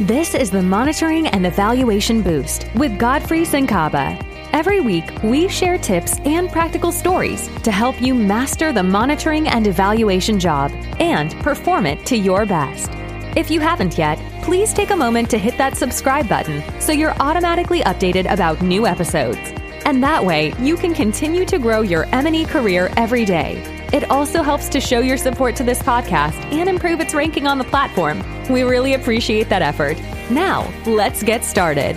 This 0.00 0.34
is 0.34 0.50
the 0.50 0.62
Monitoring 0.62 1.26
and 1.26 1.46
Evaluation 1.46 2.22
Boost 2.22 2.66
with 2.76 2.98
Godfrey 2.98 3.42
Senkaba. 3.42 4.18
Every 4.54 4.80
week, 4.80 5.04
we 5.22 5.48
share 5.48 5.76
tips 5.76 6.18
and 6.20 6.50
practical 6.50 6.90
stories 6.90 7.48
to 7.62 7.70
help 7.70 8.00
you 8.00 8.14
master 8.14 8.72
the 8.72 8.82
monitoring 8.82 9.48
and 9.48 9.66
evaluation 9.66 10.40
job 10.40 10.70
and 10.98 11.32
perform 11.42 11.84
it 11.84 12.06
to 12.06 12.16
your 12.16 12.46
best. 12.46 12.90
If 13.36 13.50
you 13.50 13.60
haven't 13.60 13.98
yet, 13.98 14.18
please 14.42 14.72
take 14.72 14.90
a 14.90 14.96
moment 14.96 15.28
to 15.28 15.38
hit 15.38 15.58
that 15.58 15.76
subscribe 15.76 16.26
button 16.26 16.62
so 16.80 16.92
you're 16.92 17.14
automatically 17.20 17.80
updated 17.80 18.32
about 18.32 18.62
new 18.62 18.86
episodes. 18.86 19.38
And 19.84 20.02
that 20.02 20.24
way, 20.24 20.54
you 20.58 20.78
can 20.78 20.94
continue 20.94 21.44
to 21.44 21.58
grow 21.58 21.82
your 21.82 22.06
M&E 22.14 22.46
career 22.46 22.90
every 22.96 23.26
day. 23.26 23.81
It 23.92 24.10
also 24.10 24.42
helps 24.42 24.70
to 24.70 24.80
show 24.80 25.00
your 25.00 25.18
support 25.18 25.54
to 25.56 25.64
this 25.64 25.82
podcast 25.82 26.42
and 26.50 26.66
improve 26.68 27.00
its 27.00 27.12
ranking 27.12 27.46
on 27.46 27.58
the 27.58 27.64
platform. 27.64 28.24
We 28.50 28.62
really 28.62 28.94
appreciate 28.94 29.50
that 29.50 29.60
effort. 29.60 29.98
Now, 30.30 30.72
let's 30.86 31.22
get 31.22 31.44
started. 31.44 31.96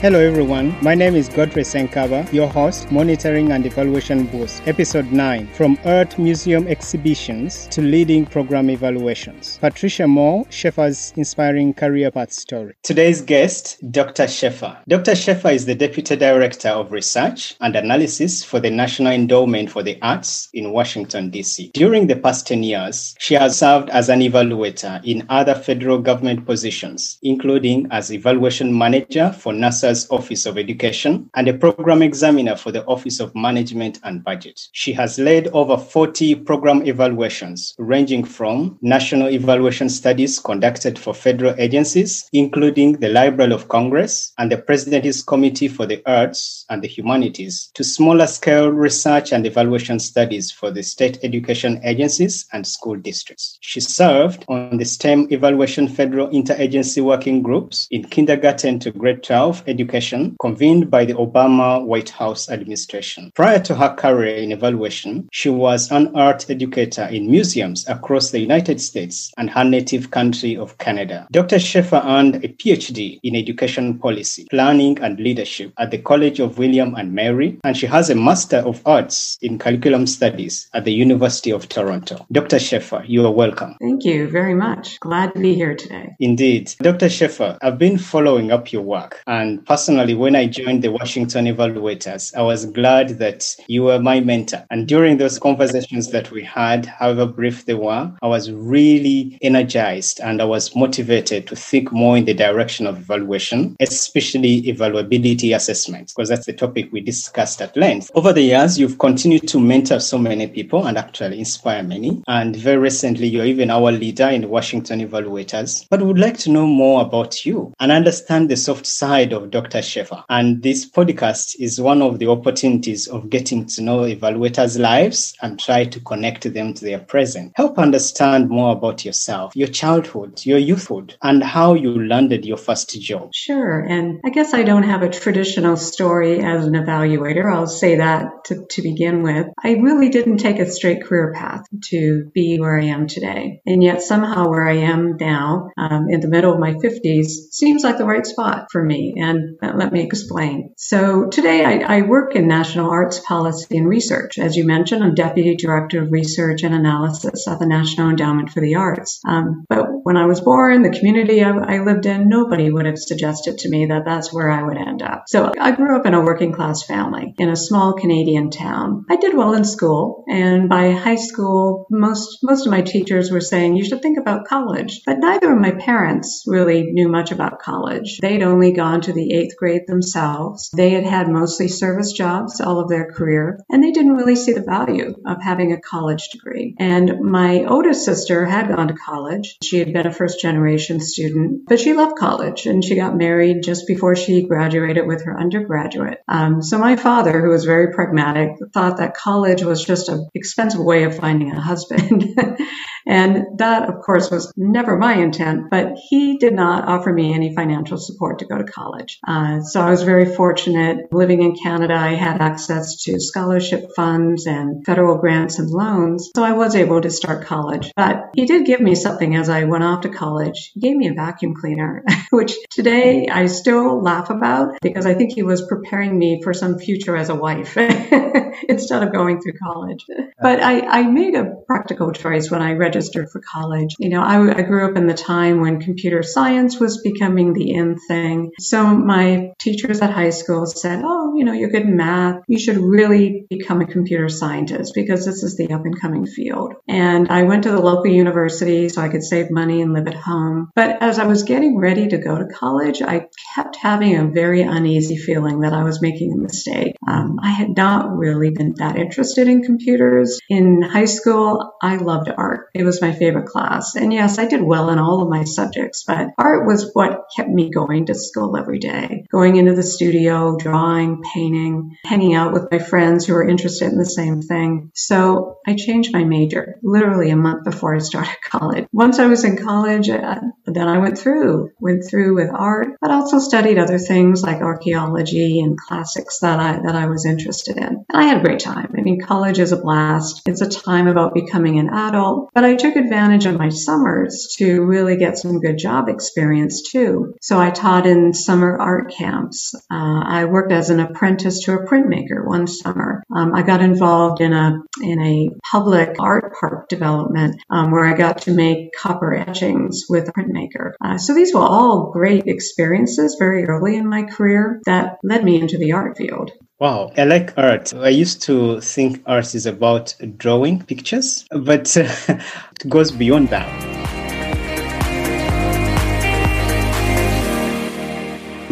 Hello, 0.00 0.18
everyone. 0.20 0.76
My 0.82 0.94
name 0.94 1.14
is 1.14 1.30
Godfrey 1.30 1.62
Senkaba, 1.62 2.30
your 2.30 2.46
host, 2.46 2.92
Monitoring 2.92 3.52
and 3.52 3.64
Evaluation 3.64 4.26
Boost, 4.26 4.62
Episode 4.68 5.10
9 5.10 5.46
From 5.54 5.78
Art 5.86 6.18
Museum 6.18 6.66
Exhibitions 6.68 7.66
to 7.68 7.80
Leading 7.80 8.26
Program 8.26 8.68
Evaluations. 8.68 9.56
Patricia 9.62 10.06
Moore, 10.06 10.44
Shaffer's 10.50 11.14
Inspiring 11.16 11.72
Career 11.72 12.10
Path 12.10 12.32
Story. 12.34 12.74
Today's 12.82 13.22
guest, 13.22 13.78
Dr. 13.90 14.28
Shaffer. 14.28 14.76
Dr. 14.88 15.14
Shaffer 15.14 15.48
is 15.48 15.64
the 15.64 15.74
Deputy 15.74 16.16
Director 16.16 16.68
of 16.68 16.92
Research 16.92 17.54
and 17.62 17.74
Analysis 17.74 18.44
for 18.44 18.60
the 18.60 18.70
National 18.70 19.10
Endowment 19.10 19.70
for 19.70 19.82
the 19.82 19.98
Arts 20.02 20.50
in 20.52 20.72
Washington, 20.72 21.30
D.C. 21.30 21.70
During 21.72 22.08
the 22.08 22.16
past 22.16 22.46
10 22.46 22.62
years, 22.62 23.14
she 23.18 23.32
has 23.34 23.58
served 23.58 23.88
as 23.88 24.10
an 24.10 24.20
evaluator 24.20 25.02
in 25.02 25.24
other 25.30 25.54
federal 25.54 25.98
government 25.98 26.44
positions, 26.44 27.16
including 27.22 27.88
as 27.90 28.12
Evaluation 28.12 28.76
Manager 28.76 29.32
for 29.32 29.54
NASA's 29.54 29.93
Office 30.10 30.46
of 30.46 30.58
Education 30.58 31.30
and 31.34 31.48
a 31.48 31.54
program 31.54 32.02
examiner 32.02 32.56
for 32.56 32.72
the 32.72 32.84
Office 32.86 33.20
of 33.20 33.34
Management 33.34 34.00
and 34.02 34.24
Budget. 34.24 34.68
She 34.72 34.92
has 34.92 35.18
led 35.18 35.48
over 35.48 35.76
40 35.76 36.34
program 36.36 36.86
evaluations, 36.86 37.74
ranging 37.78 38.24
from 38.24 38.78
national 38.82 39.28
evaluation 39.28 39.88
studies 39.88 40.38
conducted 40.38 40.98
for 40.98 41.14
federal 41.14 41.54
agencies, 41.58 42.28
including 42.32 42.92
the 42.94 43.08
Library 43.08 43.52
of 43.52 43.68
Congress 43.68 44.32
and 44.38 44.50
the 44.50 44.58
President's 44.58 45.22
Committee 45.22 45.68
for 45.68 45.86
the 45.86 46.02
Arts 46.06 46.64
and 46.70 46.82
the 46.82 46.88
Humanities, 46.88 47.70
to 47.74 47.84
smaller 47.84 48.26
scale 48.26 48.68
research 48.68 49.32
and 49.32 49.46
evaluation 49.46 49.98
studies 49.98 50.50
for 50.50 50.70
the 50.70 50.82
state 50.82 51.18
education 51.22 51.80
agencies 51.84 52.46
and 52.52 52.66
school 52.66 52.96
districts. 52.96 53.58
She 53.60 53.80
served 53.80 54.44
on 54.48 54.78
the 54.78 54.84
STEM 54.84 55.28
Evaluation 55.30 55.88
Federal 55.88 56.28
Interagency 56.28 57.02
Working 57.02 57.42
Groups 57.42 57.86
in 57.90 58.04
kindergarten 58.04 58.78
to 58.80 58.90
grade 58.90 59.22
12 59.22 59.62
education 59.74 60.36
convened 60.40 60.90
by 60.90 61.04
the 61.04 61.14
Obama 61.14 61.84
White 61.84 62.10
House 62.10 62.48
administration. 62.48 63.32
Prior 63.34 63.58
to 63.60 63.74
her 63.74 63.92
career 63.94 64.36
in 64.36 64.52
evaluation, 64.52 65.28
she 65.32 65.50
was 65.50 65.90
an 65.90 66.14
art 66.14 66.48
educator 66.48 67.06
in 67.10 67.30
museums 67.30 67.86
across 67.88 68.30
the 68.30 68.38
United 68.38 68.80
States 68.80 69.32
and 69.36 69.50
her 69.50 69.64
native 69.64 70.10
country 70.10 70.56
of 70.56 70.78
Canada. 70.78 71.26
Dr. 71.32 71.58
Shaffer 71.58 72.02
earned 72.04 72.36
a 72.36 72.48
PhD 72.48 73.18
in 73.22 73.34
education 73.34 73.98
policy, 73.98 74.46
planning, 74.50 74.98
and 75.00 75.18
leadership 75.18 75.72
at 75.78 75.90
the 75.90 75.98
College 75.98 76.38
of 76.40 76.58
William 76.58 76.94
and 76.94 77.12
Mary, 77.12 77.58
and 77.64 77.76
she 77.76 77.86
has 77.86 78.10
a 78.10 78.14
Master 78.14 78.58
of 78.58 78.80
Arts 78.86 79.36
in 79.42 79.58
Curriculum 79.58 80.06
Studies 80.06 80.68
at 80.74 80.84
the 80.84 80.92
University 80.92 81.50
of 81.50 81.68
Toronto. 81.68 82.24
Dr. 82.30 82.58
Shaffer, 82.58 83.02
you 83.06 83.26
are 83.26 83.32
welcome. 83.32 83.74
Thank 83.80 84.04
you 84.04 84.28
very 84.28 84.54
much. 84.54 85.00
Glad 85.00 85.34
to 85.34 85.40
be 85.40 85.54
here 85.54 85.74
today. 85.74 86.14
Indeed. 86.20 86.74
Dr. 86.78 87.08
Shaffer, 87.08 87.58
I've 87.62 87.78
been 87.78 87.98
following 87.98 88.52
up 88.52 88.72
your 88.72 88.82
work, 88.82 89.22
and 89.26 89.63
personally, 89.66 90.14
when 90.14 90.36
I 90.36 90.46
joined 90.46 90.82
the 90.82 90.92
Washington 90.92 91.46
Evaluators, 91.46 92.34
I 92.34 92.42
was 92.42 92.66
glad 92.66 93.18
that 93.18 93.54
you 93.66 93.84
were 93.84 93.98
my 93.98 94.20
mentor. 94.20 94.64
And 94.70 94.86
during 94.86 95.16
those 95.16 95.38
conversations 95.38 96.10
that 96.10 96.30
we 96.30 96.42
had, 96.42 96.86
however 96.86 97.26
brief 97.26 97.66
they 97.66 97.74
were, 97.74 98.12
I 98.22 98.26
was 98.26 98.50
really 98.50 99.38
energized 99.42 100.20
and 100.20 100.40
I 100.40 100.44
was 100.44 100.74
motivated 100.74 101.46
to 101.48 101.56
think 101.56 101.92
more 101.92 102.16
in 102.16 102.24
the 102.24 102.34
direction 102.34 102.86
of 102.86 102.98
evaluation, 102.98 103.76
especially 103.80 104.62
evaluability 104.62 105.54
assessments, 105.54 106.12
because 106.12 106.28
that's 106.28 106.46
the 106.46 106.52
topic 106.52 106.92
we 106.92 107.00
discussed 107.00 107.60
at 107.62 107.76
length. 107.76 108.10
Over 108.14 108.32
the 108.32 108.42
years, 108.42 108.78
you've 108.78 108.98
continued 108.98 109.48
to 109.48 109.60
mentor 109.60 110.00
so 110.00 110.18
many 110.18 110.46
people 110.46 110.86
and 110.86 110.98
actually 110.98 111.38
inspire 111.38 111.82
many. 111.82 112.22
And 112.26 112.56
very 112.56 112.78
recently, 112.78 113.28
you're 113.28 113.44
even 113.44 113.70
our 113.70 113.92
leader 113.92 114.28
in 114.28 114.48
Washington 114.48 115.00
Evaluators. 115.00 115.86
But 115.88 116.00
we 116.00 116.06
would 116.06 116.18
like 116.18 116.38
to 116.38 116.50
know 116.50 116.66
more 116.66 117.02
about 117.02 117.44
you 117.44 117.72
and 117.80 117.92
understand 117.92 118.48
the 118.48 118.56
soft 118.56 118.86
side 118.86 119.32
of 119.32 119.50
Dr. 119.54 119.82
Shaffer. 119.82 120.24
And 120.28 120.64
this 120.64 120.90
podcast 120.90 121.54
is 121.60 121.80
one 121.80 122.02
of 122.02 122.18
the 122.18 122.28
opportunities 122.28 123.06
of 123.06 123.30
getting 123.30 123.66
to 123.66 123.82
know 123.82 124.00
evaluators' 124.00 124.80
lives 124.80 125.36
and 125.40 125.60
try 125.60 125.84
to 125.84 126.00
connect 126.00 126.52
them 126.52 126.74
to 126.74 126.84
their 126.84 126.98
present. 126.98 127.52
Help 127.54 127.78
understand 127.78 128.48
more 128.48 128.72
about 128.72 129.04
yourself, 129.04 129.54
your 129.54 129.68
childhood, 129.68 130.44
your 130.44 130.58
youthhood, 130.58 131.16
and 131.22 131.40
how 131.40 131.74
you 131.74 132.04
landed 132.04 132.44
your 132.44 132.56
first 132.56 133.00
job. 133.00 133.30
Sure. 133.32 133.78
And 133.78 134.20
I 134.24 134.30
guess 134.30 134.54
I 134.54 134.64
don't 134.64 134.82
have 134.82 135.02
a 135.02 135.08
traditional 135.08 135.76
story 135.76 136.40
as 136.42 136.66
an 136.66 136.74
evaluator. 136.74 137.52
I'll 137.54 137.68
say 137.68 137.98
that 137.98 138.26
to, 138.46 138.66
to 138.70 138.82
begin 138.82 139.22
with. 139.22 139.46
I 139.62 139.74
really 139.74 140.08
didn't 140.08 140.38
take 140.38 140.58
a 140.58 140.68
straight 140.68 141.04
career 141.04 141.32
path 141.32 141.62
to 141.90 142.28
be 142.34 142.58
where 142.58 142.76
I 142.76 142.86
am 142.86 143.06
today. 143.06 143.60
And 143.66 143.84
yet 143.84 144.02
somehow 144.02 144.48
where 144.48 144.66
I 144.66 144.78
am 144.78 145.16
now, 145.16 145.70
um, 145.78 146.08
in 146.10 146.18
the 146.18 146.28
middle 146.28 146.52
of 146.52 146.58
my 146.58 146.72
50s, 146.72 147.52
seems 147.52 147.84
like 147.84 147.98
the 147.98 148.04
right 148.04 148.26
spot 148.26 148.66
for 148.72 148.82
me. 148.82 149.14
And 149.16 149.43
uh, 149.62 149.72
let 149.74 149.92
me 149.92 150.02
explain. 150.02 150.74
So 150.76 151.28
today 151.28 151.64
I, 151.64 151.98
I, 151.98 152.02
work 152.02 152.36
in 152.36 152.48
national 152.48 152.90
arts 152.90 153.18
policy 153.20 153.76
and 153.76 153.88
research. 153.88 154.38
As 154.38 154.56
you 154.56 154.66
mentioned, 154.66 155.02
I'm 155.02 155.14
deputy 155.14 155.56
director 155.56 156.02
of 156.02 156.12
research 156.12 156.62
and 156.62 156.74
analysis 156.74 157.48
at 157.48 157.58
the 157.58 157.66
National 157.66 158.10
Endowment 158.10 158.50
for 158.50 158.60
the 158.60 158.76
Arts. 158.76 159.20
Um, 159.26 159.64
but 159.68 159.86
when 160.02 160.16
I 160.16 160.26
was 160.26 160.40
born, 160.40 160.82
the 160.82 160.90
community 160.90 161.42
I, 161.42 161.50
I 161.50 161.78
lived 161.84 162.06
in, 162.06 162.28
nobody 162.28 162.70
would 162.70 162.86
have 162.86 162.98
suggested 162.98 163.58
to 163.58 163.68
me 163.68 163.86
that 163.86 164.04
that's 164.04 164.32
where 164.32 164.50
I 164.50 164.62
would 164.62 164.76
end 164.76 165.02
up. 165.02 165.24
So 165.28 165.52
I 165.58 165.72
grew 165.72 165.96
up 165.96 166.06
in 166.06 166.14
a 166.14 166.24
working 166.24 166.52
class 166.52 166.82
family 166.82 167.34
in 167.38 167.48
a 167.48 167.56
small 167.56 167.94
Canadian 167.94 168.50
town. 168.50 169.06
I 169.08 169.16
did 169.16 169.36
well 169.36 169.54
in 169.54 169.64
school, 169.64 170.24
and 170.28 170.68
by 170.68 170.92
high 170.92 171.16
school, 171.16 171.86
most 171.90 172.38
most 172.42 172.66
of 172.66 172.70
my 172.70 172.82
teachers 172.82 173.30
were 173.30 173.40
saying 173.40 173.76
you 173.76 173.84
should 173.84 174.02
think 174.02 174.18
about 174.18 174.46
college. 174.46 175.02
But 175.06 175.18
neither 175.18 175.52
of 175.52 175.60
my 175.60 175.72
parents 175.72 176.44
really 176.46 176.92
knew 176.92 177.08
much 177.08 177.32
about 177.32 177.60
college. 177.60 178.18
They'd 178.18 178.42
only 178.42 178.72
gone 178.72 179.02
to 179.02 179.12
the 179.12 179.33
eighth 179.34 179.56
grade 179.56 179.86
themselves. 179.86 180.70
They 180.74 180.90
had 180.90 181.04
had 181.04 181.28
mostly 181.28 181.68
service 181.68 182.12
jobs 182.12 182.60
all 182.60 182.80
of 182.80 182.88
their 182.88 183.10
career, 183.12 183.60
and 183.70 183.82
they 183.82 183.92
didn't 183.92 184.16
really 184.16 184.36
see 184.36 184.52
the 184.52 184.62
value 184.62 185.14
of 185.26 185.42
having 185.42 185.72
a 185.72 185.80
college 185.80 186.28
degree. 186.30 186.74
And 186.78 187.20
my 187.20 187.64
oldest 187.64 188.04
sister 188.04 188.44
had 188.44 188.68
gone 188.68 188.88
to 188.88 188.94
college. 188.94 189.58
She 189.62 189.78
had 189.78 189.92
been 189.92 190.06
a 190.06 190.12
first 190.12 190.40
generation 190.40 191.00
student, 191.00 191.66
but 191.66 191.80
she 191.80 191.94
loved 191.94 192.16
college 192.16 192.66
and 192.66 192.84
she 192.84 192.96
got 192.96 193.16
married 193.16 193.62
just 193.62 193.86
before 193.86 194.16
she 194.16 194.46
graduated 194.46 195.06
with 195.06 195.24
her 195.24 195.38
undergraduate. 195.38 196.22
Um, 196.28 196.62
so 196.62 196.78
my 196.78 196.96
father, 196.96 197.40
who 197.40 197.50
was 197.50 197.64
very 197.64 197.92
pragmatic, 197.92 198.50
thought 198.72 198.98
that 198.98 199.14
college 199.14 199.62
was 199.62 199.84
just 199.84 200.08
an 200.08 200.28
expensive 200.34 200.80
way 200.80 201.04
of 201.04 201.16
finding 201.16 201.52
a 201.52 201.60
husband. 201.60 202.38
and 203.06 203.58
that, 203.58 203.88
of 203.88 204.02
course, 204.02 204.30
was 204.30 204.52
never 204.56 204.96
my 204.96 205.14
intent, 205.14 205.70
but 205.70 205.96
he 206.08 206.38
did 206.38 206.54
not 206.54 206.88
offer 206.88 207.12
me 207.12 207.34
any 207.34 207.54
financial 207.54 207.98
support 207.98 208.38
to 208.38 208.46
go 208.46 208.58
to 208.58 208.64
college. 208.64 209.18
Uh, 209.26 209.60
so 209.60 209.80
I 209.80 209.90
was 209.90 210.02
very 210.02 210.34
fortunate. 210.34 211.12
Living 211.12 211.42
in 211.42 211.56
Canada, 211.56 211.94
I 211.94 212.14
had 212.14 212.40
access 212.40 213.02
to 213.04 213.20
scholarship 213.20 213.90
funds 213.94 214.46
and 214.46 214.84
federal 214.84 215.18
grants 215.18 215.58
and 215.58 215.70
loans. 215.70 216.30
So 216.34 216.42
I 216.42 216.52
was 216.52 216.74
able 216.74 217.00
to 217.00 217.10
start 217.10 217.46
college. 217.46 217.92
But 217.96 218.30
he 218.34 218.46
did 218.46 218.66
give 218.66 218.80
me 218.80 218.94
something 218.94 219.36
as 219.36 219.48
I 219.48 219.64
went 219.64 219.84
off 219.84 220.02
to 220.02 220.08
college. 220.08 220.72
He 220.74 220.80
gave 220.80 220.96
me 220.96 221.08
a 221.08 221.14
vacuum 221.14 221.54
cleaner, 221.54 222.04
which 222.30 222.54
today 222.70 223.28
I 223.28 223.46
still 223.46 224.02
laugh 224.02 224.30
about 224.30 224.80
because 224.80 225.06
I 225.06 225.14
think 225.14 225.32
he 225.32 225.42
was 225.42 225.66
preparing 225.66 226.18
me 226.18 226.42
for 226.42 226.54
some 226.54 226.78
future 226.78 227.16
as 227.16 227.28
a 227.28 227.34
wife 227.34 227.76
instead 228.68 229.02
of 229.02 229.12
going 229.12 229.40
through 229.40 229.54
college. 229.62 230.04
But 230.40 230.60
I, 230.60 230.80
I 230.80 231.02
made 231.04 231.34
a 231.34 231.54
practical 231.66 232.12
choice 232.12 232.50
when 232.50 232.62
I 232.62 232.72
registered 232.94 233.28
for 233.30 233.40
college. 233.40 233.96
You 233.98 234.08
know, 234.08 234.22
I, 234.22 234.58
I 234.58 234.62
grew 234.62 234.88
up 234.88 234.96
in 234.96 235.06
the 235.06 235.14
time 235.14 235.60
when 235.60 235.80
computer 235.80 236.22
science 236.22 236.78
was 236.78 237.02
becoming 237.02 237.52
the 237.52 237.72
in 237.72 237.98
thing. 237.98 238.52
So 238.60 238.86
my 238.94 239.52
teachers 239.60 240.00
at 240.00 240.10
high 240.10 240.30
school 240.30 240.66
said, 240.66 241.02
Oh, 241.04 241.34
you 241.36 241.44
know, 241.44 241.52
you're 241.52 241.70
good 241.70 241.82
in 241.82 241.96
math. 241.96 242.42
You 242.46 242.58
should 242.58 242.76
really 242.76 243.46
become 243.50 243.80
a 243.80 243.86
computer 243.86 244.28
scientist 244.28 244.92
because 244.94 245.26
this 245.26 245.42
is 245.42 245.56
the 245.56 245.72
up 245.72 245.84
and 245.84 246.00
coming 246.00 246.26
field. 246.26 246.74
And 246.88 247.28
I 247.28 247.42
went 247.42 247.64
to 247.64 247.72
the 247.72 247.80
local 247.80 248.06
university 248.06 248.88
so 248.88 249.02
I 249.02 249.08
could 249.08 249.24
save 249.24 249.50
money 249.50 249.82
and 249.82 249.92
live 249.92 250.06
at 250.06 250.14
home. 250.14 250.70
But 250.76 251.02
as 251.02 251.18
I 251.18 251.26
was 251.26 251.42
getting 251.42 251.76
ready 251.76 252.08
to 252.08 252.18
go 252.18 252.38
to 252.38 252.46
college, 252.46 253.02
I 253.02 253.26
kept 253.54 253.76
having 253.76 254.16
a 254.16 254.28
very 254.28 254.62
uneasy 254.62 255.16
feeling 255.16 255.60
that 255.60 255.72
I 255.72 255.82
was 255.82 256.00
making 256.00 256.32
a 256.32 256.36
mistake. 256.36 256.94
Um, 257.08 257.40
I 257.42 257.50
had 257.50 257.76
not 257.76 258.16
really 258.16 258.50
been 258.50 258.74
that 258.76 258.96
interested 258.96 259.48
in 259.48 259.64
computers. 259.64 260.38
In 260.48 260.82
high 260.82 261.06
school, 261.06 261.74
I 261.82 261.96
loved 261.96 262.30
art. 262.36 262.68
It 262.74 262.83
was 262.84 263.00
my 263.00 263.12
favorite 263.12 263.46
class. 263.46 263.96
And 263.96 264.12
yes, 264.12 264.38
I 264.38 264.46
did 264.46 264.62
well 264.62 264.90
in 264.90 264.98
all 264.98 265.22
of 265.22 265.28
my 265.28 265.44
subjects, 265.44 266.04
but 266.06 266.28
art 266.38 266.66
was 266.66 266.90
what 266.92 267.26
kept 267.34 267.48
me 267.48 267.70
going 267.70 268.06
to 268.06 268.14
school 268.14 268.56
every 268.56 268.78
day, 268.78 269.26
going 269.30 269.56
into 269.56 269.74
the 269.74 269.82
studio, 269.82 270.56
drawing, 270.56 271.22
painting, 271.22 271.96
hanging 272.04 272.34
out 272.34 272.52
with 272.52 272.70
my 272.70 272.78
friends 272.78 273.26
who 273.26 273.34
were 273.34 273.48
interested 273.48 273.90
in 273.90 273.98
the 273.98 274.04
same 274.04 274.42
thing. 274.42 274.90
So 274.94 275.58
I 275.66 275.74
changed 275.74 276.12
my 276.12 276.24
major 276.24 276.78
literally 276.82 277.30
a 277.30 277.36
month 277.36 277.64
before 277.64 277.94
I 277.94 277.98
started 277.98 278.36
college. 278.44 278.86
Once 278.92 279.18
I 279.18 279.26
was 279.26 279.44
in 279.44 279.56
college, 279.56 280.08
uh, 280.08 280.40
then 280.66 280.88
I 280.88 280.98
went 280.98 281.18
through, 281.18 281.70
went 281.80 282.04
through 282.08 282.34
with 282.34 282.50
art, 282.52 282.88
but 283.00 283.10
also 283.10 283.38
studied 283.38 283.78
other 283.78 283.98
things 283.98 284.42
like 284.42 284.60
archaeology 284.60 285.60
and 285.60 285.78
classics 285.78 286.40
that 286.40 286.58
I, 286.58 286.80
that 286.82 286.94
I 286.94 287.06
was 287.06 287.26
interested 287.26 287.76
in. 287.76 287.84
And 287.84 288.06
I 288.12 288.24
had 288.24 288.38
a 288.38 288.44
great 288.44 288.60
time. 288.60 288.94
I 288.96 289.00
mean, 289.00 289.20
college 289.20 289.58
is 289.58 289.72
a 289.72 289.76
blast. 289.76 290.42
It's 290.46 290.60
a 290.60 290.68
time 290.68 291.06
about 291.06 291.34
becoming 291.34 291.78
an 291.78 291.90
adult, 291.90 292.50
but 292.54 292.64
I 292.64 292.73
took 292.76 292.96
advantage 292.96 293.46
of 293.46 293.56
my 293.56 293.68
summers 293.68 294.54
to 294.58 294.82
really 294.82 295.16
get 295.16 295.38
some 295.38 295.60
good 295.60 295.78
job 295.78 296.08
experience 296.08 296.82
too. 296.90 297.34
So 297.40 297.60
I 297.60 297.70
taught 297.70 298.06
in 298.06 298.32
summer 298.32 298.76
art 298.76 299.12
camps. 299.12 299.74
Uh, 299.90 300.22
I 300.24 300.44
worked 300.46 300.72
as 300.72 300.90
an 300.90 301.00
apprentice 301.00 301.64
to 301.64 301.74
a 301.74 301.86
printmaker 301.86 302.46
one 302.46 302.66
summer. 302.66 303.22
Um, 303.34 303.54
I 303.54 303.62
got 303.62 303.80
involved 303.80 304.40
in 304.40 304.52
a 304.52 304.82
in 305.02 305.20
a 305.20 305.50
public 305.70 306.16
art 306.20 306.54
park 306.58 306.88
development 306.88 307.60
um, 307.70 307.90
where 307.90 308.04
I 308.04 308.16
got 308.16 308.42
to 308.42 308.52
make 308.52 308.92
copper 308.96 309.34
etchings 309.34 310.04
with 310.08 310.28
a 310.28 310.32
printmaker. 310.32 310.92
Uh, 311.04 311.18
so 311.18 311.34
these 311.34 311.54
were 311.54 311.60
all 311.60 312.10
great 312.12 312.46
experiences 312.46 313.36
very 313.38 313.64
early 313.64 313.96
in 313.96 314.08
my 314.08 314.24
career 314.24 314.80
that 314.86 315.18
led 315.22 315.44
me 315.44 315.60
into 315.60 315.78
the 315.78 315.92
art 315.92 316.16
field. 316.16 316.52
Wow, 316.84 317.12
I 317.16 317.24
like 317.24 317.56
art. 317.56 317.94
I 317.94 318.10
used 318.10 318.42
to 318.42 318.78
think 318.82 319.22
art 319.24 319.54
is 319.54 319.64
about 319.64 320.14
drawing 320.36 320.82
pictures, 320.82 321.46
but 321.50 321.96
it 321.96 322.42
goes 322.90 323.10
beyond 323.10 323.48
that. 323.48 324.23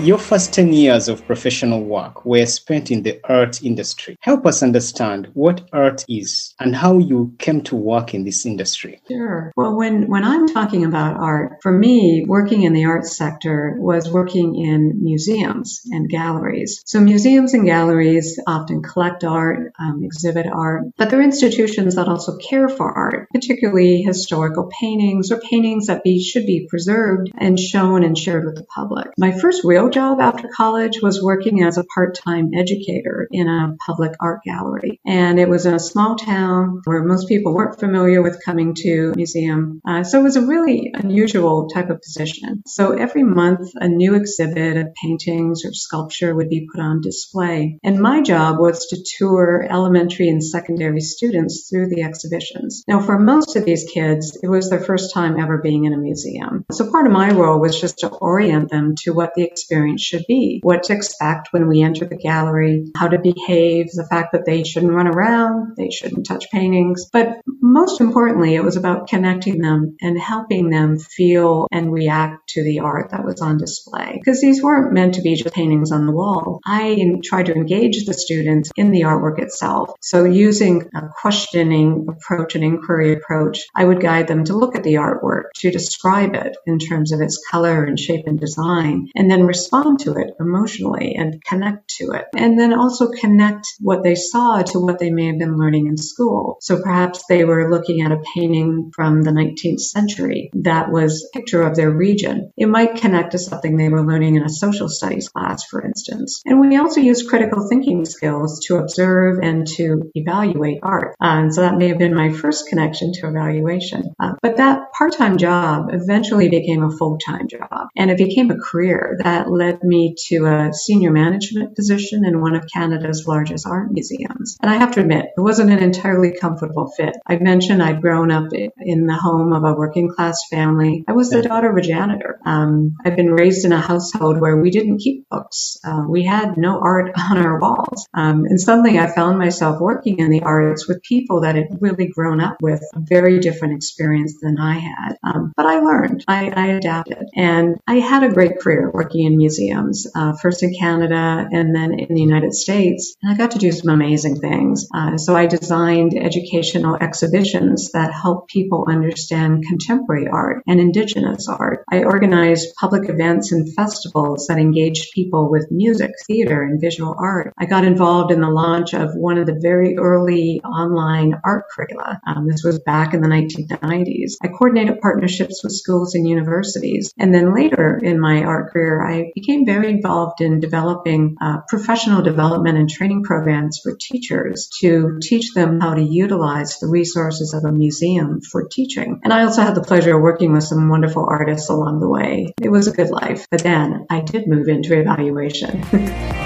Your 0.02 0.18
first 0.18 0.52
10 0.52 0.72
years 0.72 1.06
of 1.06 1.24
professional 1.28 1.84
work 1.84 2.26
were 2.26 2.44
spent 2.46 2.90
in 2.90 3.04
the 3.04 3.20
art 3.22 3.62
industry. 3.62 4.16
Help 4.18 4.44
us 4.46 4.60
understand 4.60 5.28
what 5.34 5.68
art 5.72 6.04
is 6.08 6.56
and 6.58 6.74
how 6.74 6.98
you 6.98 7.36
came 7.38 7.60
to 7.62 7.76
work 7.76 8.12
in 8.12 8.24
this 8.24 8.44
industry. 8.44 9.00
Sure. 9.08 9.52
Well, 9.56 9.76
when, 9.76 10.08
when 10.08 10.24
I'm 10.24 10.48
talking 10.48 10.84
about 10.84 11.20
art, 11.20 11.58
for 11.62 11.70
me, 11.70 12.24
working 12.26 12.64
in 12.64 12.72
the 12.72 12.86
arts 12.86 13.16
sector 13.16 13.76
was 13.78 14.10
working 14.10 14.56
in 14.56 15.04
museums 15.04 15.82
and 15.92 16.08
galleries. 16.08 16.82
So 16.84 16.98
museums 16.98 17.54
and 17.54 17.64
galleries 17.64 18.40
often 18.44 18.82
collect 18.82 19.22
art, 19.22 19.72
um, 19.78 20.02
exhibit 20.02 20.46
art, 20.46 20.82
but 20.98 21.10
they're 21.10 21.22
institutions 21.22 21.94
that 21.94 22.08
also 22.08 22.38
care 22.38 22.68
for 22.68 22.90
art, 22.90 23.28
particularly 23.32 24.02
historical 24.02 24.68
paintings 24.80 25.30
or 25.30 25.38
paintings 25.38 25.86
that 25.86 26.02
be, 26.02 26.20
should 26.20 26.44
be 26.44 26.66
preserved 26.68 27.30
and 27.38 27.56
shown 27.56 28.02
and 28.02 28.18
shared 28.18 28.44
with 28.44 28.56
the 28.56 28.64
public. 28.64 29.06
My 29.16 29.30
first 29.30 29.62
real 29.62 29.91
job 29.92 30.20
after 30.20 30.48
college 30.48 31.00
was 31.02 31.22
working 31.22 31.62
as 31.62 31.78
a 31.78 31.84
part-time 31.84 32.50
educator 32.54 33.28
in 33.30 33.48
a 33.48 33.76
public 33.86 34.12
art 34.20 34.40
gallery. 34.44 35.00
And 35.06 35.38
it 35.38 35.48
was 35.48 35.66
in 35.66 35.74
a 35.74 35.78
small 35.78 36.16
town 36.16 36.80
where 36.84 37.04
most 37.04 37.28
people 37.28 37.54
weren't 37.54 37.78
familiar 37.78 38.22
with 38.22 38.44
coming 38.44 38.74
to 38.74 39.12
a 39.12 39.16
museum. 39.16 39.80
Uh, 39.86 40.04
so 40.04 40.20
it 40.20 40.22
was 40.22 40.36
a 40.36 40.46
really 40.46 40.92
unusual 40.94 41.68
type 41.68 41.90
of 41.90 42.00
position. 42.00 42.62
So 42.66 42.92
every 42.92 43.22
month, 43.22 43.70
a 43.74 43.88
new 43.88 44.14
exhibit 44.14 44.76
of 44.76 44.94
paintings 44.94 45.64
or 45.64 45.72
sculpture 45.72 46.34
would 46.34 46.48
be 46.48 46.68
put 46.72 46.80
on 46.80 47.00
display. 47.00 47.78
And 47.82 48.00
my 48.00 48.22
job 48.22 48.58
was 48.58 48.86
to 48.86 49.04
tour 49.18 49.66
elementary 49.68 50.28
and 50.28 50.42
secondary 50.42 51.00
students 51.00 51.68
through 51.68 51.88
the 51.88 52.02
exhibitions. 52.02 52.84
Now, 52.88 53.00
for 53.00 53.18
most 53.18 53.56
of 53.56 53.64
these 53.64 53.84
kids, 53.84 54.38
it 54.42 54.48
was 54.48 54.70
their 54.70 54.80
first 54.80 55.12
time 55.12 55.38
ever 55.38 55.58
being 55.58 55.84
in 55.84 55.92
a 55.92 55.98
museum. 55.98 56.64
So 56.70 56.90
part 56.90 57.06
of 57.06 57.12
my 57.12 57.30
role 57.30 57.60
was 57.60 57.80
just 57.80 57.98
to 57.98 58.08
orient 58.08 58.70
them 58.70 58.94
to 59.02 59.12
what 59.12 59.34
the 59.34 59.42
experience 59.42 59.81
experience 59.82 60.02
should 60.02 60.24
be, 60.28 60.60
what 60.62 60.84
to 60.84 60.92
expect 60.92 61.48
when 61.52 61.68
we 61.68 61.82
enter 61.82 62.04
the 62.04 62.16
gallery, 62.16 62.86
how 62.96 63.08
to 63.08 63.18
behave, 63.18 63.86
the 63.92 64.06
fact 64.08 64.32
that 64.32 64.44
they 64.46 64.64
shouldn't 64.64 64.92
run 64.92 65.06
around, 65.06 65.76
they 65.76 65.90
shouldn't 65.90 66.26
touch 66.26 66.50
paintings. 66.50 67.08
But 67.12 67.40
most 67.46 68.00
importantly, 68.00 68.54
it 68.54 68.64
was 68.64 68.76
about 68.76 69.08
connecting 69.08 69.58
them 69.58 69.96
and 70.00 70.18
helping 70.18 70.70
them 70.70 70.98
feel 70.98 71.66
and 71.72 71.92
react 71.92 72.48
to 72.50 72.62
the 72.62 72.80
art 72.80 73.10
that 73.10 73.24
was 73.24 73.40
on 73.40 73.58
display. 73.58 74.20
Because 74.22 74.40
these 74.40 74.62
weren't 74.62 74.92
meant 74.92 75.14
to 75.14 75.22
be 75.22 75.34
just 75.34 75.54
paintings 75.54 75.92
on 75.92 76.06
the 76.06 76.12
wall. 76.12 76.60
I 76.64 76.98
tried 77.24 77.46
to 77.46 77.54
engage 77.54 78.04
the 78.04 78.14
students 78.14 78.70
in 78.76 78.90
the 78.90 79.02
artwork 79.02 79.40
itself. 79.40 79.92
So 80.00 80.24
using 80.24 80.88
a 80.94 81.02
questioning 81.20 82.06
approach, 82.08 82.54
an 82.54 82.62
inquiry 82.62 83.14
approach, 83.14 83.60
I 83.74 83.84
would 83.84 84.00
guide 84.00 84.28
them 84.28 84.44
to 84.44 84.56
look 84.56 84.76
at 84.76 84.84
the 84.84 84.94
artwork, 84.94 85.44
to 85.56 85.70
describe 85.70 86.34
it 86.34 86.56
in 86.66 86.78
terms 86.78 87.12
of 87.12 87.20
its 87.20 87.42
color 87.50 87.84
and 87.84 87.98
shape 87.98 88.26
and 88.26 88.38
design, 88.38 89.08
and 89.14 89.30
then 89.30 89.46
respond 89.46 89.71
respond 89.72 90.00
to 90.00 90.12
it 90.14 90.34
emotionally 90.38 91.14
and 91.16 91.42
connect 91.44 91.88
to 91.96 92.12
it. 92.12 92.26
And 92.36 92.58
then 92.58 92.72
also 92.72 93.10
connect 93.10 93.66
what 93.80 94.02
they 94.02 94.14
saw 94.14 94.62
to 94.62 94.78
what 94.78 94.98
they 94.98 95.10
may 95.10 95.26
have 95.26 95.38
been 95.38 95.56
learning 95.56 95.86
in 95.86 95.96
school. 95.96 96.58
So 96.60 96.82
perhaps 96.82 97.24
they 97.28 97.44
were 97.44 97.70
looking 97.70 98.02
at 98.02 98.12
a 98.12 98.22
painting 98.34 98.90
from 98.94 99.22
the 99.22 99.30
19th 99.30 99.80
century 99.80 100.50
that 100.54 100.90
was 100.90 101.24
a 101.24 101.38
picture 101.38 101.62
of 101.62 101.76
their 101.76 101.90
region. 101.90 102.52
It 102.56 102.66
might 102.66 102.96
connect 102.96 103.32
to 103.32 103.38
something 103.38 103.76
they 103.76 103.88
were 103.88 104.06
learning 104.06 104.36
in 104.36 104.42
a 104.42 104.48
social 104.48 104.88
studies 104.88 105.28
class, 105.28 105.64
for 105.64 105.84
instance. 105.84 106.42
And 106.44 106.60
we 106.60 106.76
also 106.76 107.00
use 107.00 107.28
critical 107.28 107.68
thinking 107.68 108.04
skills 108.04 108.60
to 108.66 108.76
observe 108.76 109.38
and 109.42 109.66
to 109.76 110.10
evaluate 110.14 110.80
art. 110.82 111.14
Uh, 111.20 111.42
and 111.42 111.54
so 111.54 111.62
that 111.62 111.76
may 111.76 111.88
have 111.88 111.98
been 111.98 112.14
my 112.14 112.32
first 112.32 112.68
connection 112.68 113.12
to 113.14 113.28
evaluation. 113.28 114.12
Uh, 114.20 114.32
but 114.42 114.56
that 114.58 114.92
part-time 114.92 115.38
job 115.38 115.88
eventually 115.92 116.48
became 116.48 116.82
a 116.82 116.90
full-time 116.90 117.48
job 117.48 117.88
and 117.96 118.10
it 118.10 118.18
became 118.18 118.50
a 118.50 118.58
career 118.58 119.16
that 119.22 119.48
led 119.62 119.82
me 119.84 120.14
to 120.28 120.46
a 120.46 120.72
senior 120.72 121.12
management 121.12 121.76
position 121.76 122.24
in 122.24 122.40
one 122.40 122.54
of 122.54 122.66
Canada's 122.72 123.26
largest 123.26 123.66
art 123.66 123.90
museums. 123.92 124.56
And 124.60 124.70
I 124.70 124.76
have 124.76 124.92
to 124.92 125.00
admit, 125.00 125.26
it 125.36 125.40
wasn't 125.40 125.70
an 125.70 125.78
entirely 125.78 126.32
comfortable 126.38 126.90
fit. 126.96 127.16
I 127.26 127.36
mentioned 127.36 127.82
I'd 127.82 128.02
grown 128.02 128.30
up 128.30 128.52
in 128.52 129.06
the 129.06 129.14
home 129.14 129.52
of 129.52 129.64
a 129.64 129.74
working 129.74 130.08
class 130.08 130.38
family. 130.50 131.04
I 131.06 131.12
was 131.12 131.30
the 131.30 131.42
daughter 131.42 131.70
of 131.70 131.76
a 131.76 131.80
janitor. 131.80 132.40
Um, 132.44 132.96
I'd 133.04 133.16
been 133.16 133.32
raised 133.32 133.64
in 133.64 133.72
a 133.72 133.80
household 133.80 134.40
where 134.40 134.56
we 134.56 134.70
didn't 134.70 134.98
keep 134.98 135.28
books. 135.28 135.78
Uh, 135.84 136.04
we 136.08 136.24
had 136.24 136.56
no 136.56 136.80
art 136.80 137.12
on 137.30 137.38
our 137.38 137.60
walls. 137.60 138.06
Um, 138.14 138.44
and 138.46 138.60
suddenly 138.60 138.98
I 138.98 139.14
found 139.14 139.38
myself 139.38 139.80
working 139.80 140.18
in 140.18 140.30
the 140.30 140.42
arts 140.42 140.88
with 140.88 141.02
people 141.02 141.42
that 141.42 141.54
had 141.54 141.78
really 141.80 142.08
grown 142.08 142.40
up 142.40 142.56
with 142.60 142.82
a 142.94 143.00
very 143.00 143.38
different 143.38 143.74
experience 143.74 144.38
than 144.40 144.58
I 144.58 144.78
had. 144.78 145.16
Um, 145.22 145.52
but 145.56 145.66
I 145.66 145.78
learned, 145.78 146.24
I, 146.26 146.50
I 146.50 146.66
adapted, 146.78 147.28
and 147.36 147.76
I 147.86 147.96
had 147.96 148.24
a 148.24 148.32
great 148.32 148.58
career 148.58 148.90
working 148.92 149.26
in 149.26 149.36
museums, 149.42 150.06
uh, 150.14 150.32
first 150.40 150.62
in 150.62 150.72
Canada 150.74 151.48
and 151.50 151.74
then 151.74 151.98
in 151.98 152.14
the 152.14 152.20
United 152.20 152.54
States. 152.54 153.16
And 153.22 153.32
I 153.32 153.36
got 153.36 153.52
to 153.52 153.58
do 153.58 153.72
some 153.72 153.90
amazing 153.92 154.36
things. 154.36 154.86
Uh, 154.94 155.16
so 155.16 155.34
I 155.34 155.46
designed 155.46 156.16
educational 156.16 156.96
exhibitions 156.96 157.92
that 157.92 158.12
help 158.12 158.48
people 158.48 158.86
understand 158.88 159.64
contemporary 159.68 160.28
art 160.28 160.62
and 160.66 160.80
indigenous 160.80 161.48
art. 161.48 161.84
I 161.90 162.04
organized 162.04 162.74
public 162.80 163.08
events 163.08 163.52
and 163.52 163.72
festivals 163.74 164.46
that 164.46 164.58
engaged 164.58 165.12
people 165.14 165.50
with 165.50 165.70
music, 165.70 166.12
theater, 166.26 166.62
and 166.62 166.80
visual 166.80 167.14
art. 167.18 167.52
I 167.58 167.66
got 167.66 167.84
involved 167.84 168.32
in 168.32 168.40
the 168.40 168.50
launch 168.50 168.94
of 168.94 169.10
one 169.14 169.38
of 169.38 169.46
the 169.46 169.58
very 169.60 169.96
early 169.98 170.60
online 170.62 171.34
art 171.44 171.64
curricula. 171.74 172.20
Um, 172.26 172.46
this 172.48 172.62
was 172.64 172.78
back 172.80 173.14
in 173.14 173.20
the 173.22 173.28
1990s. 173.28 174.36
I 174.42 174.48
coordinated 174.48 175.00
partnerships 175.00 175.62
with 175.62 175.72
schools 175.72 176.14
and 176.14 176.28
universities. 176.28 177.12
And 177.18 177.34
then 177.34 177.54
later 177.54 177.98
in 178.02 178.20
my 178.20 178.44
art 178.44 178.72
career, 178.72 179.04
I 179.04 179.31
became 179.34 179.64
very 179.66 179.90
involved 179.90 180.40
in 180.40 180.60
developing 180.60 181.36
uh, 181.40 181.58
professional 181.68 182.22
development 182.22 182.78
and 182.78 182.88
training 182.88 183.22
programs 183.22 183.80
for 183.82 183.96
teachers 184.00 184.68
to 184.80 185.18
teach 185.22 185.52
them 185.54 185.80
how 185.80 185.94
to 185.94 186.02
utilize 186.02 186.78
the 186.78 186.88
resources 186.88 187.54
of 187.54 187.64
a 187.64 187.72
museum 187.72 188.40
for 188.40 188.68
teaching. 188.68 189.20
And 189.22 189.32
I 189.32 189.44
also 189.44 189.62
had 189.62 189.74
the 189.74 189.82
pleasure 189.82 190.16
of 190.16 190.22
working 190.22 190.52
with 190.52 190.64
some 190.64 190.88
wonderful 190.88 191.26
artists 191.28 191.68
along 191.68 192.00
the 192.00 192.08
way. 192.08 192.54
It 192.60 192.70
was 192.70 192.88
a 192.88 192.92
good 192.92 193.10
life. 193.10 193.46
But 193.50 193.62
then 193.62 194.06
I 194.10 194.20
did 194.20 194.46
move 194.46 194.68
into 194.68 194.98
evaluation. 194.98 195.82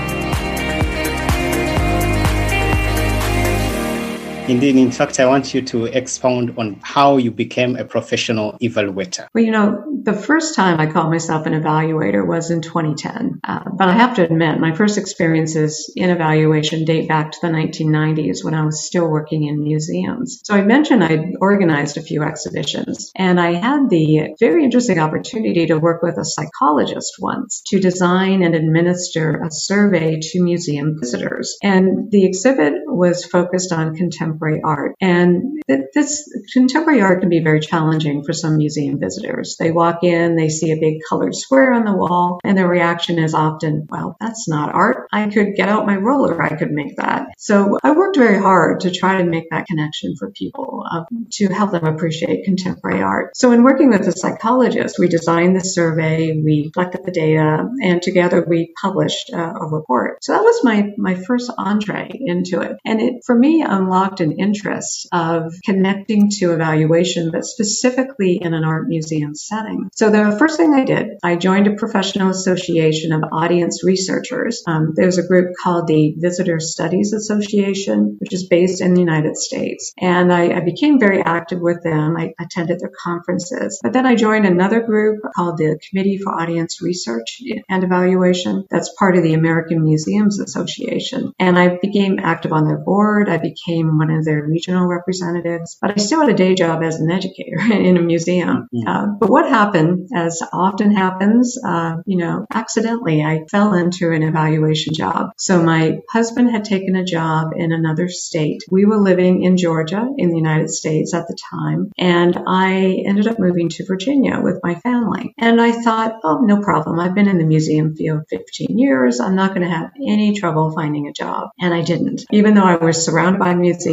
Indeed, 4.48 4.76
in 4.76 4.92
fact, 4.92 5.18
I 5.18 5.26
want 5.26 5.54
you 5.54 5.62
to 5.62 5.86
expound 5.86 6.54
on 6.56 6.78
how 6.80 7.16
you 7.16 7.32
became 7.32 7.74
a 7.74 7.84
professional 7.84 8.52
evaluator. 8.62 9.26
Well, 9.34 9.42
you 9.42 9.50
know, 9.50 9.84
the 10.04 10.12
first 10.12 10.54
time 10.54 10.78
I 10.78 10.86
called 10.86 11.10
myself 11.10 11.46
an 11.46 11.52
evaluator 11.52 12.24
was 12.24 12.52
in 12.52 12.62
2010. 12.62 13.40
Uh, 13.42 13.64
but 13.76 13.88
I 13.88 13.94
have 13.94 14.14
to 14.16 14.22
admit, 14.22 14.60
my 14.60 14.72
first 14.72 14.98
experiences 14.98 15.92
in 15.96 16.10
evaluation 16.10 16.84
date 16.84 17.08
back 17.08 17.32
to 17.32 17.38
the 17.42 17.48
1990s 17.48 18.44
when 18.44 18.54
I 18.54 18.64
was 18.64 18.86
still 18.86 19.10
working 19.10 19.42
in 19.42 19.64
museums. 19.64 20.40
So 20.44 20.54
I 20.54 20.62
mentioned 20.62 21.02
I'd 21.02 21.32
organized 21.40 21.96
a 21.96 22.02
few 22.02 22.22
exhibitions, 22.22 23.10
and 23.16 23.40
I 23.40 23.54
had 23.54 23.90
the 23.90 24.36
very 24.38 24.62
interesting 24.62 25.00
opportunity 25.00 25.66
to 25.66 25.78
work 25.78 26.02
with 26.02 26.18
a 26.18 26.24
psychologist 26.24 27.14
once 27.18 27.62
to 27.66 27.80
design 27.80 28.44
and 28.44 28.54
administer 28.54 29.42
a 29.44 29.50
survey 29.50 30.20
to 30.20 30.40
museum 30.40 31.00
visitors. 31.00 31.56
And 31.64 32.12
the 32.12 32.24
exhibit 32.26 32.74
was 32.86 33.24
focused 33.24 33.72
on 33.72 33.96
contemporary 33.96 34.35
art. 34.64 34.94
And 35.00 35.62
this 35.94 36.28
contemporary 36.52 37.00
art 37.00 37.20
can 37.20 37.28
be 37.28 37.42
very 37.42 37.60
challenging 37.60 38.24
for 38.24 38.32
some 38.32 38.56
museum 38.56 38.98
visitors. 38.98 39.56
They 39.58 39.70
walk 39.70 40.04
in, 40.04 40.36
they 40.36 40.48
see 40.48 40.72
a 40.72 40.80
big 40.80 41.00
colored 41.08 41.34
square 41.34 41.72
on 41.72 41.84
the 41.84 41.96
wall, 41.96 42.40
and 42.44 42.56
their 42.56 42.68
reaction 42.68 43.18
is 43.18 43.34
often, 43.34 43.86
well, 43.90 44.16
that's 44.20 44.48
not 44.48 44.74
art. 44.74 45.08
I 45.12 45.28
could 45.28 45.54
get 45.56 45.68
out 45.68 45.86
my 45.86 45.96
roller, 45.96 46.42
I 46.42 46.56
could 46.56 46.70
make 46.70 46.96
that. 46.96 47.28
So 47.38 47.78
I 47.82 47.92
worked 47.92 48.16
very 48.16 48.40
hard 48.40 48.80
to 48.80 48.90
try 48.90 49.18
to 49.18 49.24
make 49.24 49.50
that 49.50 49.66
connection 49.66 50.16
for 50.16 50.30
people, 50.30 50.84
uh, 50.90 51.04
to 51.32 51.48
help 51.48 51.72
them 51.72 51.84
appreciate 51.84 52.44
contemporary 52.44 53.02
art. 53.02 53.36
So 53.36 53.52
in 53.52 53.62
working 53.62 53.90
with 53.90 54.06
a 54.06 54.12
psychologist, 54.12 54.98
we 54.98 55.08
designed 55.08 55.56
the 55.56 55.64
survey, 55.64 56.32
we 56.32 56.70
collected 56.72 57.04
the 57.04 57.12
data, 57.12 57.68
and 57.82 58.02
together 58.02 58.44
we 58.46 58.72
published 58.80 59.30
uh, 59.32 59.54
a 59.60 59.66
report. 59.66 60.22
So 60.22 60.32
that 60.32 60.42
was 60.42 60.64
my, 60.64 60.92
my 60.96 61.14
first 61.14 61.50
entree 61.56 62.10
into 62.12 62.60
it. 62.60 62.76
And 62.84 63.00
it, 63.00 63.14
for 63.24 63.36
me, 63.36 63.62
unlocked 63.62 64.20
an 64.26 64.38
interest 64.38 65.08
of 65.12 65.54
connecting 65.64 66.30
to 66.38 66.52
evaluation, 66.52 67.30
but 67.32 67.44
specifically 67.44 68.38
in 68.40 68.54
an 68.54 68.64
art 68.64 68.88
museum 68.88 69.34
setting. 69.34 69.88
So 69.94 70.10
the 70.10 70.36
first 70.38 70.56
thing 70.56 70.74
I 70.74 70.84
did, 70.84 71.06
I 71.22 71.36
joined 71.36 71.66
a 71.66 71.76
professional 71.76 72.30
association 72.30 73.12
of 73.12 73.22
audience 73.32 73.84
researchers. 73.84 74.62
Um, 74.66 74.92
there's 74.94 75.18
a 75.18 75.26
group 75.26 75.54
called 75.62 75.86
the 75.86 76.14
Visitor 76.18 76.60
Studies 76.60 77.12
Association, 77.12 78.16
which 78.20 78.32
is 78.32 78.48
based 78.48 78.80
in 78.80 78.94
the 78.94 79.00
United 79.00 79.36
States. 79.36 79.92
And 79.98 80.32
I, 80.32 80.56
I 80.58 80.60
became 80.60 80.98
very 80.98 81.22
active 81.22 81.60
with 81.60 81.82
them. 81.82 82.16
I 82.16 82.34
attended 82.38 82.80
their 82.80 82.92
conferences. 83.02 83.80
But 83.82 83.92
then 83.92 84.06
I 84.06 84.14
joined 84.14 84.46
another 84.46 84.80
group 84.80 85.22
called 85.34 85.58
the 85.58 85.78
Committee 85.88 86.18
for 86.18 86.32
Audience 86.34 86.82
Research 86.82 87.40
and 87.68 87.84
Evaluation. 87.84 88.66
That's 88.70 88.94
part 88.98 89.16
of 89.16 89.22
the 89.22 89.34
American 89.34 89.82
Museums 89.84 90.40
Association. 90.40 91.32
And 91.38 91.58
I 91.58 91.78
became 91.80 92.18
active 92.18 92.52
on 92.52 92.66
their 92.66 92.78
board. 92.78 93.28
I 93.28 93.38
became 93.38 93.98
one 93.98 94.10
of 94.16 94.24
their 94.24 94.42
regional 94.42 94.86
representatives. 94.86 95.76
But 95.80 95.92
I 95.92 95.96
still 95.96 96.20
had 96.20 96.30
a 96.30 96.34
day 96.34 96.54
job 96.54 96.82
as 96.82 97.00
an 97.00 97.10
educator 97.10 97.60
in 97.72 97.96
a 97.96 98.02
museum. 98.02 98.68
Mm-hmm. 98.74 98.88
Uh, 98.88 99.06
but 99.18 99.30
what 99.30 99.48
happened, 99.48 100.08
as 100.14 100.42
often 100.52 100.94
happens, 100.94 101.58
uh, 101.64 101.96
you 102.06 102.18
know, 102.18 102.46
accidentally, 102.52 103.22
I 103.22 103.44
fell 103.50 103.74
into 103.74 104.12
an 104.12 104.22
evaluation 104.22 104.94
job. 104.94 105.30
So 105.36 105.62
my 105.62 106.00
husband 106.10 106.50
had 106.50 106.64
taken 106.64 106.96
a 106.96 107.04
job 107.04 107.52
in 107.56 107.72
another 107.72 108.08
state. 108.08 108.62
We 108.70 108.84
were 108.84 108.98
living 108.98 109.42
in 109.42 109.56
Georgia 109.56 110.06
in 110.16 110.30
the 110.30 110.36
United 110.36 110.70
States 110.70 111.14
at 111.14 111.28
the 111.28 111.36
time, 111.50 111.92
and 111.98 112.38
I 112.46 113.02
ended 113.06 113.26
up 113.26 113.38
moving 113.38 113.68
to 113.70 113.86
Virginia 113.86 114.40
with 114.40 114.60
my 114.62 114.74
family. 114.74 115.34
And 115.38 115.60
I 115.60 115.72
thought, 115.72 116.20
oh, 116.24 116.40
no 116.40 116.60
problem. 116.60 116.98
I've 116.98 117.14
been 117.14 117.28
in 117.28 117.38
the 117.38 117.44
museum 117.44 117.94
field 117.94 118.24
15 118.30 118.78
years. 118.78 119.20
I'm 119.20 119.36
not 119.36 119.54
going 119.54 119.66
to 119.66 119.74
have 119.74 119.90
any 119.96 120.34
trouble 120.34 120.72
finding 120.72 121.08
a 121.08 121.12
job. 121.12 121.50
And 121.60 121.72
I 121.74 121.82
didn't. 121.82 122.24
Even 122.30 122.54
though 122.54 122.64
I 122.64 122.76
was 122.76 123.04
surrounded 123.04 123.38
by 123.38 123.54
museums, 123.54 123.86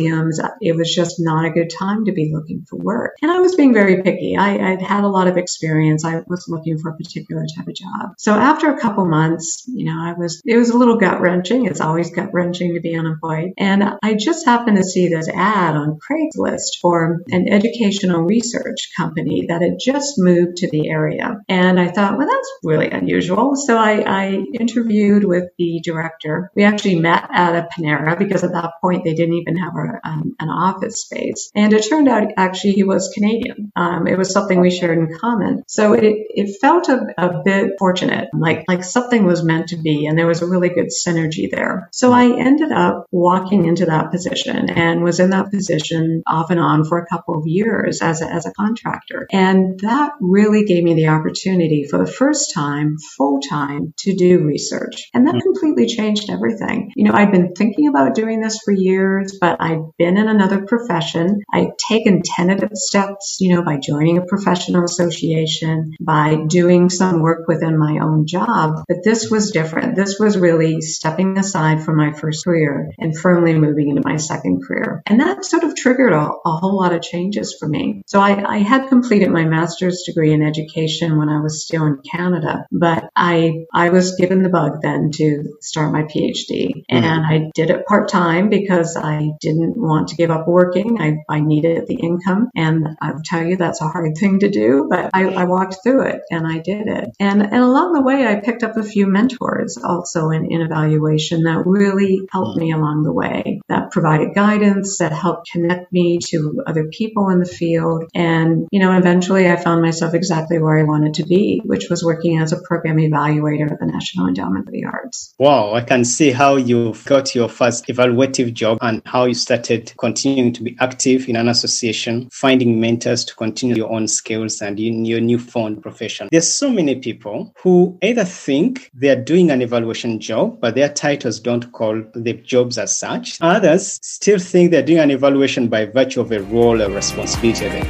it 0.61 0.75
was 0.75 0.93
just 0.93 1.15
not 1.19 1.45
a 1.45 1.51
good 1.51 1.69
time 1.69 2.05
to 2.05 2.11
be 2.11 2.31
looking 2.33 2.65
for 2.69 2.77
work. 2.77 3.15
And 3.21 3.31
I 3.31 3.39
was 3.39 3.55
being 3.55 3.73
very 3.73 4.01
picky. 4.03 4.35
I, 4.37 4.71
would 4.71 4.81
had 4.81 5.03
a 5.03 5.07
lot 5.07 5.27
of 5.27 5.37
experience. 5.37 6.05
I 6.05 6.21
was 6.27 6.45
looking 6.47 6.77
for 6.77 6.91
a 6.91 6.95
particular 6.95 7.45
type 7.55 7.67
of 7.67 7.75
job. 7.75 8.13
So 8.17 8.33
after 8.33 8.69
a 8.69 8.79
couple 8.79 9.05
months, 9.05 9.63
you 9.67 9.85
know, 9.85 9.97
I 9.99 10.13
was, 10.13 10.41
it 10.45 10.57
was 10.57 10.69
a 10.69 10.77
little 10.77 10.97
gut 10.97 11.21
wrenching. 11.21 11.65
It's 11.65 11.81
always 11.81 12.11
gut 12.11 12.33
wrenching 12.33 12.75
to 12.75 12.81
be 12.81 12.95
unemployed. 12.95 13.51
And 13.57 13.83
I 14.01 14.15
just 14.15 14.45
happened 14.45 14.77
to 14.77 14.83
see 14.83 15.07
this 15.07 15.29
ad 15.29 15.75
on 15.75 15.99
Craigslist 15.99 16.79
for 16.81 17.21
an 17.29 17.47
educational 17.49 18.21
research 18.21 18.91
company 18.95 19.45
that 19.47 19.61
had 19.61 19.77
just 19.79 20.15
moved 20.17 20.57
to 20.57 20.69
the 20.69 20.89
area. 20.89 21.37
And 21.47 21.79
I 21.79 21.89
thought, 21.89 22.17
well, 22.17 22.27
that's 22.27 22.51
really 22.63 22.89
unusual. 22.89 23.55
So 23.55 23.77
I, 23.77 24.01
I 24.01 24.43
interviewed 24.59 25.23
with 25.23 25.45
the 25.57 25.81
director. 25.83 26.51
We 26.55 26.63
actually 26.63 26.99
met 26.99 27.27
at 27.31 27.55
a 27.55 27.67
Panera 27.67 28.17
because 28.17 28.43
at 28.43 28.51
that 28.53 28.73
point 28.81 29.03
they 29.03 29.13
didn't 29.13 29.35
even 29.35 29.57
have 29.57 29.73
a, 29.75 30.02
um, 30.03 30.35
an 30.39 30.49
office 30.49 31.01
space. 31.01 31.51
And 31.55 31.73
it 31.73 31.87
turned 31.87 32.07
out 32.07 32.31
actually 32.37 32.73
he 32.73 32.83
was 32.83 33.11
Canadian. 33.13 33.71
Um, 33.75 34.07
it 34.07 34.17
was 34.17 34.31
something 34.31 34.59
we 34.59 34.71
shared 34.71 34.97
in 34.97 35.17
common. 35.17 35.63
So 35.67 35.93
it, 35.93 36.15
it 36.29 36.57
felt 36.59 36.89
a, 36.89 37.07
a 37.17 37.41
bit 37.43 37.73
fortunate, 37.79 38.29
like, 38.33 38.65
like 38.67 38.83
something 38.83 39.25
was 39.25 39.43
meant 39.43 39.69
to 39.69 39.77
be 39.77 40.05
and 40.05 40.17
there 40.17 40.27
was 40.27 40.41
a 40.41 40.47
really 40.47 40.69
good 40.69 40.87
synergy 40.87 41.49
there. 41.49 41.89
So 41.91 42.11
I 42.11 42.37
ended 42.39 42.71
up 42.71 43.05
walking 43.11 43.65
into 43.65 43.85
that 43.85 44.11
position 44.11 44.69
and 44.69 45.03
was 45.03 45.19
in 45.19 45.31
that 45.31 45.51
position 45.51 46.23
off 46.27 46.49
and 46.49 46.59
on 46.59 46.83
for 46.83 46.97
a 46.97 47.07
couple 47.07 47.37
of 47.37 47.47
years 47.47 48.01
as 48.01 48.21
a, 48.21 48.25
as 48.25 48.45
a 48.45 48.53
contractor. 48.53 49.27
And 49.31 49.79
that 49.81 50.13
really 50.19 50.65
gave 50.65 50.83
me 50.83 50.93
the 50.93 51.07
opportunity 51.07 51.85
for 51.89 52.03
the 52.03 52.11
first 52.11 52.53
time, 52.53 52.97
full 53.17 53.39
time, 53.39 53.93
to 53.99 54.15
do 54.15 54.43
research. 54.43 55.09
And 55.13 55.27
that 55.27 55.35
mm. 55.35 55.41
completely 55.41 55.87
changed 55.87 56.29
everything. 56.29 56.91
You 56.95 57.05
know, 57.05 57.13
I'd 57.13 57.31
been 57.31 57.53
thinking 57.53 57.87
about 57.87 58.15
doing 58.15 58.41
this 58.41 58.59
for 58.63 58.73
years, 58.73 59.37
but 59.39 59.61
I'd 59.61 59.81
been 59.97 60.17
in 60.17 60.27
another 60.27 60.65
profession. 60.65 61.41
I'd 61.51 61.77
taken 61.77 62.21
tentative 62.23 62.75
steps, 62.75 63.37
you 63.39 63.55
know, 63.55 63.63
by 63.63 63.77
joining 63.77 64.17
a 64.17 64.25
professional 64.25 64.83
association, 64.83 65.93
by 65.99 66.35
doing 66.47 66.89
some 66.89 67.21
work 67.21 67.47
within 67.47 67.77
my 67.77 67.99
own 68.01 68.25
job. 68.25 68.83
But 68.87 69.03
this 69.03 69.29
was 69.29 69.51
different. 69.51 69.95
This 69.95 70.19
was 70.19 70.37
really 70.37 70.81
stepping 70.81 71.37
aside 71.37 71.83
from 71.83 71.97
my 71.97 72.13
first 72.13 72.45
career 72.45 72.91
and 72.97 73.17
firmly 73.17 73.57
moving 73.57 73.89
into 73.89 74.01
my 74.03 74.17
second 74.17 74.63
career. 74.65 75.01
And 75.05 75.19
that 75.19 75.45
sort 75.45 75.63
of 75.63 75.75
triggered 75.75 76.13
a, 76.13 76.31
a 76.45 76.51
whole 76.51 76.77
lot 76.77 76.93
of 76.93 77.01
changes 77.01 77.55
for 77.59 77.67
me. 77.67 78.01
So 78.07 78.19
I, 78.19 78.55
I 78.55 78.57
had 78.59 78.89
completed 78.89 79.29
my 79.29 79.45
master's 79.45 80.03
degree 80.05 80.33
in 80.33 80.43
education 80.43 81.17
when 81.17 81.29
I 81.29 81.41
was 81.41 81.63
still 81.65 81.85
in 81.85 81.99
Canada, 82.09 82.65
but 82.71 83.09
I, 83.15 83.65
I 83.73 83.89
was 83.89 84.15
given 84.15 84.43
the 84.43 84.49
bug 84.49 84.81
then 84.81 85.11
to 85.15 85.57
start 85.61 85.91
my 85.91 86.03
PhD 86.03 86.85
mm-hmm. 86.91 86.95
and 86.95 87.25
I 87.25 87.51
did 87.53 87.69
it 87.69 87.85
part 87.85 88.09
time 88.09 88.49
because 88.49 88.97
I 88.97 89.31
didn't 89.41 89.72
want 89.75 90.09
to 90.09 90.15
give 90.15 90.31
up 90.31 90.47
working. 90.47 90.99
I, 91.01 91.17
I 91.29 91.39
needed 91.39 91.87
the 91.87 91.95
income 91.95 92.49
and 92.55 92.97
I'll 93.01 93.21
tell 93.23 93.43
you 93.43 93.57
that's 93.57 93.81
a 93.81 93.87
hard 93.87 94.15
thing 94.19 94.39
to 94.39 94.49
do, 94.49 94.87
but 94.89 95.09
I, 95.13 95.25
I 95.25 95.43
walked 95.45 95.77
through 95.83 96.07
it 96.07 96.21
and 96.29 96.47
I 96.47 96.59
did 96.59 96.87
it. 96.87 97.09
And, 97.19 97.41
and 97.41 97.55
along 97.55 97.93
the 97.93 98.01
way, 98.01 98.25
I 98.25 98.35
picked 98.35 98.63
up 98.63 98.77
a 98.77 98.83
few 98.83 99.07
mentors 99.07 99.77
also 99.77 100.29
in, 100.29 100.51
in 100.51 100.61
evaluation 100.61 101.43
that 101.43 101.63
really 101.65 102.27
helped 102.31 102.57
me 102.57 102.71
along 102.71 103.03
the 103.03 103.13
way, 103.13 103.61
that 103.69 103.91
provided 103.91 104.35
guidance, 104.35 104.99
that 104.99 105.11
helped 105.11 105.51
connect 105.51 105.91
me 105.91 106.19
to 106.29 106.63
other 106.65 106.87
people 106.91 107.29
in 107.29 107.39
the 107.39 107.45
field. 107.45 108.05
And, 108.13 108.67
you 108.71 108.79
know, 108.79 108.97
eventually 108.97 109.49
I 109.49 109.55
found 109.55 109.81
myself 109.81 110.13
exactly 110.13 110.59
where 110.59 110.77
I 110.77 110.83
wanted 110.83 111.15
to 111.15 111.25
be, 111.25 111.61
which 111.63 111.89
was 111.89 112.03
working 112.03 112.39
as 112.39 112.51
a 112.53 112.61
program 112.61 112.97
evaluator 112.97 113.71
at 113.71 113.79
the 113.79 113.85
National 113.85 114.27
Endowment 114.27 114.65
for 114.65 114.71
the 114.71 114.85
Arts. 114.85 115.33
Wow, 115.39 115.73
I 115.73 115.81
can 115.81 116.05
see 116.05 116.31
how 116.31 116.55
you 116.55 116.93
got 117.05 117.35
your 117.35 117.49
first 117.49 117.87
evaluative 117.87 118.53
job 118.53 118.77
and 118.81 119.01
how 119.05 119.25
you 119.25 119.33
started 119.33 119.62
continuing 119.97 120.53
to 120.53 120.63
be 120.63 120.75
active 120.79 121.27
in 121.29 121.35
an 121.35 121.47
association, 121.47 122.29
finding 122.31 122.79
mentors 122.79 123.25
to 123.25 123.35
continue 123.35 123.75
your 123.75 123.91
own 123.91 124.07
skills 124.07 124.61
and 124.61 124.79
in 124.79 125.05
your 125.05 125.21
newfound 125.21 125.81
profession. 125.81 126.29
There's 126.31 126.51
so 126.51 126.69
many 126.69 126.95
people 126.95 127.53
who 127.57 127.97
either 128.01 128.25
think 128.25 128.91
they're 128.93 129.21
doing 129.21 129.51
an 129.51 129.61
evaluation 129.61 130.19
job, 130.19 130.59
but 130.59 130.75
their 130.75 130.89
titles 130.89 131.39
don't 131.39 131.71
call 131.71 132.03
the 132.13 132.33
jobs 132.33 132.77
as 132.77 132.95
such. 132.97 133.37
Others 133.41 133.99
still 134.01 134.39
think 134.39 134.71
they're 134.71 134.83
doing 134.83 134.99
an 134.99 135.11
evaluation 135.11 135.67
by 135.67 135.85
virtue 135.85 136.21
of 136.21 136.31
a 136.31 136.41
role 136.41 136.81
or 136.81 136.89
responsibility. 136.89 137.87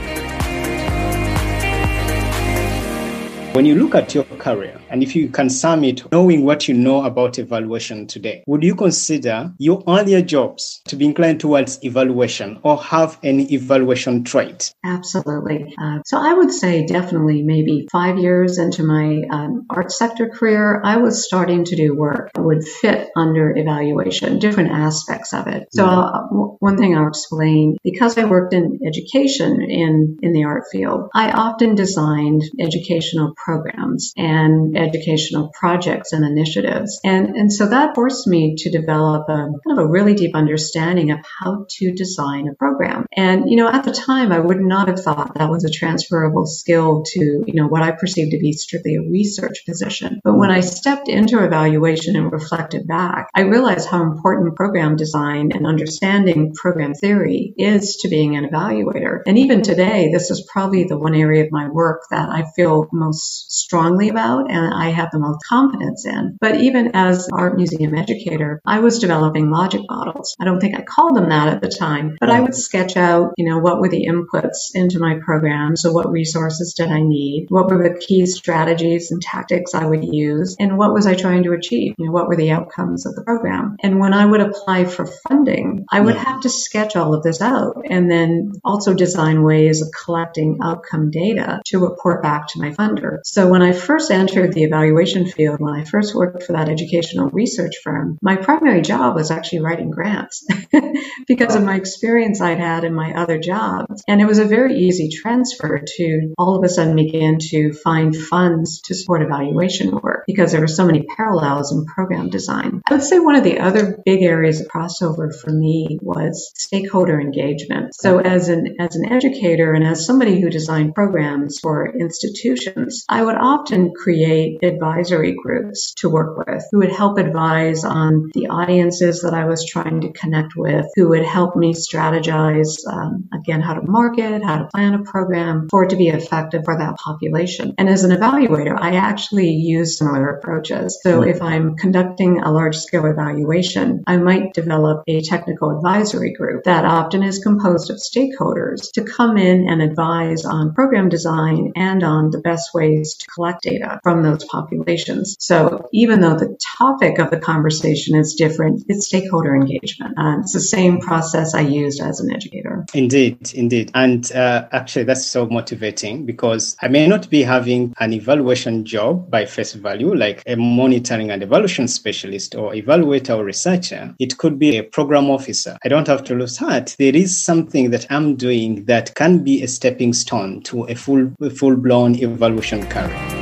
When 3.53 3.65
you 3.65 3.75
look 3.75 3.93
at 3.93 4.15
your 4.15 4.23
career, 4.39 4.79
and 4.93 5.01
if 5.01 5.15
you 5.15 5.27
can 5.27 5.49
sum 5.49 5.83
it, 5.83 6.03
knowing 6.11 6.45
what 6.45 6.67
you 6.67 6.75
know 6.75 7.03
about 7.03 7.39
evaluation 7.39 8.05
today, 8.05 8.43
would 8.45 8.63
you 8.63 8.75
consider 8.75 9.51
your 9.57 9.83
earlier 9.87 10.21
jobs 10.21 10.83
to 10.87 10.95
be 10.95 11.05
inclined 11.05 11.39
towards 11.39 11.83
evaluation 11.83 12.59
or 12.61 12.77
have 12.77 13.17
any 13.23 13.51
evaluation 13.51 14.23
trait? 14.23 14.71
Absolutely. 14.85 15.73
Uh, 15.81 15.97
so 16.05 16.19
I 16.19 16.33
would 16.33 16.51
say 16.51 16.85
definitely 16.85 17.41
maybe 17.41 17.87
five 17.91 18.19
years 18.19 18.59
into 18.59 18.83
my 18.83 19.23
um, 19.31 19.65
art 19.67 19.91
sector 19.91 20.29
career, 20.29 20.79
I 20.85 20.97
was 20.97 21.25
starting 21.25 21.65
to 21.65 21.75
do 21.75 21.95
work 21.95 22.31
that 22.35 22.43
would 22.43 22.63
fit 22.63 23.09
under 23.15 23.57
evaluation, 23.57 24.37
different 24.37 24.73
aspects 24.73 25.33
of 25.33 25.47
it. 25.47 25.69
So 25.71 25.87
mm-hmm. 25.87 26.37
uh, 26.37 26.55
one 26.59 26.77
thing 26.77 26.95
I'll 26.95 27.07
explain, 27.07 27.77
because 27.83 28.15
I 28.19 28.25
worked 28.25 28.53
in 28.53 28.79
education 28.85 29.59
in, 29.59 30.19
in 30.21 30.33
the 30.33 30.43
art 30.43 30.65
field, 30.71 31.09
I 31.15 31.31
often 31.31 31.73
designed 31.73 32.43
educational 32.59 33.33
programs 33.43 34.13
and 34.17 34.77
educational 34.83 35.51
projects 35.53 36.13
and 36.13 36.25
initiatives. 36.25 36.99
And, 37.03 37.35
and 37.35 37.51
so 37.51 37.67
that 37.69 37.95
forced 37.95 38.27
me 38.27 38.55
to 38.57 38.71
develop 38.71 39.29
a 39.29 39.35
kind 39.35 39.77
of 39.77 39.77
a 39.79 39.87
really 39.87 40.13
deep 40.13 40.35
understanding 40.35 41.11
of 41.11 41.19
how 41.39 41.65
to 41.69 41.93
design 41.93 42.47
a 42.47 42.55
program. 42.55 43.05
And, 43.15 43.49
you 43.49 43.57
know, 43.57 43.69
at 43.69 43.83
the 43.83 43.91
time, 43.91 44.31
I 44.31 44.39
would 44.39 44.61
not 44.61 44.87
have 44.87 44.99
thought 44.99 45.35
that 45.35 45.49
was 45.49 45.63
a 45.63 45.71
transferable 45.71 46.45
skill 46.45 47.03
to, 47.05 47.43
you 47.47 47.53
know, 47.53 47.67
what 47.67 47.81
I 47.81 47.91
perceived 47.91 48.31
to 48.31 48.39
be 48.39 48.53
strictly 48.53 48.95
a 48.95 49.01
research 49.01 49.65
position. 49.65 50.19
But 50.23 50.37
when 50.37 50.51
I 50.51 50.59
stepped 50.59 51.09
into 51.09 51.43
evaluation 51.43 52.15
and 52.15 52.31
reflected 52.31 52.87
back, 52.87 53.29
I 53.33 53.41
realized 53.41 53.87
how 53.87 54.03
important 54.03 54.55
program 54.55 54.95
design 54.95 55.51
and 55.53 55.65
understanding 55.65 56.53
program 56.53 56.93
theory 56.93 57.53
is 57.57 57.97
to 57.97 58.09
being 58.09 58.35
an 58.35 58.49
evaluator. 58.49 59.21
And 59.25 59.37
even 59.37 59.61
today, 59.61 60.09
this 60.11 60.29
is 60.29 60.47
probably 60.51 60.85
the 60.85 60.97
one 60.97 61.15
area 61.15 61.43
of 61.43 61.51
my 61.51 61.69
work 61.69 62.01
that 62.11 62.29
I 62.29 62.43
feel 62.55 62.87
most 62.91 63.51
strongly 63.51 64.09
about 64.09 64.51
and 64.51 64.72
I 64.73 64.89
have 64.89 65.09
the 65.11 65.19
most 65.19 65.39
confidence 65.47 66.05
in. 66.05 66.37
But 66.39 66.61
even 66.61 66.91
as 66.93 67.29
art 67.31 67.55
museum 67.55 67.95
educator, 67.95 68.61
I 68.65 68.79
was 68.79 68.99
developing 68.99 69.51
logic 69.51 69.81
models. 69.89 70.35
I 70.39 70.45
don't 70.45 70.59
think 70.59 70.75
I 70.75 70.81
called 70.81 71.15
them 71.15 71.29
that 71.29 71.47
at 71.47 71.61
the 71.61 71.69
time, 71.69 72.17
but 72.19 72.29
I 72.29 72.39
would 72.39 72.55
sketch 72.55 72.97
out, 72.97 73.33
you 73.37 73.45
know, 73.45 73.59
what 73.59 73.79
were 73.79 73.89
the 73.89 74.07
inputs 74.07 74.71
into 74.73 74.99
my 74.99 75.19
program? 75.23 75.75
So 75.75 75.91
what 75.91 76.11
resources 76.11 76.73
did 76.73 76.89
I 76.89 77.01
need? 77.01 77.47
What 77.49 77.69
were 77.69 77.83
the 77.83 77.99
key 77.99 78.25
strategies 78.25 79.11
and 79.11 79.21
tactics 79.21 79.73
I 79.73 79.85
would 79.85 80.03
use? 80.03 80.55
And 80.59 80.77
what 80.77 80.93
was 80.93 81.07
I 81.07 81.15
trying 81.15 81.43
to 81.43 81.53
achieve? 81.53 81.95
You 81.97 82.05
know, 82.05 82.11
what 82.11 82.27
were 82.27 82.35
the 82.35 82.51
outcomes 82.51 83.05
of 83.05 83.15
the 83.15 83.23
program? 83.23 83.77
And 83.81 83.99
when 83.99 84.13
I 84.13 84.25
would 84.25 84.41
apply 84.41 84.85
for 84.85 85.05
funding, 85.05 85.85
I 85.91 85.99
would 85.99 86.15
have 86.15 86.41
to 86.41 86.49
sketch 86.49 86.95
all 86.95 87.13
of 87.13 87.23
this 87.23 87.41
out 87.41 87.83
and 87.89 88.09
then 88.09 88.53
also 88.63 88.93
design 88.93 89.43
ways 89.43 89.81
of 89.81 89.89
collecting 90.05 90.59
outcome 90.63 91.11
data 91.11 91.61
to 91.65 91.79
report 91.79 92.23
back 92.23 92.47
to 92.47 92.59
my 92.59 92.71
funder. 92.71 93.19
So 93.23 93.49
when 93.49 93.61
I 93.61 93.73
first 93.73 94.11
entered 94.11 94.53
the 94.53 94.62
evaluation 94.63 95.25
field, 95.27 95.59
when 95.59 95.73
I 95.73 95.83
first 95.83 96.15
worked 96.15 96.43
for 96.43 96.53
that 96.53 96.69
educational 96.69 97.29
research 97.29 97.75
firm, 97.83 98.17
my 98.21 98.35
primary 98.35 98.81
job 98.81 99.15
was 99.15 99.31
actually 99.31 99.59
writing 99.59 99.91
grants 99.91 100.45
because 101.27 101.55
of 101.55 101.63
my 101.63 101.75
experience 101.75 102.41
I'd 102.41 102.59
had 102.59 102.83
in 102.83 102.93
my 102.93 103.13
other 103.13 103.39
jobs. 103.39 104.03
And 104.07 104.21
it 104.21 104.25
was 104.25 104.39
a 104.39 104.45
very 104.45 104.79
easy 104.79 105.09
transfer 105.09 105.83
to 105.97 106.33
all 106.37 106.57
of 106.57 106.63
a 106.63 106.69
sudden 106.69 106.95
begin 106.95 107.37
to 107.49 107.73
find 107.73 108.15
funds 108.15 108.81
to 108.81 108.95
support 108.95 109.21
evaluation 109.21 109.91
work 109.91 110.23
because 110.27 110.51
there 110.51 110.61
were 110.61 110.67
so 110.67 110.85
many 110.85 111.03
parallels 111.03 111.71
in 111.71 111.85
program 111.85 112.29
design. 112.29 112.81
I 112.87 112.93
would 112.93 113.03
say 113.03 113.19
one 113.19 113.35
of 113.35 113.43
the 113.43 113.59
other 113.59 113.97
big 114.05 114.23
areas 114.23 114.61
of 114.61 114.67
crossover 114.67 115.33
for 115.33 115.51
me 115.51 115.99
was 116.01 116.51
stakeholder 116.55 117.19
engagement. 117.19 117.95
So 117.95 118.19
as 118.19 118.49
an 118.49 118.75
as 118.79 118.95
an 118.95 119.11
educator 119.11 119.73
and 119.73 119.85
as 119.85 120.05
somebody 120.05 120.39
who 120.41 120.49
designed 120.49 120.95
programs 120.95 121.59
for 121.59 121.87
institutions, 121.87 123.05
I 123.09 123.23
would 123.23 123.35
often 123.35 123.93
create 123.93 124.52
advisory 124.61 125.35
groups 125.41 125.93
to 125.95 126.09
work 126.09 126.37
with 126.37 126.63
who 126.71 126.79
would 126.79 126.91
help 126.91 127.17
advise 127.17 127.83
on 127.83 128.29
the 128.33 128.47
audiences 128.47 129.21
that 129.21 129.33
I 129.33 129.45
was 129.45 129.65
trying 129.65 130.01
to 130.01 130.11
connect 130.11 130.55
with, 130.55 130.85
who 130.95 131.09
would 131.09 131.23
help 131.23 131.55
me 131.55 131.73
strategize 131.73 132.75
um, 132.87 133.29
again 133.33 133.61
how 133.61 133.73
to 133.75 133.81
market, 133.81 134.43
how 134.43 134.57
to 134.57 134.67
plan 134.73 134.93
a 134.93 135.03
program 135.03 135.67
for 135.69 135.83
it 135.83 135.89
to 135.89 135.95
be 135.95 136.09
effective 136.09 136.63
for 136.65 136.77
that 136.77 136.97
population. 136.97 137.75
And 137.77 137.89
as 137.89 138.03
an 138.03 138.11
evaluator, 138.11 138.77
I 138.79 138.95
actually 138.95 139.51
use 139.51 139.97
similar 139.97 140.29
approaches. 140.29 140.99
So 141.03 141.23
if 141.23 141.41
I'm 141.41 141.75
conducting 141.75 142.39
a 142.39 142.51
large 142.51 142.77
scale 142.77 143.05
evaluation, 143.05 144.03
I 144.07 144.17
might 144.17 144.53
develop 144.53 145.03
a 145.07 145.21
technical 145.21 145.75
advisory 145.75 146.33
group 146.33 146.63
that 146.63 146.85
often 146.85 147.23
is 147.23 147.39
composed 147.39 147.89
of 147.89 147.97
stakeholders 147.97 148.91
to 148.93 149.03
come 149.03 149.37
in 149.37 149.67
and 149.69 149.81
advise 149.81 150.45
on 150.45 150.73
program 150.73 151.09
design 151.09 151.71
and 151.75 152.03
on 152.03 152.31
the 152.31 152.39
best 152.39 152.73
ways 152.73 153.15
to 153.15 153.27
collect 153.27 153.63
data 153.63 153.99
from 154.03 154.23
those 154.23 154.32
populations. 154.39 155.35
So 155.39 155.87
even 155.93 156.21
though 156.21 156.35
the 156.35 156.57
topic 156.77 157.19
of 157.19 157.29
the 157.29 157.39
conversation 157.39 158.15
is 158.15 158.35
different, 158.35 158.83
it's 158.87 159.07
stakeholder 159.07 159.55
engagement. 159.55 160.13
It's 160.41 160.53
the 160.53 160.59
same 160.59 160.99
process 160.99 161.53
I 161.53 161.61
used 161.61 162.01
as 162.01 162.19
an 162.19 162.33
educator. 162.33 162.85
Indeed, 162.93 163.53
indeed. 163.53 163.91
And 163.93 164.31
uh, 164.31 164.67
actually, 164.71 165.05
that's 165.05 165.25
so 165.25 165.45
motivating 165.45 166.25
because 166.25 166.75
I 166.81 166.87
may 166.87 167.07
not 167.07 167.29
be 167.29 167.43
having 167.43 167.93
an 167.99 168.13
evaluation 168.13 168.85
job 168.85 169.29
by 169.29 169.45
face 169.45 169.73
value, 169.73 170.13
like 170.15 170.43
a 170.47 170.55
monitoring 170.55 171.31
and 171.31 171.43
evaluation 171.43 171.87
specialist 171.87 172.55
or 172.55 172.73
evaluator 172.73 173.37
or 173.37 173.45
researcher. 173.45 174.13
It 174.19 174.37
could 174.37 174.59
be 174.59 174.77
a 174.77 174.83
program 174.83 175.29
officer. 175.29 175.77
I 175.83 175.89
don't 175.89 176.07
have 176.07 176.23
to 176.25 176.35
lose 176.35 176.57
heart. 176.57 176.95
There 176.99 177.15
is 177.15 177.41
something 177.41 177.91
that 177.91 178.05
I'm 178.09 178.35
doing 178.35 178.85
that 178.85 179.15
can 179.15 179.43
be 179.43 179.63
a 179.63 179.67
stepping 179.67 180.13
stone 180.13 180.61
to 180.63 180.85
a 180.85 180.95
full, 180.95 181.31
full 181.57 181.75
blown 181.75 182.15
evaluation 182.15 182.85
career. 182.87 183.32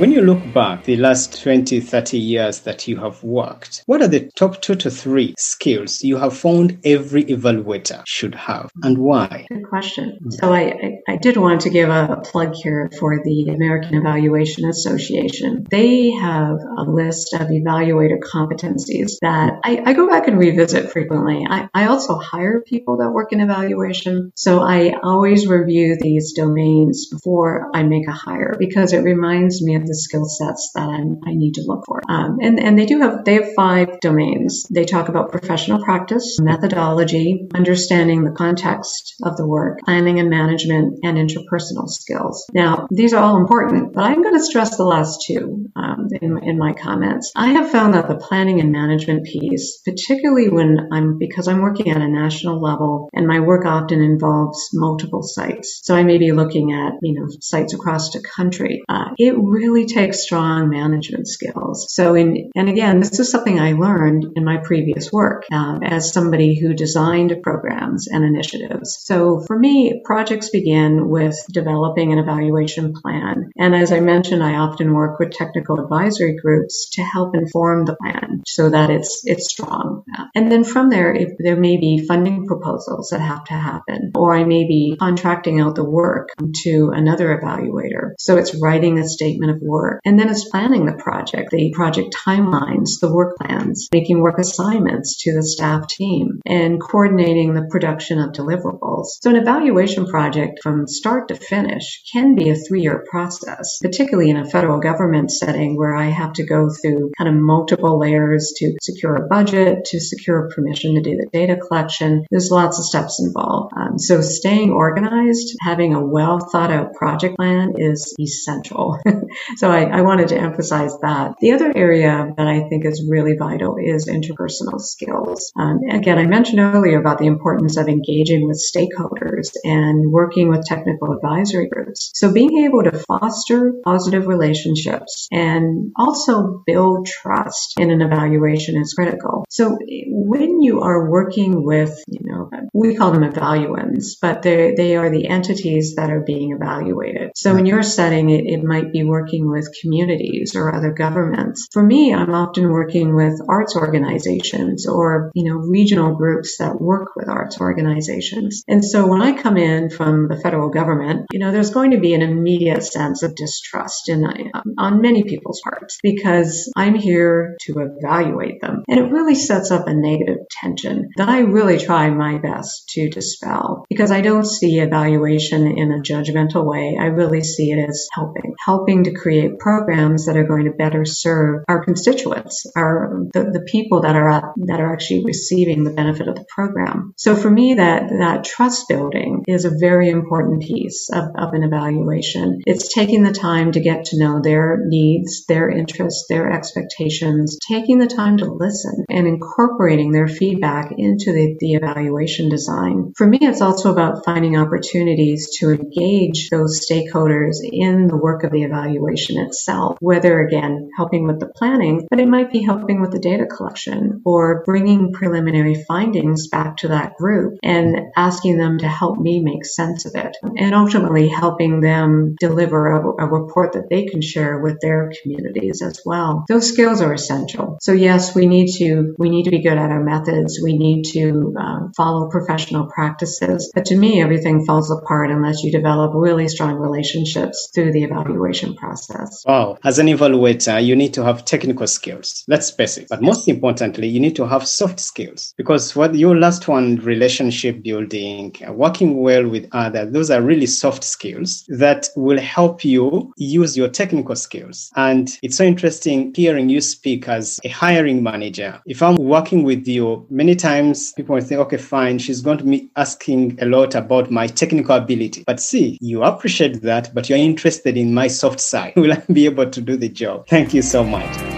When 0.00 0.12
you 0.12 0.22
look 0.22 0.54
back 0.54 0.84
the 0.84 0.96
last 0.96 1.42
20, 1.42 1.78
30 1.78 2.16
years 2.16 2.60
that 2.60 2.88
you 2.88 2.96
have 2.96 3.22
worked, 3.22 3.82
what 3.84 4.00
are 4.00 4.08
the 4.08 4.30
top 4.34 4.62
two 4.62 4.74
to 4.76 4.90
three 4.90 5.34
skills 5.36 6.02
you 6.02 6.16
have 6.16 6.34
found 6.34 6.78
every 6.84 7.24
evaluator 7.24 8.02
should 8.06 8.34
have 8.34 8.70
and 8.82 8.96
why? 8.96 9.44
Good 9.50 9.68
question. 9.68 10.18
Mm. 10.24 10.32
So 10.32 10.54
I, 10.54 11.00
I, 11.06 11.16
did 11.18 11.36
want 11.36 11.60
to 11.62 11.70
give 11.70 11.90
a, 11.90 12.14
a 12.14 12.20
plug 12.22 12.54
here 12.54 12.90
for 12.98 13.22
the 13.22 13.50
American 13.54 13.94
Evaluation 13.94 14.66
Association. 14.70 15.66
They 15.70 16.12
have 16.12 16.56
a 16.78 16.84
list 16.84 17.34
of 17.34 17.48
evaluator 17.48 18.20
competencies 18.20 19.18
that 19.20 19.60
I, 19.62 19.82
I 19.84 19.92
go 19.92 20.08
back 20.08 20.28
and 20.28 20.38
revisit 20.38 20.92
frequently. 20.92 21.44
I, 21.46 21.68
I 21.74 21.88
also 21.88 22.16
hire 22.16 22.62
people 22.62 22.96
that 23.00 23.10
work 23.10 23.34
in 23.34 23.40
evaluation. 23.40 24.32
So 24.34 24.62
I 24.62 24.94
always 25.02 25.46
review 25.46 25.98
these 26.00 26.32
domains 26.32 27.10
before 27.10 27.70
I 27.74 27.82
make 27.82 28.08
a 28.08 28.12
hire 28.12 28.56
because 28.58 28.94
it 28.94 29.00
reminds 29.00 29.62
me 29.62 29.74
of 29.74 29.89
the 29.90 29.96
skill 29.96 30.24
sets 30.24 30.70
that 30.74 30.88
I'm, 30.88 31.20
i 31.26 31.34
need 31.34 31.54
to 31.54 31.64
look 31.66 31.84
for. 31.84 32.00
Um, 32.08 32.38
and, 32.40 32.60
and 32.60 32.78
they 32.78 32.86
do 32.86 33.00
have, 33.00 33.24
they 33.24 33.34
have 33.34 33.54
five 33.56 34.00
domains. 34.00 34.64
They 34.70 34.84
talk 34.84 35.08
about 35.08 35.32
professional 35.32 35.82
practice, 35.82 36.38
methodology, 36.40 37.48
understanding 37.52 38.22
the 38.22 38.30
context 38.30 39.16
of 39.22 39.36
the 39.36 39.46
work, 39.46 39.80
planning 39.84 40.20
and 40.20 40.30
management, 40.30 41.00
and 41.02 41.18
interpersonal 41.18 41.88
skills. 41.88 42.46
Now, 42.54 42.86
these 42.90 43.12
are 43.12 43.22
all 43.22 43.36
important, 43.36 43.92
but 43.92 44.04
I'm 44.04 44.22
going 44.22 44.38
to 44.38 44.44
stress 44.44 44.76
the 44.76 44.84
last 44.84 45.24
two 45.26 45.66
um, 45.74 46.08
in, 46.22 46.38
in 46.42 46.58
my 46.58 46.72
comments. 46.72 47.32
I 47.34 47.48
have 47.48 47.70
found 47.70 47.94
that 47.94 48.06
the 48.06 48.16
planning 48.16 48.60
and 48.60 48.70
management 48.70 49.26
piece, 49.26 49.80
particularly 49.84 50.48
when 50.48 50.88
I'm, 50.92 51.18
because 51.18 51.48
I'm 51.48 51.62
working 51.62 51.90
at 51.90 52.00
a 52.00 52.08
national 52.08 52.62
level 52.62 53.10
and 53.12 53.26
my 53.26 53.40
work 53.40 53.66
often 53.66 54.00
involves 54.00 54.70
multiple 54.72 55.22
sites. 55.22 55.80
So 55.82 55.96
I 55.96 56.04
may 56.04 56.18
be 56.18 56.32
looking 56.32 56.72
at, 56.72 56.94
you 57.02 57.14
know, 57.14 57.26
sites 57.40 57.74
across 57.74 58.10
the 58.10 58.22
country. 58.22 58.82
Uh, 58.88 59.10
it 59.18 59.34
really 59.36 59.79
really 59.80 59.92
takes 59.92 60.22
strong 60.22 60.68
management 60.68 61.28
skills. 61.28 61.86
So 61.90 62.14
in, 62.14 62.50
and 62.54 62.68
again, 62.68 63.00
this 63.00 63.18
is 63.18 63.30
something 63.30 63.58
I 63.58 63.72
learned 63.72 64.32
in 64.36 64.44
my 64.44 64.58
previous 64.58 65.12
work 65.12 65.44
um, 65.52 65.82
as 65.82 66.12
somebody 66.12 66.58
who 66.58 66.74
designed 66.74 67.34
programs 67.42 68.08
and 68.08 68.24
initiatives. 68.24 68.98
So 69.02 69.42
for 69.46 69.58
me, 69.58 70.02
projects 70.04 70.50
begin 70.50 71.08
with 71.08 71.36
developing 71.50 72.12
an 72.12 72.18
evaluation 72.18 72.92
plan. 72.92 73.50
And 73.56 73.74
as 73.74 73.92
I 73.92 74.00
mentioned, 74.00 74.42
I 74.42 74.54
often 74.54 74.92
work 74.92 75.18
with 75.18 75.32
technical 75.32 75.80
advisory 75.80 76.36
groups 76.36 76.90
to 76.94 77.02
help 77.02 77.34
inform 77.34 77.84
the 77.84 77.96
plan 77.96 78.42
so 78.46 78.70
that 78.70 78.90
it's, 78.90 79.22
it's 79.24 79.50
strong. 79.50 80.04
And 80.34 80.50
then 80.50 80.64
from 80.64 80.90
there, 80.90 81.14
if 81.14 81.30
there 81.38 81.56
may 81.56 81.76
be 81.76 82.04
funding 82.06 82.46
proposals 82.46 83.08
that 83.10 83.20
have 83.20 83.44
to 83.44 83.54
happen, 83.54 84.12
or 84.14 84.34
I 84.34 84.44
may 84.44 84.66
be 84.66 84.96
contracting 84.98 85.60
out 85.60 85.74
the 85.74 85.88
work 85.88 86.30
to 86.64 86.90
another 86.94 87.36
evaluator. 87.36 88.12
So 88.18 88.36
it's 88.36 88.54
writing 88.60 88.98
a 88.98 89.08
statement 89.08 89.52
of 89.52 89.62
work. 89.70 90.00
And 90.04 90.18
then 90.18 90.28
it's 90.28 90.48
planning 90.48 90.86
the 90.86 90.92
project, 90.92 91.50
the 91.50 91.72
project 91.74 92.14
timelines, 92.26 93.00
the 93.00 93.12
work 93.12 93.36
plans, 93.36 93.88
making 93.92 94.20
work 94.20 94.38
assignments 94.38 95.22
to 95.22 95.34
the 95.34 95.42
staff 95.42 95.86
team, 95.86 96.40
and 96.46 96.80
coordinating 96.80 97.54
the 97.54 97.68
production 97.70 98.18
of 98.18 98.32
deliverables. 98.32 99.06
So 99.22 99.30
an 99.30 99.36
evaluation 99.36 100.06
project 100.06 100.60
from 100.62 100.86
start 100.86 101.28
to 101.28 101.34
finish 101.34 102.02
can 102.12 102.34
be 102.34 102.50
a 102.50 102.56
three 102.56 102.82
year 102.82 103.04
process, 103.08 103.78
particularly 103.80 104.30
in 104.30 104.36
a 104.36 104.48
federal 104.48 104.80
government 104.80 105.30
setting 105.30 105.76
where 105.76 105.94
I 105.94 106.06
have 106.06 106.32
to 106.34 106.44
go 106.44 106.68
through 106.70 107.12
kind 107.16 107.28
of 107.28 107.34
multiple 107.34 107.98
layers 107.98 108.52
to 108.56 108.76
secure 108.80 109.16
a 109.16 109.28
budget, 109.28 109.84
to 109.86 110.00
secure 110.00 110.50
permission 110.54 110.94
to 110.94 111.02
do 111.02 111.16
the 111.16 111.28
data 111.32 111.56
collection. 111.56 112.24
There's 112.30 112.50
lots 112.50 112.78
of 112.78 112.84
steps 112.84 113.22
involved. 113.24 113.72
Um, 113.76 113.98
so 113.98 114.20
staying 114.20 114.72
organized, 114.72 115.56
having 115.60 115.94
a 115.94 116.04
well 116.04 116.38
thought 116.38 116.70
out 116.70 116.94
project 116.94 117.36
plan 117.36 117.74
is 117.76 118.14
essential. 118.18 118.98
So 119.60 119.70
I, 119.70 119.82
I, 119.82 120.00
wanted 120.00 120.28
to 120.28 120.38
emphasize 120.38 120.96
that. 121.02 121.34
The 121.38 121.52
other 121.52 121.70
area 121.76 122.32
that 122.34 122.46
I 122.46 122.66
think 122.70 122.86
is 122.86 123.06
really 123.06 123.36
vital 123.36 123.76
is 123.76 124.08
interpersonal 124.08 124.80
skills. 124.80 125.52
Um, 125.54 125.80
again, 125.90 126.16
I 126.16 126.24
mentioned 126.24 126.60
earlier 126.60 126.98
about 126.98 127.18
the 127.18 127.26
importance 127.26 127.76
of 127.76 127.86
engaging 127.86 128.48
with 128.48 128.56
stakeholders 128.56 129.50
and 129.62 130.10
working 130.10 130.48
with 130.48 130.64
technical 130.64 131.12
advisory 131.12 131.68
groups. 131.68 132.10
So 132.14 132.32
being 132.32 132.64
able 132.64 132.84
to 132.84 133.00
foster 133.00 133.74
positive 133.84 134.26
relationships 134.26 135.28
and 135.30 135.92
also 135.94 136.62
build 136.64 137.06
trust 137.06 137.78
in 137.78 137.90
an 137.90 138.00
evaluation 138.00 138.80
is 138.80 138.94
critical. 138.94 139.44
So 139.50 139.76
when 140.08 140.62
you 140.62 140.80
are 140.80 141.10
working 141.10 141.62
with, 141.62 142.02
you 142.08 142.20
know, 142.22 142.48
we 142.72 142.94
call 142.96 143.10
them 143.12 143.24
evaluands, 143.24 144.16
but 144.22 144.40
they 144.40 144.96
are 144.96 145.10
the 145.10 145.28
entities 145.28 145.96
that 145.96 146.10
are 146.10 146.20
being 146.20 146.52
evaluated. 146.52 147.32
So 147.36 147.58
in 147.58 147.66
your 147.66 147.82
setting, 147.82 148.30
it, 148.30 148.46
it 148.46 148.64
might 148.64 148.90
be 148.90 149.02
working 149.02 149.39
working 149.40 149.50
with 149.50 149.74
communities 149.80 150.54
or 150.54 150.74
other 150.74 150.92
governments. 150.92 151.68
For 151.72 151.82
me, 151.82 152.14
I'm 152.14 152.34
often 152.34 152.70
working 152.70 153.14
with 153.14 153.40
arts 153.48 153.76
organizations 153.76 154.86
or, 154.86 155.30
you 155.34 155.44
know, 155.44 155.56
regional 155.56 156.14
groups 156.14 156.58
that 156.58 156.80
work 156.80 157.16
with 157.16 157.28
arts 157.28 157.60
organizations. 157.60 158.62
And 158.68 158.84
so 158.84 159.06
when 159.06 159.22
I 159.22 159.40
come 159.40 159.56
in 159.56 159.90
from 159.90 160.28
the 160.28 160.40
federal 160.40 160.70
government, 160.70 161.26
you 161.32 161.38
know, 161.38 161.52
there's 161.52 161.70
going 161.70 161.92
to 161.92 162.00
be 162.00 162.14
an 162.14 162.22
immediate 162.22 162.82
sense 162.82 163.22
of 163.22 163.34
distrust 163.34 164.08
in, 164.08 164.24
um, 164.24 164.74
on 164.78 165.00
many 165.00 165.24
people's 165.24 165.60
parts 165.62 165.98
because 166.02 166.70
I'm 166.76 166.94
here 166.94 167.56
to 167.62 167.78
evaluate 167.78 168.60
them. 168.60 168.84
And 168.88 168.98
it 168.98 169.12
really 169.12 169.34
sets 169.34 169.70
up 169.70 169.86
a 169.86 169.94
negative 169.94 170.46
tension 170.50 171.10
that 171.16 171.28
I 171.28 171.40
really 171.40 171.78
try 171.78 172.10
my 172.10 172.38
best 172.38 172.88
to 172.90 173.08
dispel 173.08 173.84
because 173.88 174.10
I 174.10 174.20
don't 174.20 174.46
see 174.46 174.80
evaluation 174.80 175.66
in 175.66 175.92
a 175.92 176.02
judgmental 176.02 176.64
way. 176.64 176.96
I 177.00 177.06
really 177.06 177.42
see 177.42 177.70
it 177.72 177.88
as 177.88 178.08
helping, 178.12 178.54
helping 178.64 179.04
to 179.04 179.12
create 179.12 179.29
programs 179.58 180.26
that 180.26 180.36
are 180.36 180.46
going 180.46 180.64
to 180.64 180.72
better 180.72 181.04
serve 181.04 181.64
our 181.68 181.84
constituents, 181.84 182.66
our 182.76 183.26
the, 183.32 183.44
the 183.52 183.66
people 183.66 184.02
that 184.02 184.16
are 184.16 184.28
at, 184.30 184.44
that 184.66 184.80
are 184.80 184.92
actually 184.92 185.24
receiving 185.24 185.84
the 185.84 185.90
benefit 185.90 186.28
of 186.28 186.34
the 186.34 186.44
program. 186.48 187.12
So 187.16 187.36
for 187.36 187.50
me, 187.50 187.74
that 187.74 188.08
that 188.08 188.44
trust 188.44 188.88
building 188.88 189.44
is 189.46 189.64
a 189.64 189.78
very 189.78 190.08
important 190.08 190.62
piece 190.62 191.08
of, 191.12 191.24
of 191.36 191.54
an 191.54 191.62
evaluation. 191.62 192.60
It's 192.66 192.92
taking 192.92 193.22
the 193.22 193.32
time 193.32 193.72
to 193.72 193.80
get 193.80 194.06
to 194.06 194.18
know 194.18 194.40
their 194.40 194.78
needs, 194.86 195.46
their 195.46 195.70
interests, 195.70 196.26
their 196.28 196.50
expectations, 196.50 197.58
taking 197.66 197.98
the 197.98 198.06
time 198.06 198.38
to 198.38 198.52
listen 198.52 199.04
and 199.08 199.26
incorporating 199.26 200.12
their 200.12 200.28
feedback 200.28 200.92
into 200.96 201.32
the, 201.32 201.56
the 201.58 201.74
evaluation 201.74 202.48
design. 202.48 203.12
For 203.16 203.26
me, 203.26 203.38
it's 203.40 203.60
also 203.60 203.92
about 203.92 204.24
finding 204.24 204.56
opportunities 204.56 205.58
to 205.58 205.70
engage 205.70 206.48
those 206.50 206.86
stakeholders 206.88 207.56
in 207.62 208.06
the 208.08 208.16
work 208.16 208.44
of 208.44 208.52
the 208.52 208.62
evaluation 208.62 209.19
itself, 209.28 209.96
whether 210.00 210.40
again, 210.40 210.90
helping 210.96 211.26
with 211.26 211.40
the 211.40 211.52
planning, 211.56 212.06
but 212.10 212.20
it 212.20 212.28
might 212.28 212.52
be 212.52 212.62
helping 212.62 213.00
with 213.00 213.12
the 213.12 213.18
data 213.18 213.46
collection 213.46 214.22
or 214.24 214.62
bringing 214.64 215.12
preliminary 215.12 215.74
findings 215.86 216.48
back 216.48 216.78
to 216.78 216.88
that 216.88 217.16
group 217.16 217.58
and 217.62 217.96
asking 218.16 218.58
them 218.58 218.78
to 218.78 218.88
help 218.88 219.18
me 219.18 219.40
make 219.40 219.64
sense 219.64 220.06
of 220.06 220.12
it 220.14 220.36
and 220.56 220.74
ultimately 220.74 221.28
helping 221.28 221.80
them 221.80 222.34
deliver 222.38 222.88
a, 222.88 223.24
a 223.24 223.26
report 223.26 223.72
that 223.72 223.88
they 223.90 224.06
can 224.06 224.22
share 224.22 224.58
with 224.58 224.78
their 224.80 225.12
communities 225.22 225.82
as 225.82 226.00
well. 226.04 226.44
Those 226.48 226.68
skills 226.68 227.00
are 227.00 227.12
essential. 227.12 227.78
So 227.80 227.92
yes, 227.92 228.34
we 228.34 228.46
need 228.46 228.72
to, 228.78 229.14
we 229.18 229.30
need 229.30 229.44
to 229.44 229.50
be 229.50 229.62
good 229.62 229.78
at 229.78 229.90
our 229.90 230.02
methods. 230.02 230.60
We 230.62 230.76
need 230.76 231.04
to 231.12 231.54
uh, 231.58 231.78
follow 231.96 232.30
professional 232.30 232.86
practices. 232.86 233.70
But 233.74 233.86
to 233.86 233.96
me, 233.96 234.22
everything 234.22 234.64
falls 234.64 234.90
apart 234.90 235.30
unless 235.30 235.62
you 235.62 235.72
develop 235.72 236.12
really 236.14 236.48
strong 236.48 236.74
relationships 236.76 237.70
through 237.74 237.92
the 237.92 238.04
evaluation 238.04 238.74
process. 238.74 239.09
Wow. 239.46 239.78
As 239.84 239.98
an 239.98 240.06
evaluator, 240.06 240.84
you 240.84 240.96
need 240.96 241.14
to 241.14 241.24
have 241.24 241.44
technical 241.44 241.86
skills. 241.86 242.44
That's 242.48 242.70
basic. 242.70 243.08
But 243.08 243.22
most 243.22 243.48
importantly, 243.48 244.08
you 244.08 244.20
need 244.20 244.36
to 244.36 244.46
have 244.46 244.66
soft 244.66 245.00
skills 245.00 245.54
because 245.56 245.96
what 245.96 246.14
your 246.14 246.36
last 246.36 246.68
one, 246.68 246.96
relationship 246.96 247.82
building, 247.82 248.54
working 248.68 249.20
well 249.20 249.48
with 249.48 249.68
others, 249.72 250.12
those 250.12 250.30
are 250.30 250.42
really 250.42 250.66
soft 250.66 251.04
skills 251.04 251.64
that 251.68 252.08
will 252.16 252.40
help 252.40 252.84
you 252.84 253.32
use 253.36 253.76
your 253.76 253.88
technical 253.88 254.36
skills. 254.36 254.90
And 254.96 255.30
it's 255.42 255.56
so 255.56 255.64
interesting 255.64 256.32
hearing 256.34 256.68
you 256.68 256.80
speak 256.80 257.28
as 257.28 257.60
a 257.64 257.68
hiring 257.68 258.22
manager. 258.22 258.80
If 258.86 259.02
I'm 259.02 259.16
working 259.16 259.62
with 259.62 259.86
you, 259.86 260.26
many 260.30 260.54
times 260.54 261.12
people 261.12 261.34
will 261.34 261.42
think, 261.42 261.60
okay, 261.60 261.76
fine, 261.76 262.18
she's 262.18 262.40
going 262.40 262.58
to 262.58 262.64
be 262.64 262.90
asking 262.96 263.58
a 263.60 263.66
lot 263.66 263.94
about 263.94 264.30
my 264.30 264.46
technical 264.46 264.96
ability. 264.96 265.44
But 265.46 265.60
see, 265.60 265.98
you 266.00 266.22
appreciate 266.22 266.82
that, 266.82 267.14
but 267.14 267.28
you're 267.28 267.38
interested 267.38 267.96
in 267.96 268.14
my 268.14 268.28
soft 268.28 268.60
side. 268.60 268.92
Will 269.00 269.12
I 269.14 269.22
be 269.32 269.46
able 269.46 269.70
to 269.70 269.80
do 269.80 269.96
the 269.96 270.08
job? 270.08 270.46
Thank 270.46 270.74
you 270.74 270.82
so 270.82 271.02
much. 271.02 271.49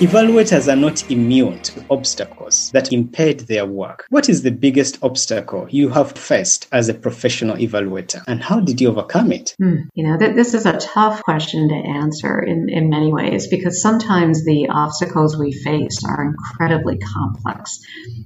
Evaluators 0.00 0.66
are 0.66 0.76
not 0.76 1.10
immune 1.10 1.60
to 1.60 1.84
obstacles 1.90 2.70
that 2.70 2.90
impede 2.90 3.40
their 3.40 3.66
work. 3.66 4.06
What 4.08 4.30
is 4.30 4.40
the 4.40 4.50
biggest 4.50 4.98
obstacle 5.02 5.66
you 5.68 5.90
have 5.90 6.12
faced 6.12 6.66
as 6.72 6.88
a 6.88 6.94
professional 6.94 7.56
evaluator, 7.56 8.24
and 8.26 8.42
how 8.42 8.60
did 8.60 8.80
you 8.80 8.88
overcome 8.88 9.30
it? 9.30 9.54
Hmm. 9.58 9.82
You 9.92 10.06
know, 10.06 10.16
th- 10.16 10.34
this 10.36 10.54
is 10.54 10.64
a 10.64 10.78
tough 10.78 11.22
question 11.22 11.68
to 11.68 11.74
answer 11.74 12.40
in, 12.40 12.70
in 12.70 12.88
many 12.88 13.12
ways 13.12 13.48
because 13.48 13.82
sometimes 13.82 14.42
the 14.42 14.68
obstacles 14.70 15.36
we 15.36 15.52
face 15.52 16.02
are 16.08 16.24
incredibly 16.24 16.96
complex. 16.96 17.80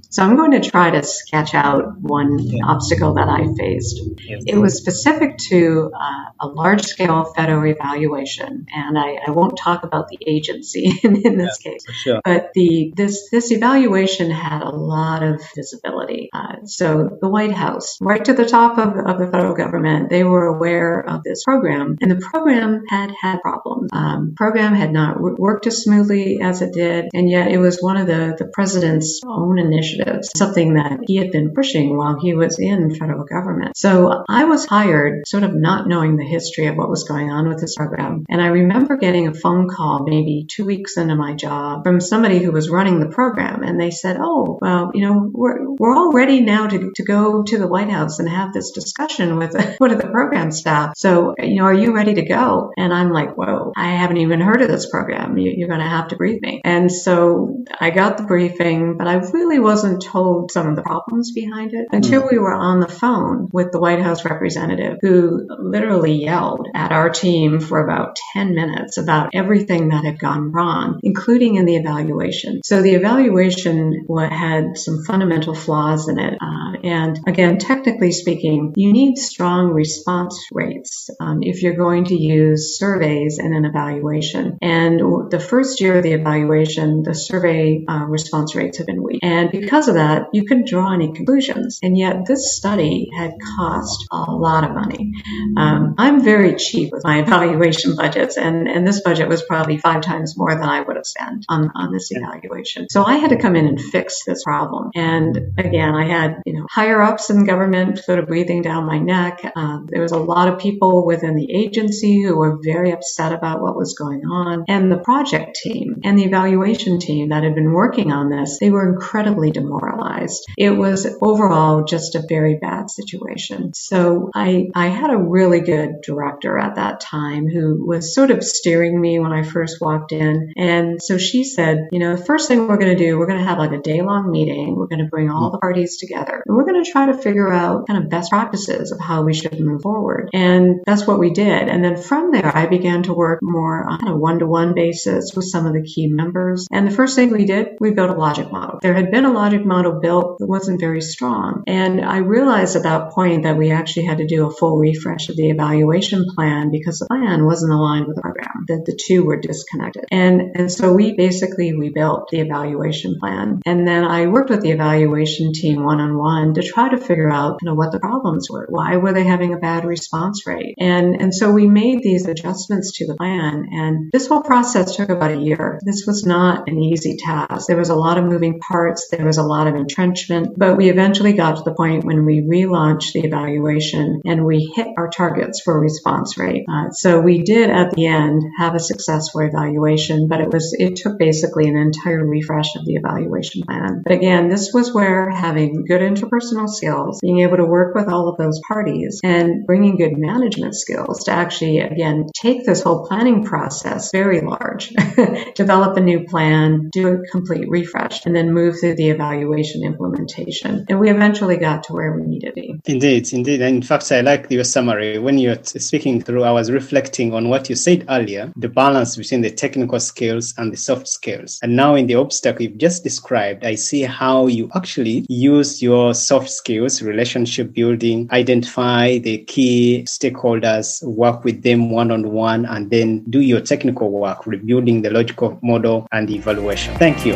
So 0.09 0.23
I'm 0.23 0.37
going 0.37 0.51
to 0.51 0.61
try 0.61 0.91
to 0.91 1.03
sketch 1.03 1.53
out 1.53 1.99
one 1.99 2.39
yeah. 2.39 2.63
obstacle 2.67 3.15
that 3.15 3.27
I 3.27 3.53
faced. 3.53 3.99
Yes. 4.19 4.43
It 4.47 4.55
was 4.55 4.77
specific 4.77 5.37
to 5.49 5.91
uh, 5.93 6.31
a 6.39 6.47
large 6.47 6.83
scale 6.83 7.25
federal 7.35 7.69
evaluation, 7.69 8.65
and 8.73 8.97
I, 8.97 9.17
I, 9.27 9.31
won't 9.31 9.57
talk 9.57 9.83
about 9.83 10.07
the 10.07 10.19
agency 10.25 10.97
in, 11.03 11.17
in 11.25 11.37
this 11.37 11.64
case. 11.65 11.83
Sure. 11.91 12.21
But 12.23 12.51
the 12.53 12.93
this 12.95 13.29
this 13.29 13.51
evaluation 13.51 14.31
had 14.31 14.61
a 14.61 14.69
lot 14.69 15.23
of 15.23 15.41
visibility. 15.55 16.29
Uh, 16.33 16.65
so 16.65 17.17
the 17.21 17.29
White 17.29 17.53
House, 17.53 17.97
right 18.01 18.23
to 18.23 18.33
the 18.33 18.45
top 18.45 18.77
of, 18.77 18.95
of 18.97 19.19
the 19.19 19.27
federal 19.31 19.55
government, 19.55 20.09
they 20.09 20.23
were 20.23 20.45
aware 20.45 20.99
of 21.01 21.23
this 21.23 21.43
program, 21.43 21.97
and 22.01 22.11
the 22.11 22.17
program 22.17 22.83
had 22.87 23.11
had 23.19 23.41
problems. 23.41 23.89
Um, 23.93 24.33
program 24.35 24.73
had 24.73 24.91
not 24.91 25.19
worked 25.19 25.67
as 25.67 25.83
smoothly 25.83 26.39
as 26.41 26.61
it 26.61 26.73
did, 26.73 27.09
and 27.13 27.29
yet 27.29 27.51
it 27.51 27.57
was 27.57 27.79
one 27.79 27.97
of 27.97 28.07
the 28.07 28.35
the 28.37 28.45
president's 28.45 29.21
own 29.25 29.59
initiatives, 29.59 30.31
something 30.35 30.75
that 30.75 30.99
he 31.07 31.17
had 31.17 31.31
been 31.31 31.53
pushing 31.53 31.97
while 31.97 32.19
he 32.19 32.33
was 32.33 32.59
in 32.59 32.95
federal 32.95 33.25
government. 33.25 33.77
So 33.77 34.23
I 34.29 34.45
was 34.45 34.65
hired, 34.65 35.27
sort 35.27 35.43
of 35.43 35.53
not 35.53 35.87
knowing 35.87 36.17
the 36.17 36.25
history 36.25 36.67
of 36.67 36.75
what 36.75 36.89
was 36.89 37.03
going 37.03 37.31
on 37.31 37.47
with 37.47 37.59
this 37.59 37.75
program, 37.75 38.25
and 38.29 38.41
I 38.41 38.47
remember 38.47 38.97
getting 38.97 39.27
a 39.27 39.33
phone 39.33 39.67
call 39.67 40.05
maybe 40.05 40.45
two 40.49 40.65
weeks 40.65 40.97
into 40.97 41.15
my 41.15 41.33
job 41.33 41.54
uh, 41.55 41.81
from 41.81 42.01
somebody 42.01 42.39
who 42.39 42.51
was 42.51 42.69
running 42.69 42.99
the 42.99 43.07
program, 43.07 43.63
and 43.63 43.79
they 43.79 43.91
said, 43.91 44.17
"Oh, 44.19 44.59
well, 44.61 44.91
you 44.93 45.05
know, 45.05 45.29
we're 45.33 45.71
we're 45.71 45.95
all 45.95 46.11
ready 46.11 46.41
now 46.41 46.67
to 46.67 46.91
to 46.95 47.03
go 47.03 47.43
to 47.43 47.57
the 47.57 47.67
White 47.67 47.89
House 47.89 48.19
and 48.19 48.29
have 48.29 48.53
this 48.53 48.71
discussion 48.71 49.37
with 49.37 49.55
one 49.77 49.91
of 49.91 50.01
the 50.01 50.07
program 50.07 50.51
staff. 50.51 50.93
So, 50.97 51.35
you 51.39 51.55
know, 51.55 51.65
are 51.65 51.73
you 51.73 51.93
ready 51.95 52.15
to 52.15 52.25
go?" 52.25 52.71
And 52.77 52.93
I'm 52.93 53.11
like, 53.11 53.37
"Whoa, 53.37 53.71
I 53.75 53.91
haven't 53.91 54.17
even 54.17 54.41
heard 54.41 54.61
of 54.61 54.67
this 54.67 54.89
program. 54.89 55.37
You, 55.37 55.53
you're 55.55 55.69
going 55.69 55.79
to 55.79 55.87
have 55.87 56.09
to 56.09 56.17
brief 56.17 56.41
me." 56.41 56.61
And 56.63 56.91
so 56.91 57.63
I 57.79 57.89
got 57.89 58.17
the 58.17 58.23
briefing, 58.23 58.97
but 58.97 59.07
I 59.07 59.15
really 59.15 59.59
wasn't 59.59 60.01
told 60.01 60.51
some 60.51 60.67
of 60.67 60.75
the 60.75 60.83
problems 60.83 61.31
behind 61.31 61.73
it 61.73 61.87
until 61.91 62.23
mm. 62.23 62.31
we 62.31 62.37
were 62.37 62.53
on 62.53 62.79
the 62.79 62.87
phone 62.87 63.49
with 63.51 63.71
the 63.71 63.79
White 63.79 64.01
House 64.01 64.25
representative, 64.25 64.97
who 65.01 65.47
literally 65.59 66.13
yelled 66.13 66.67
at 66.73 66.91
our 66.91 67.09
team 67.09 67.59
for 67.59 67.83
about 67.83 68.17
10 68.33 68.55
minutes 68.55 68.97
about 68.97 69.29
everything 69.33 69.89
that 69.89 70.03
had 70.03 70.19
gone 70.19 70.51
wrong, 70.51 70.99
including 71.03 71.44
in 71.53 71.65
the 71.65 71.75
evaluation. 71.75 72.61
So 72.65 72.81
the 72.81 72.95
evaluation 72.95 74.07
had 74.19 74.77
some 74.77 75.03
fundamental 75.03 75.53
flaws 75.53 76.07
in 76.09 76.17
it. 76.17 76.33
Uh, 76.41 76.77
and 76.83 77.19
again, 77.27 77.59
technically 77.59 78.11
speaking, 78.11 78.73
you 78.75 78.91
need 78.91 79.17
strong 79.17 79.71
response 79.71 80.47
rates 80.51 81.09
um, 81.19 81.43
if 81.43 81.61
you're 81.61 81.75
going 81.75 82.05
to 82.05 82.15
use 82.15 82.77
surveys 82.79 83.37
in 83.37 83.53
an 83.53 83.65
evaluation. 83.65 84.57
And 84.61 85.29
the 85.29 85.39
first 85.39 85.81
year 85.81 85.97
of 85.97 86.03
the 86.03 86.13
evaluation, 86.13 87.03
the 87.03 87.13
survey 87.13 87.83
uh, 87.87 88.05
response 88.05 88.55
rates 88.55 88.79
have 88.79 88.87
been 88.87 89.03
weak. 89.03 89.19
And 89.21 89.51
because 89.51 89.87
of 89.87 89.95
that, 89.95 90.29
you 90.33 90.45
couldn't 90.45 90.67
draw 90.67 90.93
any 90.93 91.13
conclusions. 91.13 91.79
And 91.83 91.97
yet 91.97 92.25
this 92.25 92.55
study 92.55 93.09
had 93.15 93.33
cost 93.57 94.07
a 94.11 94.31
lot 94.31 94.63
of 94.63 94.73
money. 94.73 95.11
Um, 95.57 95.95
I'm 95.97 96.23
very 96.23 96.55
cheap 96.55 96.91
with 96.91 97.03
my 97.03 97.19
evaluation 97.23 97.95
budgets, 97.95 98.37
and, 98.37 98.67
and 98.67 98.87
this 98.87 99.01
budget 99.01 99.27
was 99.27 99.43
probably 99.43 99.77
five 99.77 100.01
times 100.01 100.37
more 100.37 100.53
than 100.55 100.63
I 100.63 100.81
would 100.81 100.95
have 100.95 101.05
spent 101.05 101.34
on, 101.49 101.71
on 101.75 101.91
this 101.91 102.09
evaluation. 102.11 102.87
So 102.89 103.03
I 103.03 103.17
had 103.17 103.29
to 103.31 103.37
come 103.37 103.55
in 103.55 103.65
and 103.65 103.81
fix 103.81 104.23
this 104.25 104.43
problem. 104.43 104.91
And 104.95 105.53
again, 105.57 105.95
I 105.95 106.07
had, 106.07 106.41
you 106.45 106.53
know, 106.53 106.65
higher 106.69 107.01
ups 107.01 107.29
in 107.29 107.45
government 107.45 107.99
sort 107.99 108.19
of 108.19 108.27
breathing 108.27 108.61
down 108.61 108.85
my 108.85 108.99
neck. 108.99 109.51
Um, 109.55 109.87
there 109.89 110.01
was 110.01 110.11
a 110.11 110.17
lot 110.19 110.47
of 110.47 110.59
people 110.59 111.05
within 111.05 111.35
the 111.35 111.51
agency 111.51 112.21
who 112.21 112.37
were 112.37 112.59
very 112.63 112.91
upset 112.91 113.31
about 113.31 113.61
what 113.61 113.75
was 113.75 113.93
going 113.93 114.25
on. 114.25 114.65
And 114.67 114.91
the 114.91 114.97
project 114.97 115.59
team 115.61 116.01
and 116.03 116.17
the 116.17 116.25
evaluation 116.25 116.99
team 116.99 117.29
that 117.29 117.43
had 117.43 117.55
been 117.55 117.71
working 117.71 118.11
on 118.11 118.29
this, 118.29 118.59
they 118.59 118.69
were 118.69 118.93
incredibly 118.93 119.51
demoralized. 119.51 120.45
It 120.57 120.71
was 120.71 121.07
overall 121.21 121.83
just 121.83 122.15
a 122.15 122.23
very 122.27 122.55
bad 122.55 122.89
situation. 122.89 123.73
So 123.73 124.29
I, 124.33 124.67
I 124.75 124.87
had 124.87 125.11
a 125.11 125.17
really 125.17 125.61
good 125.61 126.01
director 126.01 126.57
at 126.57 126.75
that 126.75 126.99
time 126.99 127.47
who 127.47 127.85
was 127.85 128.13
sort 128.13 128.31
of 128.31 128.43
steering 128.43 128.99
me 128.99 129.19
when 129.19 129.31
I 129.31 129.43
first 129.43 129.81
walked 129.81 130.11
in. 130.11 130.53
And 130.57 131.01
so 131.01 131.17
she 131.25 131.43
said, 131.43 131.89
you 131.91 131.99
know, 131.99 132.15
the 132.15 132.23
first 132.23 132.47
thing 132.47 132.67
we're 132.67 132.77
going 132.77 132.95
to 132.95 133.03
do, 133.03 133.17
we're 133.17 133.27
going 133.27 133.39
to 133.39 133.45
have 133.45 133.57
like 133.57 133.71
a 133.71 133.81
day 133.81 134.01
long 134.01 134.31
meeting. 134.31 134.75
We're 134.75 134.87
going 134.87 135.03
to 135.03 135.09
bring 135.09 135.29
all 135.29 135.51
the 135.51 135.59
parties 135.59 135.97
together 135.97 136.43
and 136.45 136.55
we're 136.55 136.65
going 136.65 136.83
to 136.83 136.89
try 136.89 137.07
to 137.07 137.17
figure 137.17 137.51
out 137.51 137.87
kind 137.87 138.03
of 138.03 138.09
best 138.09 138.29
practices 138.29 138.91
of 138.91 138.99
how 138.99 139.23
we 139.23 139.33
should 139.33 139.59
move 139.59 139.81
forward. 139.81 140.29
And 140.33 140.81
that's 140.85 141.07
what 141.07 141.19
we 141.19 141.31
did. 141.31 141.67
And 141.67 141.83
then 141.83 141.97
from 141.97 142.31
there, 142.31 142.55
I 142.55 142.65
began 142.67 143.03
to 143.03 143.13
work 143.13 143.39
more 143.41 143.85
on 143.87 144.07
a 144.07 144.15
one 144.15 144.39
to 144.39 144.47
one 144.47 144.73
basis 144.73 145.31
with 145.35 145.45
some 145.45 145.65
of 145.65 145.73
the 145.73 145.83
key 145.83 146.07
members. 146.07 146.67
And 146.71 146.87
the 146.87 146.95
first 146.95 147.15
thing 147.15 147.31
we 147.31 147.45
did, 147.45 147.77
we 147.79 147.91
built 147.91 148.09
a 148.09 148.13
logic 148.13 148.51
model. 148.51 148.79
There 148.81 148.93
had 148.93 149.11
been 149.11 149.25
a 149.25 149.31
logic 149.31 149.65
model 149.65 149.99
built 149.99 150.39
that 150.39 150.47
wasn't 150.47 150.79
very 150.79 151.01
strong. 151.01 151.63
And 151.67 152.03
I 152.03 152.17
realized 152.17 152.75
at 152.75 152.83
that 152.83 153.11
point 153.11 153.43
that 153.43 153.57
we 153.57 153.71
actually 153.71 154.05
had 154.05 154.19
to 154.19 154.27
do 154.27 154.47
a 154.47 154.51
full 154.51 154.77
refresh 154.77 155.29
of 155.29 155.35
the 155.35 155.49
evaluation 155.49 156.25
plan 156.35 156.71
because 156.71 156.99
the 156.99 157.07
plan 157.07 157.45
wasn't 157.45 157.73
aligned 157.73 158.07
with 158.07 158.15
the 158.15 158.21
program, 158.21 158.65
that 158.67 158.83
the 158.85 158.97
two 158.99 159.23
were 159.23 159.39
disconnected. 159.39 160.05
And, 160.11 160.55
and 160.55 160.71
so 160.71 160.93
we 160.93 161.04
basically 161.13 161.73
rebuilt 161.73 162.29
the 162.29 162.39
evaluation 162.39 163.17
plan. 163.19 163.61
And 163.65 163.87
then 163.87 164.03
I 164.03 164.27
worked 164.27 164.49
with 164.49 164.61
the 164.61 164.71
evaluation 164.71 165.53
team 165.53 165.83
one 165.83 165.99
on 165.99 166.17
one 166.17 166.53
to 166.55 166.63
try 166.63 166.89
to 166.89 166.97
figure 166.97 167.29
out, 167.29 167.59
you 167.61 167.67
know, 167.67 167.75
what 167.75 167.91
the 167.91 167.99
problems 167.99 168.49
were. 168.49 168.67
Why 168.69 168.97
were 168.97 169.13
they 169.13 169.23
having 169.23 169.53
a 169.53 169.57
bad 169.57 169.85
response 169.85 170.45
rate? 170.45 170.75
And, 170.77 171.21
and 171.21 171.33
so 171.33 171.51
we 171.51 171.67
made 171.67 172.01
these 172.01 172.27
adjustments 172.27 172.93
to 172.97 173.07
the 173.07 173.15
plan. 173.15 173.65
And 173.71 174.11
this 174.11 174.27
whole 174.27 174.41
process 174.41 174.95
took 174.95 175.09
about 175.09 175.31
a 175.31 175.41
year. 175.41 175.79
This 175.85 176.05
was 176.05 176.25
not 176.25 176.67
an 176.69 176.79
easy 176.79 177.17
task. 177.17 177.67
There 177.67 177.77
was 177.77 177.89
a 177.89 177.95
lot 177.95 178.17
of 178.17 178.25
moving 178.25 178.59
parts. 178.59 179.07
There 179.09 179.25
was 179.25 179.37
a 179.37 179.43
lot 179.43 179.67
of 179.67 179.75
entrenchment, 179.75 180.57
but 180.57 180.77
we 180.77 180.89
eventually 180.89 181.33
got 181.33 181.57
to 181.57 181.63
the 181.63 181.73
point 181.73 182.05
when 182.05 182.25
we 182.25 182.41
relaunched 182.41 183.13
the 183.13 183.21
evaluation 183.21 184.21
and 184.25 184.45
we 184.45 184.71
hit 184.75 184.87
our 184.97 185.09
targets 185.09 185.61
for 185.61 185.79
response 185.79 186.37
rate. 186.37 186.65
Uh, 186.71 186.91
so 186.91 187.19
we 187.19 187.43
did 187.43 187.69
at 187.69 187.91
the 187.91 188.07
end 188.07 188.43
have 188.57 188.75
a 188.75 188.79
successful 188.79 189.41
evaluation, 189.41 190.27
but 190.27 190.41
it 190.41 190.51
was, 190.51 190.75
it 190.77 190.94
took 190.95 191.17
basically 191.17 191.67
an 191.67 191.77
entire 191.77 192.25
refresh 192.25 192.75
of 192.75 192.85
the 192.85 192.95
evaluation 192.95 193.63
plan. 193.63 194.01
But 194.03 194.13
again, 194.13 194.49
this 194.49 194.71
was 194.73 194.93
where 194.93 195.29
having 195.29 195.85
good 195.85 196.01
interpersonal 196.01 196.69
skills, 196.69 197.19
being 197.21 197.39
able 197.39 197.57
to 197.57 197.65
work 197.65 197.95
with 197.95 198.07
all 198.07 198.29
of 198.29 198.37
those 198.37 198.59
parties 198.67 199.19
and 199.23 199.65
bringing 199.65 199.97
good 199.97 200.17
management 200.17 200.75
skills 200.75 201.25
to 201.25 201.31
actually, 201.31 201.79
again, 201.79 202.27
take 202.35 202.65
this 202.65 202.81
whole 202.81 203.05
planning 203.07 203.43
process 203.43 204.11
very 204.11 204.41
large, 204.41 204.89
develop 205.55 205.97
a 205.97 206.01
new 206.01 206.23
plan, 206.25 206.89
do 206.91 207.07
a 207.07 207.27
complete 207.27 207.69
refresh, 207.69 208.25
and 208.25 208.35
then 208.35 208.53
move 208.53 208.79
through 208.79 208.95
the 208.95 209.09
evaluation 209.09 209.83
implementation. 209.83 210.85
And 210.89 210.99
we 210.99 211.09
eventually 211.09 211.57
got 211.57 211.83
to 211.85 211.93
where 211.93 212.13
we 212.13 212.25
needed 212.25 212.47
to 212.47 212.53
be. 212.53 212.79
Indeed, 212.85 213.33
indeed. 213.33 213.61
And 213.61 213.77
in 213.77 213.81
fact, 213.81 214.11
I 214.11 214.21
like 214.21 214.49
your 214.49 214.63
summary. 214.63 215.17
When 215.17 215.37
you're 215.37 215.61
speaking 215.63 216.21
through, 216.21 216.43
I 216.43 216.51
was 216.51 216.71
reflecting 216.71 217.33
on 217.33 217.49
what 217.49 217.69
you 217.69 217.75
said 217.75 218.05
earlier, 218.09 218.51
the 218.55 218.69
balance 218.69 219.15
between 219.15 219.41
the 219.41 219.51
technical 219.51 219.99
skills 219.99 220.53
and 220.57 220.71
the 220.71 220.77
soft 220.85 221.07
skills. 221.07 221.59
And 221.63 221.75
now 221.75 221.95
in 221.95 222.07
the 222.07 222.15
obstacle 222.15 222.63
you've 222.63 222.77
just 222.77 223.03
described, 223.03 223.65
I 223.65 223.75
see 223.75 224.03
how 224.03 224.47
you 224.47 224.69
actually 224.75 225.25
use 225.29 225.81
your 225.81 226.13
soft 226.13 226.49
skills, 226.49 227.01
relationship 227.01 227.73
building, 227.73 228.29
identify 228.31 229.17
the 229.17 229.39
key 229.39 230.03
stakeholders, 230.07 231.03
work 231.03 231.43
with 231.43 231.63
them 231.63 231.89
one 231.89 232.11
on 232.11 232.31
one, 232.31 232.65
and 232.65 232.89
then 232.89 233.23
do 233.29 233.39
your 233.41 233.61
technical 233.61 234.11
work, 234.11 234.45
rebuilding 234.45 235.01
the 235.01 235.09
logical 235.09 235.59
model 235.63 236.07
and 236.11 236.29
evaluation. 236.29 236.95
Thank 236.95 237.25
you. 237.25 237.35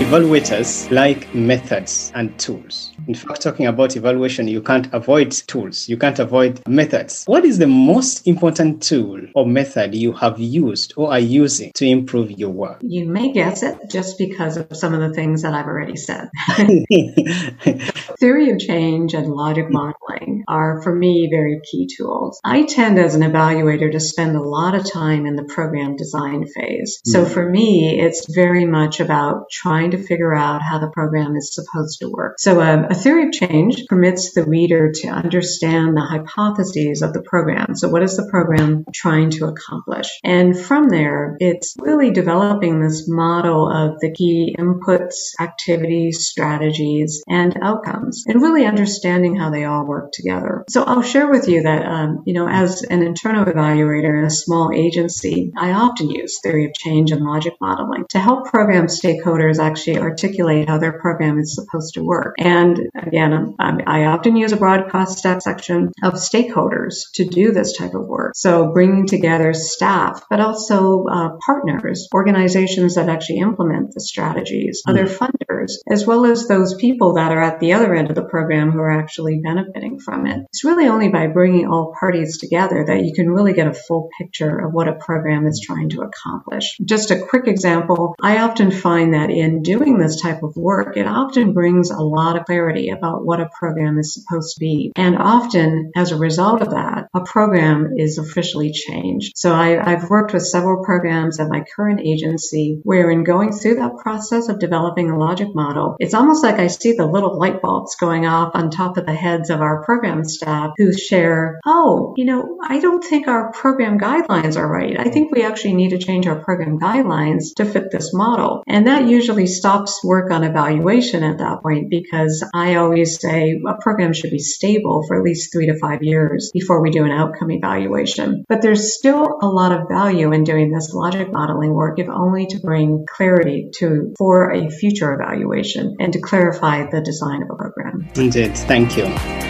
Evaluators 0.00 0.90
like 0.90 1.32
methods 1.34 2.10
and 2.14 2.36
tools. 2.38 2.89
In 3.08 3.14
fact, 3.14 3.42
talking 3.42 3.66
about 3.66 3.96
evaluation, 3.96 4.48
you 4.48 4.62
can't 4.62 4.92
avoid 4.92 5.32
tools, 5.32 5.88
you 5.88 5.96
can't 5.96 6.18
avoid 6.18 6.66
methods. 6.68 7.24
What 7.26 7.44
is 7.44 7.58
the 7.58 7.66
most 7.66 8.26
important 8.26 8.82
tool 8.82 9.20
or 9.34 9.46
method 9.46 9.94
you 9.94 10.12
have 10.12 10.38
used 10.38 10.94
or 10.96 11.10
are 11.12 11.18
using 11.18 11.72
to 11.74 11.86
improve 11.86 12.30
your 12.30 12.50
work? 12.50 12.80
You 12.82 13.06
may 13.06 13.32
guess 13.32 13.62
it 13.62 13.78
just 13.90 14.18
because 14.18 14.56
of 14.56 14.76
some 14.76 14.94
of 14.94 15.00
the 15.00 15.14
things 15.14 15.42
that 15.42 15.54
I've 15.54 15.66
already 15.66 15.96
said. 15.96 16.28
Theory 18.18 18.50
of 18.50 18.58
change 18.58 19.14
and 19.14 19.28
logic 19.28 19.66
modeling 19.70 20.44
are, 20.48 20.82
for 20.82 20.94
me, 20.94 21.28
very 21.30 21.60
key 21.70 21.88
tools. 21.96 22.40
I 22.44 22.64
tend, 22.64 22.98
as 22.98 23.14
an 23.14 23.22
evaluator, 23.22 23.90
to 23.92 24.00
spend 24.00 24.36
a 24.36 24.42
lot 24.42 24.74
of 24.74 24.90
time 24.90 25.26
in 25.26 25.36
the 25.36 25.44
program 25.44 25.96
design 25.96 26.46
phase. 26.46 27.00
So 27.04 27.24
hmm. 27.24 27.30
for 27.30 27.48
me, 27.48 28.00
it's 28.00 28.32
very 28.32 28.64
much 28.64 29.00
about 29.00 29.50
trying 29.50 29.80
trying 29.80 29.90
to 29.92 29.98
figure 30.06 30.34
out 30.34 30.62
how 30.62 30.78
the 30.78 30.90
program 30.90 31.36
is 31.36 31.54
supposed 31.54 32.00
to 32.00 32.08
work. 32.08 32.34
So 32.38 32.60
um, 32.60 32.86
a 32.90 32.94
theory 32.94 33.26
of 33.26 33.32
change 33.32 33.86
permits 33.86 34.32
the 34.32 34.44
reader 34.44 34.90
to 34.92 35.08
understand 35.08 35.96
the 35.96 36.00
hypotheses 36.00 37.02
of 37.02 37.12
the 37.12 37.22
program. 37.22 37.76
So 37.76 37.88
what 37.88 38.02
is 38.02 38.16
the 38.16 38.28
program 38.28 38.84
trying 38.92 39.30
to 39.30 39.46
accomplish? 39.46 40.08
And 40.24 40.58
from 40.58 40.88
there, 40.88 41.36
it's 41.38 41.76
really 41.78 42.10
developing 42.10 42.80
this 42.80 43.08
model 43.08 43.70
of 43.70 44.00
the 44.00 44.12
key 44.12 44.56
inputs, 44.58 45.34
activities, 45.38 46.26
strategies, 46.26 47.22
and 47.28 47.56
outcomes, 47.62 48.24
and 48.26 48.42
really 48.42 48.66
understanding 48.66 49.36
how 49.36 49.50
they 49.50 49.64
all 49.64 49.86
work 49.86 50.10
together. 50.12 50.64
So 50.68 50.82
I'll 50.82 51.02
share 51.02 51.30
with 51.30 51.46
you 51.46 51.62
that, 51.62 51.86
um, 51.86 52.24
you 52.26 52.34
know, 52.34 52.48
as 52.48 52.82
an 52.82 53.04
internal 53.04 53.44
evaluator 53.44 54.18
in 54.18 54.24
a 54.24 54.30
small 54.30 54.72
agency, 54.74 55.52
I 55.56 55.72
often 55.72 56.10
use 56.10 56.40
theory 56.40 56.64
of 56.64 56.74
change 56.74 57.12
and 57.12 57.24
logic 57.24 57.54
modeling 57.60 58.06
to 58.10 58.18
help 58.18 58.46
program 58.46 58.86
stakeholders 58.86 59.60
actually 59.60 59.98
articulate 59.98 60.68
how 60.68 60.78
their 60.78 60.98
program 60.98 61.38
is 61.38 61.54
supposed 61.54 61.94
to 61.94 62.02
work. 62.02 62.34
And 62.38 62.79
again, 62.94 63.54
I 63.58 64.04
often 64.04 64.36
use 64.36 64.52
a 64.52 64.56
broad 64.56 64.88
cross 64.88 65.20
section 65.20 65.92
of 66.02 66.14
stakeholders 66.14 67.10
to 67.14 67.24
do 67.24 67.52
this 67.52 67.76
type 67.76 67.94
of 67.94 68.06
work. 68.06 68.32
So 68.34 68.72
bringing 68.72 69.06
together 69.06 69.52
staff, 69.52 70.24
but 70.30 70.40
also 70.40 71.04
uh, 71.04 71.30
partners, 71.44 72.08
organizations 72.14 72.94
that 72.94 73.08
actually 73.08 73.38
implement 73.38 73.92
the 73.94 74.00
strategies, 74.00 74.82
mm. 74.86 74.90
other 74.90 75.06
funders, 75.06 75.72
as 75.88 76.06
well 76.06 76.24
as 76.24 76.48
those 76.48 76.74
people 76.74 77.14
that 77.14 77.32
are 77.32 77.42
at 77.42 77.60
the 77.60 77.72
other 77.72 77.94
end 77.94 78.08
of 78.08 78.16
the 78.16 78.24
program 78.24 78.70
who 78.70 78.78
are 78.80 78.90
actually 78.90 79.40
benefiting 79.42 79.98
from 79.98 80.26
it. 80.26 80.40
It's 80.48 80.64
really 80.64 80.88
only 80.88 81.08
by 81.08 81.26
bringing 81.26 81.66
all 81.66 81.94
parties 81.98 82.38
together 82.38 82.84
that 82.86 83.04
you 83.04 83.12
can 83.14 83.30
really 83.30 83.52
get 83.52 83.66
a 83.66 83.74
full 83.74 84.08
picture 84.18 84.58
of 84.58 84.72
what 84.72 84.88
a 84.88 84.94
program 84.94 85.46
is 85.46 85.60
trying 85.64 85.90
to 85.90 86.02
accomplish. 86.02 86.76
Just 86.84 87.10
a 87.10 87.20
quick 87.20 87.46
example, 87.46 88.14
I 88.22 88.38
often 88.38 88.70
find 88.70 89.14
that 89.14 89.30
in 89.30 89.62
doing 89.62 89.98
this 89.98 90.20
type 90.20 90.42
of 90.42 90.56
work, 90.56 90.96
it 90.96 91.06
often 91.06 91.52
brings 91.52 91.90
a 91.90 92.00
lot 92.00 92.36
of 92.36 92.44
clarity 92.46 92.69
about 92.90 93.24
what 93.24 93.40
a 93.40 93.50
program 93.58 93.98
is 93.98 94.14
supposed 94.14 94.54
to 94.54 94.60
be. 94.60 94.92
And 94.96 95.16
often, 95.18 95.92
as 95.96 96.12
a 96.12 96.16
result 96.16 96.62
of 96.62 96.70
that, 96.70 96.99
a 97.14 97.20
program 97.20 97.94
is 97.96 98.18
officially 98.18 98.72
changed. 98.72 99.32
So 99.36 99.52
I, 99.52 99.90
have 99.90 100.08
worked 100.08 100.32
with 100.32 100.46
several 100.46 100.84
programs 100.84 101.40
at 101.40 101.48
my 101.48 101.64
current 101.74 102.00
agency 102.00 102.80
where 102.84 103.10
in 103.10 103.24
going 103.24 103.52
through 103.52 103.76
that 103.76 103.96
process 103.96 104.48
of 104.48 104.60
developing 104.60 105.10
a 105.10 105.18
logic 105.18 105.48
model, 105.54 105.96
it's 105.98 106.14
almost 106.14 106.44
like 106.44 106.56
I 106.56 106.68
see 106.68 106.92
the 106.92 107.06
little 107.06 107.38
light 107.38 107.60
bulbs 107.60 107.96
going 107.96 108.26
off 108.26 108.52
on 108.54 108.70
top 108.70 108.96
of 108.96 109.06
the 109.06 109.14
heads 109.14 109.50
of 109.50 109.60
our 109.60 109.82
program 109.84 110.24
staff 110.24 110.72
who 110.76 110.92
share, 110.92 111.58
oh, 111.66 112.14
you 112.16 112.24
know, 112.24 112.58
I 112.62 112.78
don't 112.78 113.02
think 113.02 113.26
our 113.26 113.52
program 113.52 113.98
guidelines 113.98 114.56
are 114.56 114.70
right. 114.70 114.98
I 114.98 115.10
think 115.10 115.32
we 115.32 115.42
actually 115.42 115.74
need 115.74 115.90
to 115.90 115.98
change 115.98 116.26
our 116.26 116.42
program 116.44 116.78
guidelines 116.78 117.54
to 117.56 117.64
fit 117.64 117.90
this 117.90 118.14
model. 118.14 118.62
And 118.68 118.86
that 118.86 119.08
usually 119.08 119.46
stops 119.46 120.04
work 120.04 120.30
on 120.30 120.44
evaluation 120.44 121.24
at 121.24 121.38
that 121.38 121.62
point 121.62 121.90
because 121.90 122.44
I 122.54 122.76
always 122.76 123.18
say 123.18 123.60
a 123.66 123.74
program 123.80 124.12
should 124.12 124.30
be 124.30 124.38
stable 124.38 125.04
for 125.06 125.16
at 125.16 125.24
least 125.24 125.52
three 125.52 125.66
to 125.66 125.78
five 125.78 126.02
years 126.02 126.50
before 126.52 126.80
we 126.80 126.90
do 126.90 126.99
an 127.04 127.10
outcome 127.10 127.50
evaluation. 127.50 128.44
But 128.48 128.62
there's 128.62 128.96
still 128.96 129.38
a 129.42 129.46
lot 129.46 129.72
of 129.72 129.88
value 129.88 130.32
in 130.32 130.44
doing 130.44 130.70
this 130.72 130.92
logic 130.92 131.32
modeling 131.32 131.72
work, 131.72 131.98
if 131.98 132.08
only 132.08 132.46
to 132.46 132.58
bring 132.60 133.06
clarity 133.08 133.70
to 133.76 134.14
for 134.18 134.52
a 134.52 134.70
future 134.70 135.12
evaluation 135.12 135.96
and 136.00 136.12
to 136.12 136.20
clarify 136.20 136.88
the 136.90 137.00
design 137.00 137.42
of 137.42 137.50
a 137.50 137.54
program. 137.54 138.08
Indeed. 138.16 138.56
Thank 138.56 138.96
you. 138.96 139.49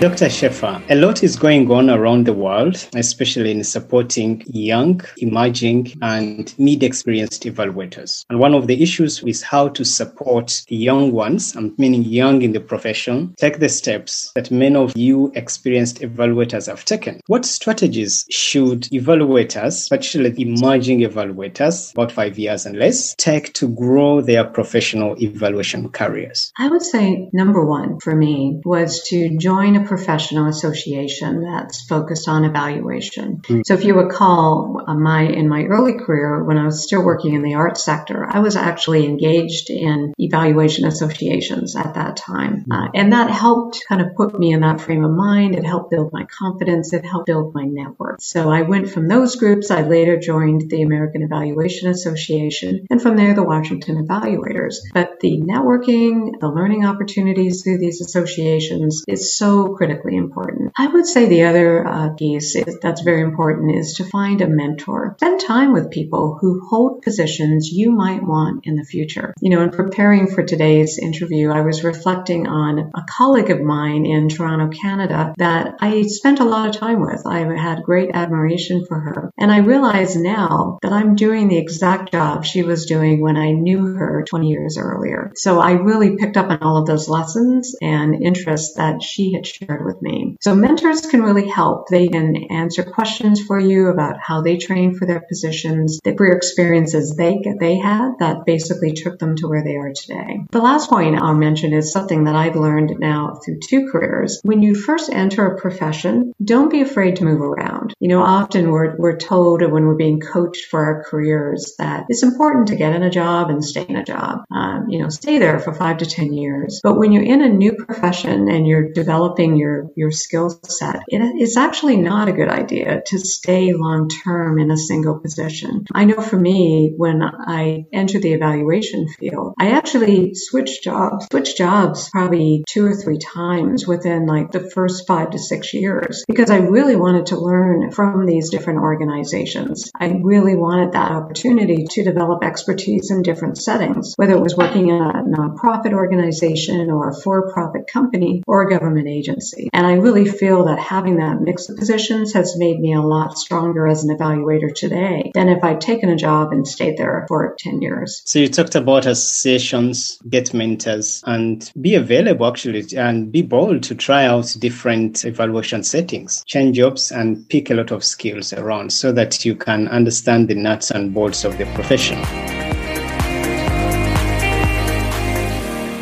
Dr. 0.00 0.30
Shaffer, 0.30 0.80
a 0.90 0.94
lot 0.94 1.24
is 1.24 1.34
going 1.34 1.68
on 1.72 1.90
around 1.90 2.24
the 2.24 2.32
world, 2.32 2.88
especially 2.94 3.50
in 3.50 3.64
supporting 3.64 4.44
young, 4.46 5.00
emerging, 5.16 5.92
and 6.00 6.54
mid 6.56 6.84
experienced 6.84 7.42
evaluators. 7.42 8.24
And 8.30 8.38
one 8.38 8.54
of 8.54 8.68
the 8.68 8.80
issues 8.80 9.20
is 9.24 9.42
how 9.42 9.66
to 9.70 9.84
support 9.84 10.62
the 10.68 10.76
young 10.76 11.10
ones, 11.10 11.56
I'm 11.56 11.74
meaning 11.78 12.04
young 12.04 12.42
in 12.42 12.52
the 12.52 12.60
profession, 12.60 13.34
take 13.38 13.58
the 13.58 13.68
steps 13.68 14.30
that 14.36 14.52
many 14.52 14.76
of 14.76 14.96
you 14.96 15.32
experienced 15.34 15.98
evaluators 15.98 16.68
have 16.68 16.84
taken. 16.84 17.20
What 17.26 17.44
strategies 17.44 18.24
should 18.30 18.82
evaluators, 18.92 19.90
particularly 19.90 20.40
emerging 20.40 21.00
evaluators, 21.00 21.92
about 21.94 22.12
five 22.12 22.38
years 22.38 22.66
and 22.66 22.78
less, 22.78 23.16
take 23.16 23.52
to 23.54 23.66
grow 23.66 24.20
their 24.20 24.44
professional 24.44 25.20
evaluation 25.20 25.88
careers? 25.88 26.52
I 26.56 26.68
would 26.68 26.82
say 26.82 27.28
number 27.32 27.66
one 27.66 27.98
for 27.98 28.14
me 28.14 28.60
was 28.64 29.02
to 29.08 29.36
join 29.38 29.74
a 29.74 29.87
professional 29.88 30.46
association 30.46 31.42
that's 31.42 31.82
focused 31.82 32.28
on 32.28 32.44
evaluation. 32.44 33.38
Mm. 33.38 33.66
So 33.66 33.74
if 33.74 33.84
you 33.84 33.94
recall, 33.94 34.82
uh, 34.86 34.94
my 34.94 35.22
in 35.22 35.48
my 35.48 35.64
early 35.64 35.94
career 35.94 36.44
when 36.44 36.58
I 36.58 36.64
was 36.64 36.84
still 36.84 37.04
working 37.04 37.34
in 37.34 37.42
the 37.42 37.54
arts 37.54 37.84
sector, 37.84 38.26
I 38.28 38.40
was 38.40 38.56
actually 38.56 39.06
engaged 39.06 39.70
in 39.70 40.14
evaluation 40.18 40.84
associations 40.84 41.76
at 41.76 41.94
that 41.94 42.16
time, 42.16 42.64
mm. 42.68 42.74
uh, 42.76 42.90
and 42.94 43.12
that 43.12 43.30
helped 43.30 43.84
kind 43.88 44.00
of 44.00 44.14
put 44.14 44.38
me 44.38 44.52
in 44.52 44.60
that 44.60 44.80
frame 44.80 45.04
of 45.04 45.10
mind. 45.10 45.54
It 45.54 45.64
helped 45.64 45.90
build 45.90 46.12
my 46.12 46.24
confidence. 46.24 46.92
It 46.92 47.04
helped 47.04 47.26
build 47.26 47.54
my 47.54 47.64
network. 47.64 48.18
So 48.20 48.50
I 48.50 48.62
went 48.62 48.90
from 48.90 49.08
those 49.08 49.36
groups. 49.36 49.70
I 49.70 49.82
later 49.82 50.18
joined 50.18 50.70
the 50.70 50.82
American 50.82 51.22
Evaluation 51.22 51.88
Association, 51.88 52.86
and 52.90 53.00
from 53.00 53.16
there 53.16 53.34
the 53.34 53.42
Washington 53.42 54.06
Evaluators. 54.06 54.76
But 54.92 55.20
the 55.20 55.40
networking, 55.40 56.38
the 56.40 56.48
learning 56.48 56.84
opportunities 56.84 57.62
through 57.62 57.78
these 57.78 58.00
associations 58.00 59.04
is 59.08 59.36
so 59.36 59.74
critically 59.78 60.16
important. 60.16 60.72
I 60.76 60.88
would 60.88 61.06
say 61.06 61.26
the 61.26 61.44
other 61.44 61.86
uh, 61.86 62.08
piece 62.14 62.56
is, 62.56 62.78
that's 62.82 63.02
very 63.02 63.22
important 63.22 63.76
is 63.76 63.94
to 63.94 64.04
find 64.04 64.42
a 64.42 64.48
mentor. 64.48 65.14
Spend 65.18 65.40
time 65.40 65.72
with 65.72 65.92
people 65.92 66.36
who 66.40 66.66
hold 66.68 67.02
positions 67.02 67.70
you 67.70 67.92
might 67.92 68.24
want 68.24 68.66
in 68.66 68.74
the 68.74 68.84
future. 68.84 69.32
You 69.40 69.50
know, 69.50 69.62
in 69.62 69.70
preparing 69.70 70.26
for 70.26 70.42
today's 70.42 70.98
interview, 70.98 71.50
I 71.50 71.60
was 71.60 71.84
reflecting 71.84 72.48
on 72.48 72.90
a 72.92 73.04
colleague 73.08 73.50
of 73.50 73.60
mine 73.60 74.04
in 74.04 74.28
Toronto, 74.28 74.76
Canada 74.76 75.32
that 75.38 75.76
I 75.80 76.02
spent 76.02 76.40
a 76.40 76.44
lot 76.44 76.68
of 76.68 76.76
time 76.76 77.00
with. 77.00 77.22
I 77.24 77.38
had 77.56 77.84
great 77.84 78.10
admiration 78.12 78.84
for 78.84 78.98
her. 78.98 79.32
And 79.38 79.52
I 79.52 79.58
realize 79.58 80.16
now 80.16 80.80
that 80.82 80.92
I'm 80.92 81.14
doing 81.14 81.46
the 81.46 81.58
exact 81.58 82.10
job 82.10 82.44
she 82.44 82.64
was 82.64 82.86
doing 82.86 83.20
when 83.20 83.36
I 83.36 83.52
knew 83.52 83.94
her 83.94 84.24
20 84.28 84.48
years 84.48 84.76
earlier. 84.76 85.30
So 85.36 85.60
I 85.60 85.72
really 85.72 86.16
picked 86.16 86.36
up 86.36 86.50
on 86.50 86.62
all 86.62 86.78
of 86.78 86.86
those 86.86 87.08
lessons 87.08 87.76
and 87.80 88.20
interests 88.20 88.74
that 88.74 89.04
she 89.04 89.34
had 89.34 89.46
shared 89.46 89.67
with 89.68 90.00
me. 90.02 90.36
So 90.40 90.54
mentors 90.54 91.02
can 91.02 91.22
really 91.22 91.48
help. 91.48 91.88
They 91.88 92.08
can 92.08 92.36
answer 92.50 92.82
questions 92.82 93.42
for 93.42 93.58
you 93.58 93.88
about 93.88 94.18
how 94.20 94.42
they 94.42 94.56
train 94.56 94.94
for 94.94 95.06
their 95.06 95.20
positions, 95.20 96.00
the 96.02 96.14
career 96.14 96.32
experiences 96.32 97.14
they 97.16 97.38
they 97.60 97.76
had 97.76 98.12
that 98.20 98.44
basically 98.46 98.92
took 98.92 99.18
them 99.18 99.36
to 99.36 99.48
where 99.48 99.62
they 99.62 99.76
are 99.76 99.92
today. 99.92 100.40
The 100.50 100.60
last 100.60 100.88
point 100.88 101.20
I'll 101.20 101.34
mention 101.34 101.72
is 101.72 101.92
something 101.92 102.24
that 102.24 102.36
I've 102.36 102.56
learned 102.56 102.96
now 102.98 103.40
through 103.44 103.60
two 103.60 103.88
careers. 103.90 104.40
When 104.42 104.62
you 104.62 104.74
first 104.74 105.10
enter 105.12 105.46
a 105.46 105.60
profession, 105.60 106.32
don't 106.42 106.70
be 106.70 106.80
afraid 106.80 107.16
to 107.16 107.24
move 107.24 107.40
around. 107.40 107.94
You 108.00 108.08
know, 108.08 108.22
often 108.22 108.70
we're, 108.70 108.96
we're 108.96 109.18
told 109.18 109.62
when 109.62 109.86
we're 109.86 109.96
being 109.96 110.20
coached 110.20 110.66
for 110.70 110.84
our 110.84 111.04
careers 111.04 111.74
that 111.78 112.06
it's 112.08 112.22
important 112.22 112.68
to 112.68 112.76
get 112.76 112.94
in 112.94 113.02
a 113.02 113.10
job 113.10 113.50
and 113.50 113.64
stay 113.64 113.84
in 113.88 113.96
a 113.96 114.04
job. 114.04 114.44
Um, 114.50 114.86
you 114.88 115.02
know, 115.02 115.08
stay 115.08 115.38
there 115.38 115.58
for 115.58 115.74
five 115.74 115.98
to 115.98 116.06
10 116.06 116.32
years. 116.32 116.80
But 116.82 116.98
when 116.98 117.12
you're 117.12 117.24
in 117.24 117.42
a 117.42 117.48
new 117.48 117.72
profession 117.74 118.48
and 118.48 118.66
you're 118.66 118.92
developing 118.92 119.56
your, 119.58 119.90
your 119.96 120.10
skill 120.10 120.50
set, 120.50 121.02
it, 121.08 121.20
it's 121.36 121.56
actually 121.56 121.96
not 121.96 122.28
a 122.28 122.32
good 122.32 122.48
idea 122.48 123.02
to 123.06 123.18
stay 123.18 123.72
long 123.72 124.08
term 124.08 124.58
in 124.58 124.70
a 124.70 124.76
single 124.76 125.18
position. 125.18 125.86
I 125.92 126.04
know 126.04 126.20
for 126.20 126.38
me, 126.38 126.92
when 126.96 127.22
I 127.22 127.84
entered 127.92 128.22
the 128.22 128.32
evaluation 128.32 129.08
field, 129.08 129.54
I 129.58 129.70
actually 129.72 130.34
switched 130.34 130.82
jobs, 130.82 131.26
switched 131.30 131.56
jobs 131.56 132.08
probably 132.10 132.64
two 132.68 132.86
or 132.86 132.94
three 132.94 133.18
times 133.18 133.86
within 133.86 134.26
like 134.26 134.50
the 134.50 134.70
first 134.70 135.06
five 135.06 135.30
to 135.30 135.38
six 135.38 135.74
years 135.74 136.24
because 136.28 136.50
I 136.50 136.58
really 136.58 136.96
wanted 136.96 137.26
to 137.26 137.40
learn 137.40 137.90
from 137.90 138.26
these 138.26 138.50
different 138.50 138.80
organizations. 138.80 139.90
I 139.98 140.20
really 140.22 140.56
wanted 140.56 140.92
that 140.92 141.10
opportunity 141.10 141.86
to 141.90 142.04
develop 142.04 142.44
expertise 142.44 143.10
in 143.10 143.22
different 143.22 143.58
settings, 143.58 144.14
whether 144.16 144.34
it 144.34 144.40
was 144.40 144.56
working 144.56 144.88
in 144.88 145.00
a 145.00 145.24
nonprofit 145.24 145.92
organization 145.92 146.90
or 146.90 147.10
a 147.10 147.14
for-profit 147.14 147.86
company 147.92 148.42
or 148.46 148.62
a 148.62 148.70
government 148.70 149.08
agency. 149.08 149.47
And 149.72 149.86
I 149.86 149.94
really 149.94 150.24
feel 150.24 150.64
that 150.66 150.78
having 150.78 151.16
that 151.16 151.40
mix 151.40 151.68
of 151.68 151.76
positions 151.76 152.32
has 152.32 152.56
made 152.56 152.80
me 152.80 152.94
a 152.94 153.00
lot 153.00 153.38
stronger 153.38 153.86
as 153.86 154.04
an 154.04 154.16
evaluator 154.16 154.74
today 154.74 155.30
than 155.34 155.48
if 155.48 155.62
I'd 155.62 155.80
taken 155.80 156.08
a 156.08 156.16
job 156.16 156.52
and 156.52 156.66
stayed 156.66 156.96
there 156.96 157.24
for 157.28 157.54
10 157.58 157.82
years. 157.82 158.22
So 158.24 158.38
you 158.38 158.48
talked 158.48 158.74
about 158.74 159.06
associations, 159.06 160.18
get 160.28 160.54
mentors, 160.54 161.22
and 161.26 161.70
be 161.80 161.94
available 161.94 162.46
actually 162.46 162.86
and 162.96 163.30
be 163.30 163.42
bold 163.42 163.82
to 163.84 163.94
try 163.94 164.26
out 164.26 164.54
different 164.58 165.24
evaluation 165.24 165.82
settings, 165.82 166.42
change 166.46 166.76
jobs, 166.76 167.10
and 167.10 167.48
pick 167.48 167.70
a 167.70 167.74
lot 167.74 167.90
of 167.90 168.04
skills 168.04 168.52
around 168.52 168.92
so 168.92 169.12
that 169.12 169.44
you 169.44 169.54
can 169.54 169.88
understand 169.88 170.48
the 170.48 170.54
nuts 170.54 170.90
and 170.90 171.14
bolts 171.14 171.44
of 171.44 171.56
the 171.58 171.66
profession. 171.74 172.18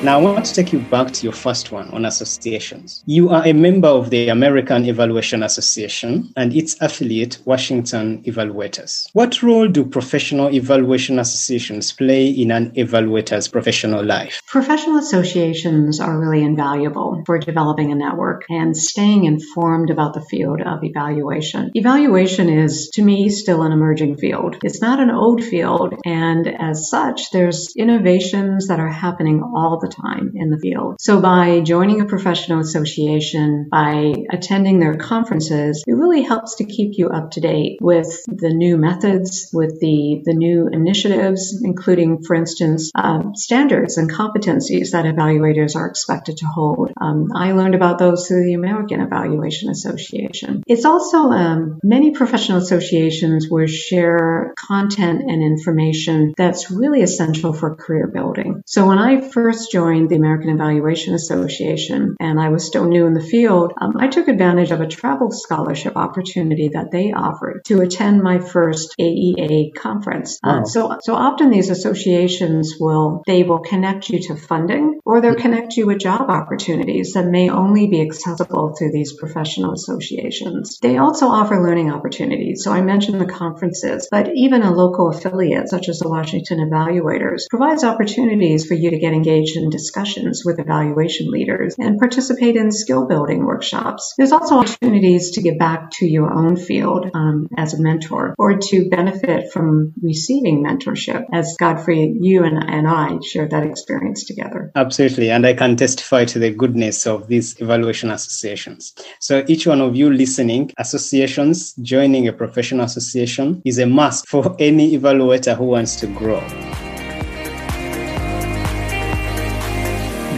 Now, 0.06 0.20
I 0.20 0.22
want 0.22 0.46
to 0.46 0.54
take 0.54 0.72
you 0.72 0.78
back 0.78 1.10
to 1.14 1.24
your 1.24 1.32
first 1.32 1.72
one 1.72 1.90
on 1.90 2.04
associations. 2.04 3.02
You 3.06 3.30
are 3.30 3.44
a 3.44 3.52
member 3.52 3.88
of 3.88 4.10
the 4.10 4.28
American 4.28 4.84
Evaluation 4.84 5.42
Association 5.42 6.32
and 6.36 6.54
its 6.54 6.80
affiliate, 6.80 7.40
Washington 7.44 8.22
Evaluators. 8.22 9.08
What 9.14 9.42
role 9.42 9.66
do 9.66 9.84
professional 9.84 10.54
evaluation 10.54 11.18
associations 11.18 11.90
play 11.90 12.28
in 12.28 12.52
an 12.52 12.70
evaluator's 12.76 13.48
professional 13.48 14.04
life? 14.04 14.40
Professional 14.46 14.98
associations 14.98 15.98
are 15.98 16.16
really 16.16 16.44
invaluable 16.44 17.24
for 17.26 17.40
developing 17.40 17.90
a 17.90 17.96
network 17.96 18.44
and 18.48 18.76
staying 18.76 19.24
informed 19.24 19.90
about 19.90 20.14
the 20.14 20.24
field 20.30 20.60
of 20.60 20.84
evaluation. 20.84 21.72
Evaluation 21.74 22.48
is, 22.48 22.90
to 22.90 23.02
me, 23.02 23.28
still 23.28 23.64
an 23.64 23.72
emerging 23.72 24.18
field. 24.18 24.56
It's 24.62 24.80
not 24.80 25.00
an 25.00 25.10
old 25.10 25.42
field, 25.42 25.94
and 26.04 26.46
as 26.46 26.88
such, 26.88 27.32
there's 27.32 27.74
innovations 27.74 28.68
that 28.68 28.78
are 28.78 28.86
happening 28.86 29.42
all 29.42 29.80
the 29.80 29.95
time 30.02 30.32
in 30.34 30.50
the 30.50 30.58
field. 30.58 30.96
So 31.00 31.20
by 31.20 31.60
joining 31.60 32.00
a 32.00 32.06
professional 32.06 32.60
association, 32.60 33.68
by 33.70 34.14
attending 34.30 34.78
their 34.78 34.96
conferences, 34.96 35.84
it 35.86 35.92
really 35.92 36.22
helps 36.22 36.56
to 36.56 36.64
keep 36.64 36.98
you 36.98 37.08
up 37.08 37.32
to 37.32 37.40
date 37.40 37.78
with 37.80 38.24
the 38.26 38.50
new 38.50 38.76
methods, 38.76 39.50
with 39.52 39.80
the, 39.80 40.22
the 40.24 40.34
new 40.34 40.68
initiatives, 40.72 41.60
including, 41.62 42.22
for 42.22 42.34
instance, 42.34 42.90
uh, 42.94 43.32
standards 43.34 43.98
and 43.98 44.10
competencies 44.10 44.90
that 44.92 45.04
evaluators 45.04 45.76
are 45.76 45.86
expected 45.86 46.38
to 46.38 46.46
hold. 46.46 46.92
Um, 47.00 47.28
I 47.34 47.52
learned 47.52 47.74
about 47.74 47.98
those 47.98 48.26
through 48.26 48.44
the 48.44 48.54
American 48.54 49.00
Evaluation 49.00 49.70
Association. 49.70 50.62
It's 50.66 50.84
also 50.84 51.30
um, 51.30 51.80
many 51.82 52.12
professional 52.12 52.58
associations 52.58 53.48
will 53.48 53.66
share 53.66 54.54
content 54.58 55.22
and 55.22 55.42
information 55.42 56.34
that's 56.36 56.70
really 56.70 57.02
essential 57.02 57.52
for 57.52 57.74
career 57.76 58.06
building. 58.06 58.62
So 58.66 58.86
when 58.86 58.98
I 58.98 59.20
first 59.20 59.72
joined 59.72 59.85
the 59.86 60.16
American 60.16 60.50
Evaluation 60.50 61.14
Association 61.14 62.16
and 62.20 62.40
I 62.40 62.48
was 62.48 62.66
still 62.66 62.88
new 62.88 63.06
in 63.06 63.14
the 63.14 63.22
field, 63.22 63.72
um, 63.80 63.96
I 63.98 64.08
took 64.08 64.28
advantage 64.28 64.70
of 64.70 64.80
a 64.80 64.86
travel 64.86 65.30
scholarship 65.30 65.96
opportunity 65.96 66.70
that 66.74 66.90
they 66.90 67.12
offered 67.12 67.62
to 67.66 67.80
attend 67.80 68.22
my 68.22 68.38
first 68.38 68.94
AEA 69.00 69.74
conference. 69.74 70.38
Uh, 70.42 70.48
wow. 70.48 70.60
Uh, 70.60 70.64
so, 70.64 70.98
so 71.02 71.14
often 71.14 71.50
these 71.50 71.70
associations 71.70 72.74
will, 72.78 73.22
they 73.26 73.42
will 73.42 73.60
connect 73.60 74.08
you 74.08 74.20
to 74.28 74.36
funding 74.36 75.00
or 75.04 75.20
they'll 75.20 75.34
connect 75.34 75.76
you 75.76 75.86
with 75.86 75.98
job 75.98 76.30
opportunities 76.30 77.12
that 77.12 77.26
may 77.26 77.48
only 77.48 77.86
be 77.86 78.00
accessible 78.00 78.74
through 78.76 78.92
these 78.92 79.12
professional 79.12 79.72
associations. 79.72 80.78
They 80.80 80.98
also 80.98 81.26
offer 81.26 81.62
learning 81.62 81.92
opportunities. 81.92 82.62
So 82.64 82.72
I 82.72 82.80
mentioned 82.80 83.20
the 83.20 83.26
conferences, 83.26 84.08
but 84.10 84.30
even 84.34 84.62
a 84.62 84.72
local 84.72 85.10
affiliate 85.10 85.68
such 85.68 85.88
as 85.88 85.98
the 85.98 86.08
Washington 86.08 86.58
Evaluators 86.58 87.42
provides 87.50 87.84
opportunities 87.84 88.66
for 88.66 88.74
you 88.74 88.90
to 88.90 88.98
get 88.98 89.12
engaged 89.12 89.56
in 89.56 89.65
discussions 89.70 90.42
with 90.44 90.58
evaluation 90.58 91.30
leaders 91.30 91.76
and 91.78 91.98
participate 91.98 92.56
in 92.56 92.70
skill 92.70 93.06
building 93.06 93.44
workshops. 93.44 94.14
There's 94.16 94.32
also 94.32 94.58
opportunities 94.58 95.32
to 95.32 95.42
give 95.42 95.58
back 95.58 95.90
to 95.92 96.06
your 96.06 96.32
own 96.32 96.56
field 96.56 97.10
um, 97.14 97.48
as 97.56 97.74
a 97.74 97.82
mentor 97.82 98.34
or 98.38 98.58
to 98.58 98.88
benefit 98.88 99.52
from 99.52 99.92
receiving 100.02 100.64
mentorship 100.64 101.24
as 101.32 101.56
Godfrey, 101.58 102.16
you 102.20 102.44
and, 102.44 102.58
and 102.58 102.86
I 102.88 103.18
shared 103.24 103.50
that 103.50 103.64
experience 103.64 104.24
together. 104.24 104.72
Absolutely. 104.74 105.30
And 105.30 105.46
I 105.46 105.54
can 105.54 105.76
testify 105.76 106.24
to 106.26 106.38
the 106.38 106.50
goodness 106.50 107.06
of 107.06 107.28
these 107.28 107.60
evaluation 107.60 108.10
associations. 108.10 108.94
So 109.20 109.44
each 109.48 109.66
one 109.66 109.80
of 109.80 109.96
you 109.96 110.12
listening, 110.12 110.72
associations, 110.78 111.74
joining 111.74 112.28
a 112.28 112.32
professional 112.32 112.84
association 112.84 113.62
is 113.64 113.78
a 113.78 113.86
must 113.86 114.28
for 114.28 114.54
any 114.58 114.96
evaluator 114.96 115.56
who 115.56 115.64
wants 115.64 115.96
to 115.96 116.06
grow. 116.06 116.42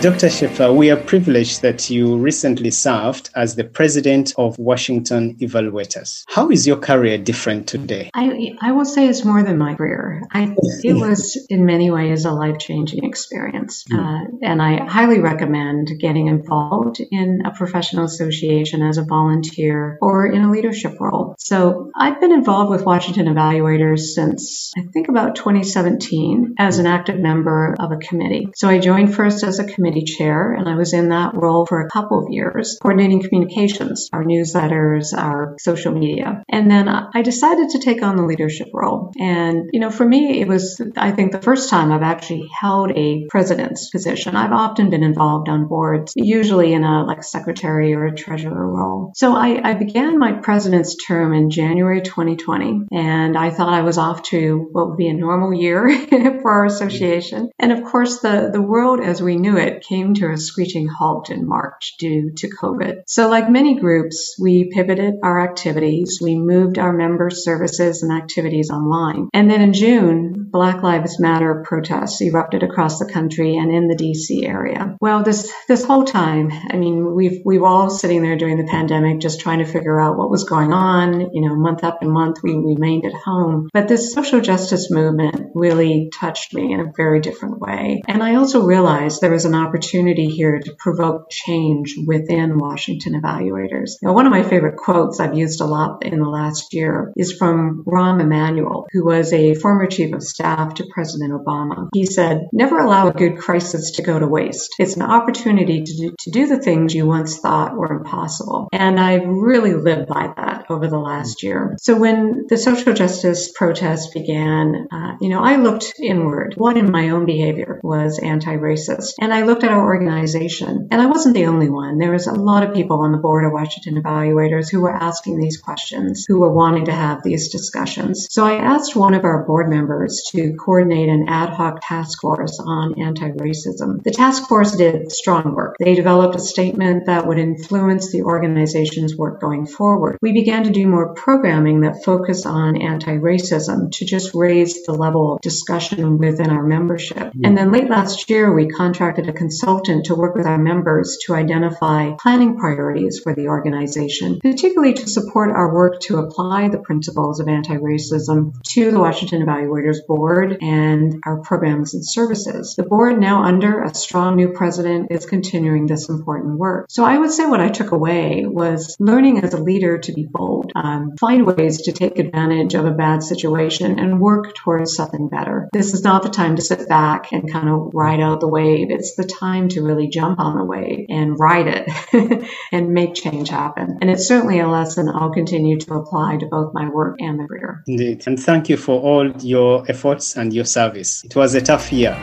Dr. 0.01 0.31
Shaffer, 0.31 0.73
we 0.73 0.93
are 0.93 0.97
privileged 0.97 1.63
that 1.63 1.91
you 1.91 2.19
recently 2.19 2.71
served 2.71 3.31
as 3.35 3.57
the 3.57 3.65
president 3.65 4.33
of 4.39 4.57
Washington 4.57 5.35
Evaluators. 5.39 6.23
How 6.29 6.51
is 6.51 6.69
your 6.69 6.77
career 6.77 7.19
different 7.19 7.67
today? 7.67 8.09
I, 8.15 8.55
I 8.61 8.71
will 8.71 8.85
say 8.85 9.09
it's 9.09 9.25
more 9.25 9.43
than 9.43 9.59
my 9.59 9.75
career. 9.75 10.23
I, 10.31 10.55
it 10.85 10.93
was 11.09 11.45
in 11.51 11.67
many 11.67 11.91
ways 11.91 12.25
a 12.27 12.31
life 12.31 12.59
changing 12.59 13.03
experience. 13.03 13.83
Mm. 13.91 13.99
Uh, 13.99 14.39
and 14.43 14.63
I 14.63 14.85
highly 14.85 15.19
recommend 15.19 15.91
getting 15.99 16.29
involved 16.29 17.01
in 17.01 17.43
a 17.45 17.51
professional 17.51 18.05
association 18.05 18.83
as 18.83 18.99
a 18.99 19.05
volunteer 19.05 19.99
or 20.01 20.27
in 20.27 20.43
a 20.43 20.51
leadership 20.53 21.01
role. 21.01 21.35
So 21.41 21.91
I've 21.97 22.21
been 22.21 22.33
involved 22.33 22.71
with 22.71 22.85
Washington 22.85 23.27
Evaluators 23.27 24.15
since 24.15 24.71
I 24.79 24.83
think 24.93 25.09
about 25.09 25.35
2017 25.35 26.55
as 26.57 26.79
an 26.79 26.87
active 26.87 27.19
member 27.19 27.75
of 27.81 27.91
a 27.91 27.97
committee. 27.97 28.47
So 28.55 28.69
I 28.69 28.79
joined 28.79 29.13
first 29.13 29.43
as 29.43 29.59
a 29.59 29.65
committee 29.65 29.88
committee 29.88 30.05
chair, 30.05 30.53
and 30.53 30.68
I 30.68 30.74
was 30.74 30.92
in 30.92 31.09
that 31.11 31.35
role 31.35 31.66
for 31.66 31.81
a 31.81 31.88
couple 31.88 32.24
of 32.24 32.33
years, 32.33 32.79
coordinating 32.81 33.22
communications, 33.22 34.09
our 34.12 34.24
newsletters, 34.24 35.16
our 35.16 35.57
social 35.59 35.92
media. 35.92 36.42
And 36.48 36.70
then 36.70 36.88
I 36.88 37.22
decided 37.22 37.70
to 37.70 37.79
take 37.79 38.03
on 38.03 38.16
the 38.16 38.24
leadership 38.24 38.68
role. 38.72 39.12
And, 39.18 39.70
you 39.72 39.81
know, 39.81 39.90
for 39.90 40.07
me, 40.07 40.40
it 40.40 40.48
was, 40.48 40.81
I 40.96 41.12
think, 41.12 41.33
the 41.33 41.40
first 41.40 41.70
time 41.70 41.92
I've 41.92 42.03
actually 42.03 42.48
held 42.53 42.92
a 42.92 43.27
president's 43.29 43.90
position. 43.90 44.37
I've 44.37 44.53
often 44.53 44.90
been 44.90 45.03
involved 45.03 45.48
on 45.48 45.68
boards, 45.68 46.12
usually 46.16 46.72
in 46.72 46.85
a 46.85 47.05
like 47.05 47.22
secretary 47.22 47.94
or 47.94 48.07
a 48.07 48.14
treasurer 48.14 48.66
role. 48.66 49.12
So 49.14 49.35
I, 49.35 49.70
I 49.70 49.74
began 49.74 50.18
my 50.18 50.33
president's 50.33 50.96
term 50.96 51.33
in 51.33 51.51
January 51.51 52.03
2020, 52.03 52.88
and 52.92 53.37
I 53.37 53.51
thought 53.51 53.72
I 53.72 53.83
was 53.83 53.98
off 53.98 54.22
to 54.24 54.68
what 54.72 54.90
would 54.90 54.96
be 54.96 55.09
a 55.09 55.14
normal 55.14 55.55
year 55.55 55.88
for 56.09 56.51
our 56.51 56.64
association. 56.66 57.51
And 57.59 57.72
of 57.72 57.85
course, 57.85 58.20
the, 58.20 58.51
the 58.53 58.62
world 58.62 59.01
as 59.01 59.22
we 59.22 59.37
knew 59.37 59.57
it 59.57 59.78
came 59.83 60.14
to 60.14 60.31
a 60.31 60.37
screeching 60.37 60.88
halt 60.88 61.31
in 61.31 61.47
March 61.47 61.97
due 61.99 62.33
to 62.37 62.49
COVID. 62.49 63.03
So, 63.07 63.29
like 63.29 63.51
many 63.51 63.79
groups, 63.79 64.37
we 64.41 64.70
pivoted 64.72 65.14
our 65.22 65.41
activities. 65.41 66.18
We 66.22 66.37
moved 66.37 66.79
our 66.79 66.93
member 66.93 67.31
services 67.31 68.03
and 68.03 68.12
activities 68.12 68.70
online. 68.70 69.29
And 69.33 69.51
then 69.51 69.61
in 69.61 69.72
June, 69.72 70.49
Black 70.51 70.83
Lives 70.83 71.20
Matter 71.20 71.62
protests 71.66 72.20
erupted 72.20 72.62
across 72.62 72.99
the 72.99 73.11
country 73.11 73.57
and 73.57 73.70
in 73.70 73.89
the 73.89 73.97
DC 73.97 74.47
area. 74.47 74.97
Well, 75.01 75.22
this 75.22 75.53
this 75.68 75.85
whole 75.85 76.05
time, 76.05 76.51
I 76.70 76.76
mean, 76.76 77.14
we've 77.14 77.43
we 77.45 77.59
were 77.59 77.68
all 77.68 77.91
sitting 77.91 78.22
there 78.22 78.37
during 78.37 78.57
the 78.57 78.70
pandemic 78.70 79.20
just 79.20 79.41
trying 79.41 79.59
to 79.59 79.64
figure 79.64 80.01
out 80.01 80.16
what 80.16 80.31
was 80.31 80.45
going 80.45 80.72
on. 80.72 81.33
You 81.33 81.49
know, 81.49 81.57
month 81.57 81.85
after 81.85 82.09
month, 82.09 82.39
we 82.43 82.55
remained 82.55 83.05
at 83.05 83.14
home. 83.14 83.68
But 83.72 83.89
this 83.89 84.12
social 84.12 84.41
justice 84.41 84.91
movement 84.91 85.53
really 85.55 86.11
touched 86.18 86.55
me 86.55 86.72
in 86.72 86.81
a 86.81 86.93
very 86.97 87.20
different 87.20 87.59
way. 87.61 88.03
And 88.09 88.22
I 88.22 88.37
also 88.37 88.62
realized 88.62 89.20
there 89.20 89.31
was 89.31 89.45
an 89.45 89.55
opportunity 89.55 89.68
here 89.73 90.59
to 90.59 90.75
provoke 90.75 91.31
change 91.31 91.97
within 92.07 92.59
Washington 92.59 93.21
evaluators. 93.21 93.97
Now, 94.03 94.12
one 94.12 94.27
of 94.27 94.33
my 94.33 94.43
favorite 94.43 94.77
quotes 94.77 95.21
I've 95.21 95.37
used 95.37 95.61
a 95.61 95.66
lot 95.66 96.05
in 96.05 96.21
the 96.21 96.29
last 96.29 96.73
year 96.75 97.12
is 97.16 97.33
from 97.33 97.85
Rahm 97.85 98.21
Emanuel, 98.21 98.87
who 98.93 99.05
was 99.05 99.33
a 99.33 99.55
former 99.55 99.87
chief 99.87 100.14
of 100.14 100.23
staff 100.23 100.75
to 100.75 100.87
President 100.93 101.33
Obama. 101.33 101.89
He 101.93 102.07
said, 102.07 102.49
Never 102.53 102.79
allow 102.79 103.09
a 103.09 103.12
good 103.12 103.39
crisis 103.39 103.93
to 103.93 104.03
go 104.03 104.19
to 104.19 104.27
waste. 104.27 104.75
It's 104.79 104.97
an 104.97 105.03
opportunity 105.03 105.83
to 105.83 105.97
do, 105.97 106.14
to 106.21 106.31
do 106.31 106.47
the 106.47 106.61
things 106.61 106.95
you 106.95 107.07
once 107.07 107.39
thought 107.39 107.77
were 107.77 107.93
impossible. 107.93 108.69
And 108.73 108.99
I've 108.99 109.27
really 109.27 109.75
lived 109.75 110.09
by 110.09 110.33
that 110.37 110.66
over 110.71 110.89
the 110.89 110.99
last 110.99 111.43
year. 111.43 111.77
So 111.81 111.97
when 111.97 112.47
the 112.49 112.57
social 112.57 112.95
justice 112.95 113.51
protests 113.53 114.12
began, 114.12 114.89
uh, 114.91 115.16
you 115.21 115.29
know, 115.29 115.43
I 115.43 115.57
looked 115.57 115.95
inward. 116.03 116.55
One 116.57 116.77
in 116.77 116.91
my 116.91 117.11
own 117.11 117.27
behavior 117.27 117.81
was 117.83 118.19
anti-racist. 118.19 119.14
And 119.21 119.33
I 119.33 119.43
looked 119.43 119.58
at 119.65 119.71
our 119.71 119.85
organization 119.85 120.89
and 120.91 121.01
I 121.01 121.07
wasn't 121.07 121.35
the 121.35 121.47
only 121.47 121.69
one. 121.69 121.99
There 121.99 122.13
was 122.13 122.27
a 122.27 122.33
lot 122.33 122.63
of 122.63 122.75
people 122.75 123.01
on 123.01 123.13
the 123.13 123.19
board 123.19 123.45
of 123.45 123.53
Washington 123.53 124.03
Evaluators 124.03 124.71
who 124.71 124.81
were 124.81 124.95
asking 124.95 125.39
these 125.39 125.59
questions, 125.59 126.25
who 126.27 126.41
were 126.41 126.53
wanting 126.53 126.87
to 126.87 126.93
have 126.93 127.23
these 127.23 127.51
discussions. 127.51 128.27
So 128.31 128.45
I 128.45 128.55
asked 128.55 128.97
one 128.97 129.15
of 129.15 129.25
our 129.25 129.45
board 129.45 129.69
members 129.69 130.23
to 130.33 130.55
coordinate 130.55 131.09
an 131.09 131.27
ad 131.29 131.51
hoc 131.51 131.81
task 131.83 132.21
force 132.21 132.61
on 132.65 133.01
anti-racism. 133.01 134.03
The 134.03 134.11
task 134.11 134.49
force 134.49 134.77
did 134.77 135.13
strong 135.13 135.55
work. 135.55 135.77
They 135.79 135.95
developed 135.95 136.37
a 136.37 136.41
statement 136.41 137.07
that 137.07 137.27
would 137.27 137.39
influence 137.39 138.11
the 138.11 138.23
organization's 138.23 139.17
work 139.17 139.41
going 139.41 139.67
forward. 139.67 140.19
We 140.23 140.33
began 140.33 140.65
to 140.65 140.71
do 140.71 140.87
more 140.87 141.15
programming 141.15 141.81
that 141.83 142.05
focused 142.05 142.47
on 142.47 142.81
anti-racism 142.81 143.93
to 143.93 144.05
just 144.05 144.35
raise 144.35 144.85
the 144.85 144.93
level 144.93 145.35
of 145.35 145.41
discussion 145.41 146.19
within 146.19 146.51
our 146.51 146.63
membership. 146.63 147.33
Hmm. 147.33 147.45
And 147.45 147.57
then 147.57 147.73
late 147.73 147.91
last 147.91 148.31
year, 148.31 148.55
we 148.55 148.69
contracted 148.69 149.29
a 149.29 149.33
consultant 149.49 150.05
to 150.05 150.14
work 150.14 150.34
with 150.34 150.46
our 150.46 150.59
members 150.59 151.16
to 151.24 151.34
identify 151.34 152.12
planning 152.20 152.59
priorities 152.59 153.20
for 153.20 153.34
the 153.34 153.49
organization, 153.49 154.38
particularly 154.40 154.92
to 154.92 155.09
support 155.09 155.51
our 155.51 155.72
work 155.72 155.99
to 156.01 156.18
apply 156.18 156.68
the 156.68 156.78
principles 156.78 157.40
of 157.40 157.49
anti-racism 157.49 158.53
to 158.62 158.90
the 158.90 158.99
Washington 158.99 159.40
Evaluators 159.40 160.07
Board 160.07 160.59
and 160.61 161.22
our 161.24 161.38
programs 161.40 161.94
and 161.94 162.07
services. 162.07 162.74
The 162.76 162.82
board 162.82 163.18
now 163.18 163.42
under 163.42 163.82
a 163.82 163.94
strong 163.94 164.36
new 164.36 164.53
president 164.53 165.11
is 165.11 165.24
continuing 165.24 165.86
this 165.86 166.11
important 166.11 166.59
work. 166.59 166.84
So 166.90 167.03
I 167.03 167.16
would 167.16 167.30
say 167.30 167.46
what 167.46 167.62
I 167.62 167.70
took 167.70 167.92
away 167.92 168.44
was 168.44 168.96
learning 169.01 169.38
as 169.44 169.55
a 169.55 169.62
leader 169.62 169.96
to 169.96 170.12
be 170.12 170.26
bold, 170.30 170.72
um, 170.74 171.16
find 171.18 171.46
ways 171.46 171.82
to 171.82 171.92
take 171.92 172.18
advantage 172.18 172.74
of 172.74 172.84
a 172.84 172.90
bad 172.90 173.22
situation 173.22 173.99
and 173.99 174.20
work 174.20 174.55
towards 174.55 174.94
something 174.94 175.30
better. 175.30 175.70
This 175.72 175.94
is 175.94 176.05
not 176.05 176.22
the 176.22 176.28
time 176.28 176.57
to 176.57 176.62
sit 176.62 176.86
back 176.86 177.32
and 177.32 177.51
kind 177.51 177.70
of 177.70 177.92
ride 177.94 178.20
out 178.20 178.40
the 178.40 178.49
wave. 178.49 178.88
It's 178.90 179.14
the 179.14 179.24
time 179.39 179.68
to 179.70 179.82
really 179.82 180.09
jump 180.09 180.39
on 180.39 180.57
the 180.57 180.64
wave 180.64 181.07
and 181.09 181.39
ride 181.39 181.66
it 181.68 182.49
and 182.72 182.91
make 182.91 183.14
change 183.14 183.49
happen. 183.49 183.99
And 184.01 184.11
it's 184.11 184.26
certainly 184.26 184.61
a 184.61 184.68
lesson 184.68 185.09
I'll 185.09 185.32
continue 185.32 185.78
to 185.78 185.95
apply 185.95 186.39
to 186.39 186.47
both 186.47 186.72
my 186.74 186.89
work 186.89 187.16
and 187.20 187.39
the 187.39 187.47
career. 187.47 187.82
Indeed. 187.86 188.26
And 188.26 188.39
thank 188.39 188.68
you 188.68 188.76
for 188.76 189.01
all 189.01 189.30
your 189.39 189.84
efforts 189.89 190.36
and 190.36 190.53
your 190.53 190.64
service. 190.64 191.24
It 191.24 191.36
was 191.36 191.55
a 191.55 191.61
tough 191.61 191.93
year. 191.93 192.16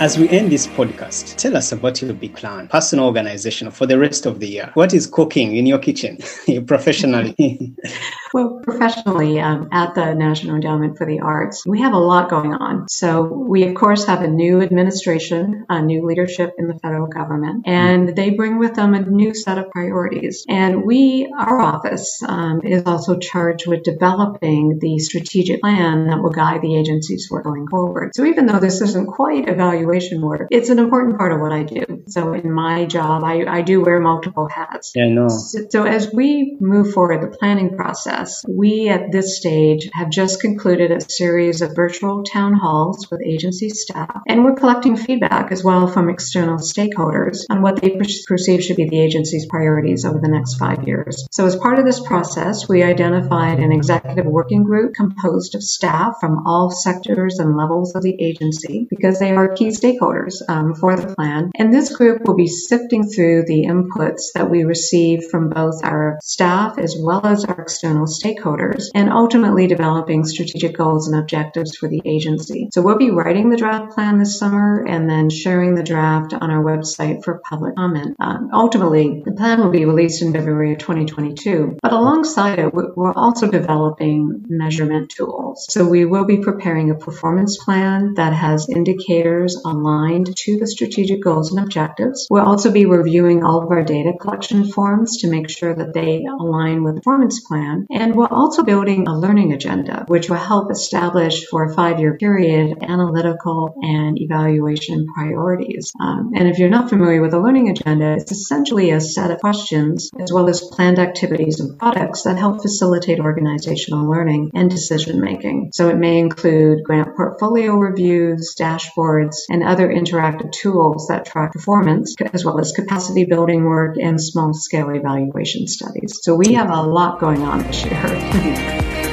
As 0.00 0.18
we 0.18 0.28
end 0.28 0.50
this 0.50 0.66
podcast, 0.66 1.36
tell 1.36 1.56
us 1.56 1.70
about 1.70 2.02
your 2.02 2.12
big 2.14 2.34
plan, 2.34 2.66
personal 2.66 3.04
organization 3.06 3.70
for 3.70 3.86
the 3.86 3.96
rest 3.96 4.26
of 4.26 4.40
the 4.40 4.48
year. 4.48 4.72
What 4.74 4.92
is 4.92 5.06
cooking 5.06 5.54
in 5.54 5.66
your 5.66 5.78
kitchen 5.78 6.18
professionally? 6.66 7.36
well, 8.34 8.60
professionally, 8.64 9.38
um, 9.38 9.68
at 9.70 9.94
the 9.94 10.14
National 10.14 10.56
Endowment 10.56 10.98
for 10.98 11.06
the 11.06 11.20
Arts, 11.20 11.64
we 11.64 11.80
have 11.80 11.92
a 11.92 11.98
lot 11.98 12.28
going 12.28 12.52
on. 12.52 12.88
So, 12.88 13.22
we 13.22 13.68
of 13.68 13.76
course 13.76 14.04
have 14.06 14.22
a 14.22 14.26
new 14.26 14.62
administration, 14.62 15.64
a 15.68 15.80
new 15.80 16.04
leadership 16.04 16.54
in 16.58 16.66
the 16.66 16.78
federal 16.80 17.06
government, 17.06 17.62
and 17.66 18.16
they 18.16 18.30
bring 18.30 18.58
with 18.58 18.74
them 18.74 18.94
a 18.94 19.00
new 19.00 19.32
set 19.32 19.58
of 19.58 19.70
priorities. 19.70 20.44
And 20.48 20.84
we, 20.84 21.32
our 21.38 21.60
office, 21.60 22.20
um, 22.26 22.62
is 22.64 22.82
also 22.84 23.16
charged 23.18 23.68
with 23.68 23.84
developing 23.84 24.80
the 24.80 24.98
strategic 24.98 25.60
plan 25.60 26.08
that 26.08 26.20
will 26.20 26.30
guide 26.30 26.62
the 26.62 26.76
agencies 26.76 27.26
for 27.28 27.42
going 27.42 27.68
forward. 27.68 28.10
So, 28.16 28.24
even 28.24 28.46
though 28.46 28.58
this 28.58 28.80
isn't 28.80 29.06
quite 29.06 29.48
evaluation, 29.48 29.83
evaluation 29.84 30.20
work. 30.20 30.48
It's 30.50 30.68
an 30.68 30.78
important 30.78 31.18
part 31.18 31.32
of 31.32 31.40
what 31.40 31.52
I 31.52 31.62
do. 31.62 32.04
So 32.08 32.32
in 32.34 32.52
my 32.52 32.84
job, 32.86 33.24
I, 33.24 33.44
I 33.46 33.62
do 33.62 33.82
wear 33.82 34.00
multiple 34.00 34.48
hats. 34.48 34.92
Yeah, 34.94 35.08
no. 35.08 35.28
So, 35.28 35.66
so 35.70 35.84
as 35.84 36.12
we 36.12 36.56
move 36.60 36.92
forward 36.92 37.22
the 37.22 37.36
planning 37.36 37.76
process, 37.76 38.44
we 38.48 38.88
at 38.88 39.12
this 39.12 39.36
stage 39.36 39.88
have 39.92 40.10
just 40.10 40.40
concluded 40.40 40.90
a 40.90 41.00
series 41.00 41.62
of 41.62 41.74
virtual 41.74 42.24
town 42.24 42.54
halls 42.54 43.10
with 43.10 43.22
agency 43.22 43.70
staff, 43.70 44.22
and 44.26 44.44
we're 44.44 44.54
collecting 44.54 44.96
feedback 44.96 45.52
as 45.52 45.64
well 45.64 45.86
from 45.86 46.10
external 46.10 46.58
stakeholders 46.58 47.44
on 47.50 47.62
what 47.62 47.80
they 47.80 47.98
perceive 48.26 48.62
should 48.62 48.76
be 48.76 48.88
the 48.88 49.00
agency's 49.00 49.46
priorities 49.46 50.04
over 50.04 50.18
the 50.20 50.28
next 50.28 50.54
five 50.54 50.86
years. 50.86 51.26
So 51.30 51.46
as 51.46 51.56
part 51.56 51.78
of 51.78 51.84
this 51.84 52.00
process, 52.00 52.68
we 52.68 52.82
identified 52.82 53.60
an 53.60 53.72
executive 53.72 54.26
working 54.26 54.64
group 54.64 54.94
composed 54.94 55.54
of 55.54 55.62
staff 55.62 56.16
from 56.20 56.46
all 56.46 56.70
sectors 56.70 57.38
and 57.38 57.56
levels 57.56 57.94
of 57.94 58.02
the 58.02 58.16
agency 58.20 58.86
because 58.90 59.18
they 59.18 59.32
are 59.32 59.54
key 59.54 59.72
stakeholders 59.74 60.42
um, 60.48 60.74
for 60.74 60.96
the 60.96 61.14
plan. 61.14 61.50
And 61.56 61.72
this 61.72 61.94
group 61.94 62.26
will 62.26 62.36
be 62.36 62.46
sifting 62.46 63.04
through 63.04 63.44
the 63.46 63.66
inputs 63.66 64.32
that 64.34 64.50
we 64.50 64.64
receive 64.64 65.24
from 65.30 65.50
both 65.50 65.84
our 65.84 66.18
staff 66.22 66.78
as 66.78 66.96
well 66.98 67.26
as 67.26 67.44
our 67.44 67.60
external 67.60 68.06
stakeholders 68.06 68.86
and 68.94 69.10
ultimately 69.10 69.66
developing 69.66 70.24
strategic 70.24 70.76
goals 70.76 71.08
and 71.08 71.20
objectives 71.20 71.76
for 71.76 71.88
the 71.88 72.02
agency. 72.04 72.68
So 72.72 72.82
we'll 72.82 72.98
be 72.98 73.10
writing 73.10 73.50
the 73.50 73.56
draft 73.56 73.94
plan 73.94 74.18
this 74.18 74.38
summer 74.38 74.84
and 74.86 75.08
then 75.08 75.30
sharing 75.30 75.74
the 75.74 75.82
draft 75.82 76.34
on 76.34 76.50
our 76.50 76.62
website 76.62 77.24
for 77.24 77.40
public 77.48 77.76
comment. 77.76 78.16
Um, 78.20 78.50
ultimately, 78.52 79.22
the 79.24 79.32
plan 79.32 79.60
will 79.60 79.70
be 79.70 79.84
released 79.84 80.22
in 80.22 80.32
February 80.32 80.72
of 80.72 80.78
2022. 80.78 81.78
But 81.82 81.92
alongside 81.92 82.58
it, 82.58 82.74
we're 82.74 83.12
also 83.12 83.50
developing 83.50 84.44
measurement 84.48 85.10
tools. 85.10 85.66
So 85.70 85.88
we 85.88 86.04
will 86.04 86.24
be 86.24 86.38
preparing 86.38 86.90
a 86.90 86.94
performance 86.94 87.62
plan 87.62 88.14
that 88.14 88.32
has 88.32 88.68
indicators 88.68 89.62
aligned 89.64 90.36
to 90.36 90.58
the 90.58 90.66
strategic 90.66 91.22
goals 91.22 91.52
and 91.52 91.64
objectives. 91.64 92.26
We'll 92.30 92.44
also 92.44 92.70
be 92.70 92.86
reviewing 92.86 93.42
all 93.42 93.62
of 93.62 93.70
our 93.70 93.82
data 93.82 94.12
collection 94.20 94.70
forms 94.70 95.18
to 95.18 95.30
make 95.30 95.50
sure 95.50 95.74
that 95.74 95.94
they 95.94 96.24
align 96.24 96.84
with 96.84 96.96
the 96.96 97.00
performance 97.00 97.40
plan. 97.40 97.86
And 97.90 98.14
we're 98.14 98.26
also 98.26 98.62
building 98.62 99.06
a 99.06 99.18
learning 99.18 99.52
agenda, 99.52 100.04
which 100.08 100.28
will 100.28 100.36
help 100.36 100.70
establish 100.70 101.46
for 101.46 101.64
a 101.64 101.74
five 101.74 102.00
year 102.00 102.16
period 102.16 102.78
analytical 102.82 103.74
and 103.82 104.20
evaluation 104.20 105.06
priorities. 105.14 105.92
Um, 106.00 106.32
and 106.34 106.48
if 106.48 106.58
you're 106.58 106.68
not 106.68 106.88
familiar 106.88 107.20
with 107.20 107.34
a 107.34 107.40
learning 107.40 107.70
agenda, 107.70 108.14
it's 108.14 108.32
essentially 108.32 108.90
a 108.90 109.00
set 109.00 109.30
of 109.30 109.40
questions 109.40 110.10
as 110.18 110.32
well 110.32 110.48
as 110.48 110.60
planned 110.60 110.98
activities 110.98 111.60
and 111.60 111.78
products 111.78 112.22
that 112.22 112.38
help 112.38 112.62
facilitate 112.62 113.20
organizational 113.20 114.08
learning 114.10 114.50
and 114.54 114.70
decision 114.70 115.20
making. 115.20 115.70
So 115.72 115.88
it 115.88 115.96
may 115.96 116.18
include 116.18 116.84
grant 116.84 117.16
portfolio 117.16 117.74
reviews, 117.74 118.54
dashboards, 118.58 119.36
and 119.54 119.62
other 119.62 119.88
interactive 119.88 120.50
tools 120.50 121.06
that 121.06 121.24
track 121.26 121.52
performance, 121.52 122.16
as 122.32 122.44
well 122.44 122.58
as 122.58 122.72
capacity 122.72 123.24
building 123.24 123.64
work 123.64 123.96
and 124.02 124.20
small 124.20 124.52
scale 124.52 124.90
evaluation 124.90 125.68
studies. 125.68 126.18
So 126.22 126.34
we 126.34 126.54
have 126.54 126.70
a 126.70 126.82
lot 126.82 127.20
going 127.20 127.42
on 127.42 127.62
this 127.62 127.84
year. 127.84 129.00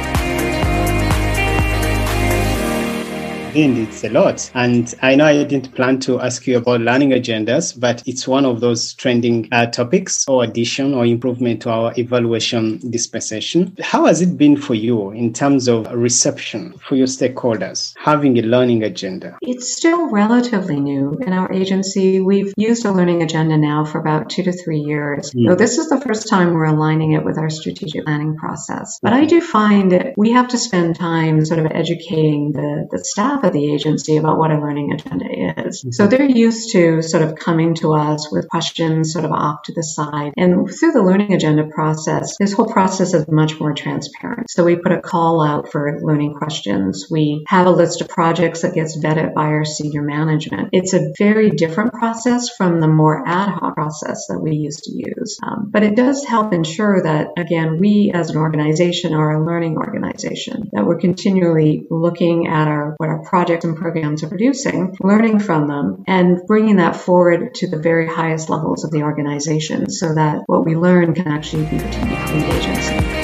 Indeed, 3.53 3.89
it's 3.89 4.03
a 4.05 4.09
lot. 4.09 4.49
And 4.53 4.93
I 5.01 5.15
know 5.15 5.25
I 5.25 5.43
didn't 5.43 5.75
plan 5.75 5.99
to 6.01 6.21
ask 6.21 6.47
you 6.47 6.57
about 6.57 6.79
learning 6.81 7.09
agendas, 7.09 7.77
but 7.77 8.01
it's 8.05 8.25
one 8.25 8.45
of 8.45 8.61
those 8.61 8.93
trending 8.93 9.49
uh, 9.51 9.65
topics 9.65 10.25
or 10.27 10.43
addition 10.43 10.93
or 10.93 11.05
improvement 11.05 11.61
to 11.63 11.69
our 11.69 11.93
evaluation 11.97 12.79
dispensation. 12.89 13.75
How 13.81 14.05
has 14.05 14.21
it 14.21 14.37
been 14.37 14.55
for 14.55 14.73
you 14.73 15.11
in 15.11 15.33
terms 15.33 15.67
of 15.67 15.91
reception 15.91 16.75
for 16.87 16.95
your 16.95 17.07
stakeholders, 17.07 17.93
having 17.97 18.37
a 18.37 18.41
learning 18.41 18.83
agenda? 18.83 19.37
It's 19.41 19.75
still 19.75 20.09
relatively 20.09 20.79
new 20.79 21.17
in 21.21 21.33
our 21.33 21.51
agency. 21.51 22.21
We've 22.21 22.53
used 22.55 22.85
a 22.85 22.91
learning 22.91 23.21
agenda 23.21 23.57
now 23.57 23.83
for 23.83 23.99
about 23.99 24.29
two 24.29 24.43
to 24.43 24.53
three 24.53 24.79
years. 24.79 25.31
Mm. 25.31 25.49
So 25.49 25.55
this 25.55 25.77
is 25.77 25.89
the 25.89 25.99
first 25.99 26.29
time 26.29 26.53
we're 26.53 26.65
aligning 26.65 27.13
it 27.13 27.25
with 27.25 27.37
our 27.37 27.49
strategic 27.49 28.05
planning 28.05 28.37
process. 28.37 28.97
But 29.01 29.11
I 29.11 29.25
do 29.25 29.41
find 29.41 29.91
that 29.91 30.13
we 30.15 30.31
have 30.31 30.47
to 30.49 30.57
spend 30.57 30.95
time 30.97 31.43
sort 31.43 31.59
of 31.59 31.65
educating 31.65 32.53
the, 32.53 32.87
the 32.89 33.03
staff 33.03 33.40
staff 33.41 33.47
at 33.47 33.53
the 33.53 33.73
agency 33.73 34.17
about 34.17 34.37
what 34.37 34.51
a 34.51 34.59
learning 34.59 34.93
agenda 34.93 35.25
is. 35.25 35.81
Mm-hmm. 35.81 35.91
So 35.91 36.07
they're 36.07 36.29
used 36.29 36.71
to 36.71 37.01
sort 37.01 37.23
of 37.23 37.35
coming 37.35 37.75
to 37.75 37.93
us 37.93 38.31
with 38.31 38.47
questions 38.49 39.13
sort 39.13 39.25
of 39.25 39.31
off 39.31 39.63
to 39.63 39.73
the 39.73 39.83
side. 39.83 40.33
And 40.37 40.69
through 40.69 40.91
the 40.91 41.03
learning 41.03 41.33
agenda 41.33 41.67
process, 41.67 42.37
this 42.37 42.53
whole 42.53 42.67
process 42.67 43.13
is 43.13 43.27
much 43.27 43.59
more 43.59 43.73
transparent. 43.73 44.49
So 44.49 44.63
we 44.63 44.75
put 44.75 44.91
a 44.91 45.01
call 45.01 45.41
out 45.41 45.71
for 45.71 45.99
learning 46.01 46.35
questions. 46.35 47.07
We 47.09 47.43
have 47.47 47.67
a 47.67 47.71
list 47.71 48.01
of 48.01 48.09
projects 48.09 48.61
that 48.61 48.73
gets 48.73 48.97
vetted 48.97 49.33
by 49.33 49.45
our 49.45 49.65
senior 49.65 50.01
management. 50.01 50.69
It's 50.71 50.93
a 50.93 51.11
very 51.17 51.49
different 51.49 51.93
process 51.93 52.49
from 52.49 52.79
the 52.79 52.87
more 52.87 53.27
ad 53.27 53.49
hoc 53.49 53.75
process 53.75 54.27
that 54.27 54.39
we 54.39 54.55
used 54.55 54.83
to 54.85 54.91
use. 54.91 55.37
Um, 55.43 55.69
but 55.71 55.83
it 55.83 55.95
does 55.95 56.23
help 56.25 56.53
ensure 56.53 57.03
that, 57.03 57.29
again, 57.37 57.79
we 57.79 58.11
as 58.13 58.29
an 58.29 58.37
organization 58.37 59.13
are 59.13 59.31
a 59.31 59.45
learning 59.45 59.77
organization, 59.77 60.69
that 60.73 60.85
we're 60.85 60.99
continually 60.99 61.87
looking 61.89 62.47
at 62.47 62.67
our 62.67 62.95
what 62.97 63.09
our 63.09 63.23
projects 63.31 63.63
and 63.63 63.77
programs 63.77 64.23
are 64.23 64.27
producing, 64.27 64.97
learning 64.99 65.39
from 65.39 65.69
them, 65.69 66.03
and 66.05 66.45
bringing 66.45 66.75
that 66.75 66.97
forward 66.97 67.55
to 67.55 67.65
the 67.65 67.79
very 67.79 68.05
highest 68.05 68.49
levels 68.49 68.83
of 68.83 68.91
the 68.91 69.03
organization 69.03 69.89
so 69.89 70.13
that 70.13 70.41
what 70.47 70.65
we 70.65 70.75
learn 70.75 71.13
can 71.15 71.29
actually 71.29 71.63
be 71.63 71.79
continued 71.79 72.19
from 72.27 72.39
the 72.41 72.57
agency. 72.57 73.20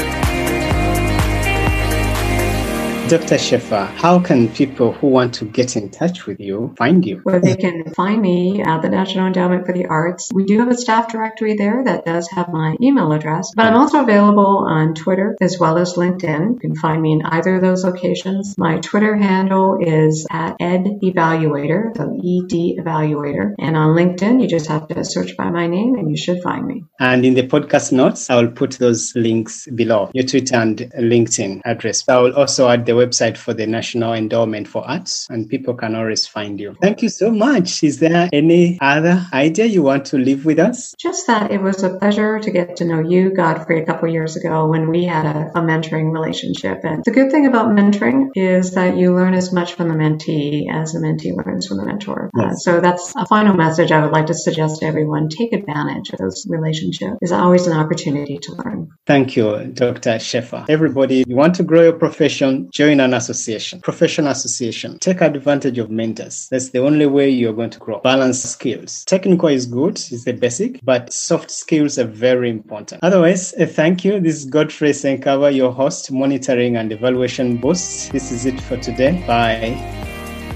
Dr. 3.09 3.37
Shaffer, 3.37 3.85
how 3.95 4.19
can 4.19 4.49
people 4.49 4.91
who 4.91 5.07
want 5.07 5.33
to 5.35 5.45
get 5.45 5.77
in 5.77 5.89
touch 5.89 6.25
with 6.25 6.41
you 6.41 6.73
find 6.77 7.05
you? 7.05 7.21
Well, 7.23 7.39
they 7.39 7.55
can 7.55 7.93
find 7.93 8.21
me 8.21 8.61
at 8.61 8.81
the 8.81 8.89
National 8.89 9.27
Endowment 9.27 9.65
for 9.65 9.71
the 9.71 9.85
Arts. 9.85 10.29
We 10.33 10.43
do 10.43 10.59
have 10.59 10.67
a 10.67 10.75
staff 10.75 11.09
directory 11.09 11.55
there 11.55 11.85
that 11.85 12.03
does 12.03 12.27
have 12.31 12.49
my 12.49 12.75
email 12.81 13.13
address, 13.13 13.53
but 13.55 13.65
I'm 13.65 13.77
also 13.77 14.01
available 14.01 14.65
on 14.67 14.93
Twitter 14.93 15.37
as 15.39 15.57
well 15.57 15.77
as 15.77 15.93
LinkedIn. 15.93 16.55
You 16.55 16.59
can 16.59 16.75
find 16.75 17.01
me 17.01 17.13
in 17.13 17.21
either 17.23 17.55
of 17.55 17.61
those 17.61 17.85
locations. 17.85 18.57
My 18.57 18.79
Twitter 18.79 19.15
handle 19.15 19.77
is 19.79 20.27
at 20.29 20.57
Ed 20.59 20.99
Evaluator, 21.01 21.95
so 21.95 22.03
ED 22.03 22.83
Evaluator. 22.83 23.53
And 23.57 23.77
on 23.77 23.95
LinkedIn, 23.95 24.41
you 24.41 24.49
just 24.49 24.67
have 24.67 24.85
to 24.89 25.05
search 25.05 25.37
by 25.37 25.49
my 25.49 25.67
name 25.67 25.95
and 25.95 26.09
you 26.09 26.17
should 26.17 26.43
find 26.43 26.67
me. 26.67 26.83
And 26.99 27.25
in 27.25 27.35
the 27.35 27.47
podcast 27.47 27.93
notes, 27.93 28.29
I 28.29 28.41
will 28.41 28.51
put 28.51 28.71
those 28.71 29.15
links 29.15 29.65
below 29.73 30.11
your 30.13 30.25
Twitter 30.25 30.57
and 30.57 30.77
LinkedIn 30.99 31.61
address. 31.63 32.03
I 32.09 32.17
will 32.17 32.35
also 32.35 32.67
add 32.67 32.85
the 32.85 32.96
website 33.03 33.37
for 33.37 33.53
the 33.53 33.67
National 33.67 34.13
Endowment 34.13 34.67
for 34.67 34.81
Arts, 34.87 35.27
and 35.29 35.49
people 35.49 35.73
can 35.73 35.95
always 35.95 36.25
find 36.25 36.59
you. 36.59 36.75
Thank 36.81 37.01
you 37.01 37.09
so 37.09 37.31
much. 37.31 37.83
Is 37.83 37.99
there 37.99 38.29
any 38.33 38.77
other 38.81 39.25
idea 39.33 39.65
you 39.65 39.83
want 39.83 40.05
to 40.11 40.17
leave 40.17 40.45
with 40.45 40.59
us? 40.59 40.93
Just 40.99 41.27
that 41.27 41.51
it 41.51 41.61
was 41.61 41.83
a 41.83 41.97
pleasure 41.97 42.39
to 42.39 42.51
get 42.51 42.77
to 42.77 42.85
know 42.85 42.99
you, 42.99 43.33
Godfrey, 43.33 43.81
a 43.81 43.85
couple 43.85 44.09
years 44.09 44.35
ago 44.35 44.67
when 44.67 44.89
we 44.89 45.05
had 45.05 45.25
a, 45.25 45.51
a 45.59 45.61
mentoring 45.61 46.11
relationship. 46.11 46.79
And 46.83 47.03
the 47.05 47.11
good 47.11 47.31
thing 47.31 47.45
about 47.45 47.67
mentoring 47.69 48.29
is 48.35 48.73
that 48.73 48.97
you 48.97 49.13
learn 49.13 49.33
as 49.33 49.53
much 49.53 49.73
from 49.73 49.89
the 49.89 49.95
mentee 49.95 50.65
as 50.73 50.93
the 50.93 50.99
mentee 50.99 51.35
learns 51.35 51.67
from 51.67 51.77
the 51.77 51.85
mentor. 51.85 52.29
Uh, 52.37 52.41
yes. 52.41 52.51
Uh, 52.51 52.55
so 52.55 52.81
that's 52.81 53.13
a 53.15 53.25
final 53.25 53.55
message 53.55 53.91
I 53.91 54.03
would 54.03 54.11
like 54.11 54.27
to 54.27 54.33
suggest 54.33 54.79
to 54.79 54.85
everyone. 54.85 55.29
Take 55.29 55.53
advantage 55.53 56.09
of 56.11 56.19
those 56.19 56.45
relationships. 56.49 57.17
It's 57.21 57.31
always 57.31 57.67
an 57.67 57.77
opportunity 57.77 58.37
to 58.39 58.53
learn. 58.53 58.89
Thank 59.05 59.35
you, 59.35 59.65
Dr. 59.73 60.19
Shaffer. 60.19 60.65
Everybody, 60.69 61.23
you 61.27 61.35
want 61.35 61.55
to 61.55 61.63
grow 61.63 61.83
your 61.83 61.93
profession, 61.93 62.69
join 62.71 62.86
an 62.93 63.13
association, 63.13 63.81
professional 63.81 64.31
association. 64.31 64.97
Take 64.99 65.21
advantage 65.21 65.77
of 65.77 65.89
mentors. 65.89 66.47
That's 66.49 66.69
the 66.69 66.79
only 66.79 67.05
way 67.05 67.29
you're 67.29 67.53
going 67.53 67.69
to 67.71 67.79
grow. 67.79 67.99
Balance 67.99 68.41
skills. 68.43 69.03
Technical 69.05 69.49
is 69.49 69.65
good, 69.65 69.97
is 70.11 70.23
the 70.25 70.33
basic, 70.33 70.79
but 70.83 71.11
soft 71.13 71.51
skills 71.51 71.99
are 71.99 72.05
very 72.05 72.49
important. 72.49 73.03
Otherwise, 73.03 73.51
thank 73.51 74.03
you. 74.03 74.19
This 74.19 74.37
is 74.37 74.45
Godfrey 74.45 74.91
Senkaba, 74.91 75.53
your 75.55 75.71
host, 75.71 76.11
monitoring 76.11 76.77
and 76.77 76.91
evaluation 76.91 77.57
boost. 77.57 78.11
This 78.11 78.31
is 78.31 78.45
it 78.45 78.59
for 78.61 78.77
today. 78.77 79.23
Bye. 79.27 79.75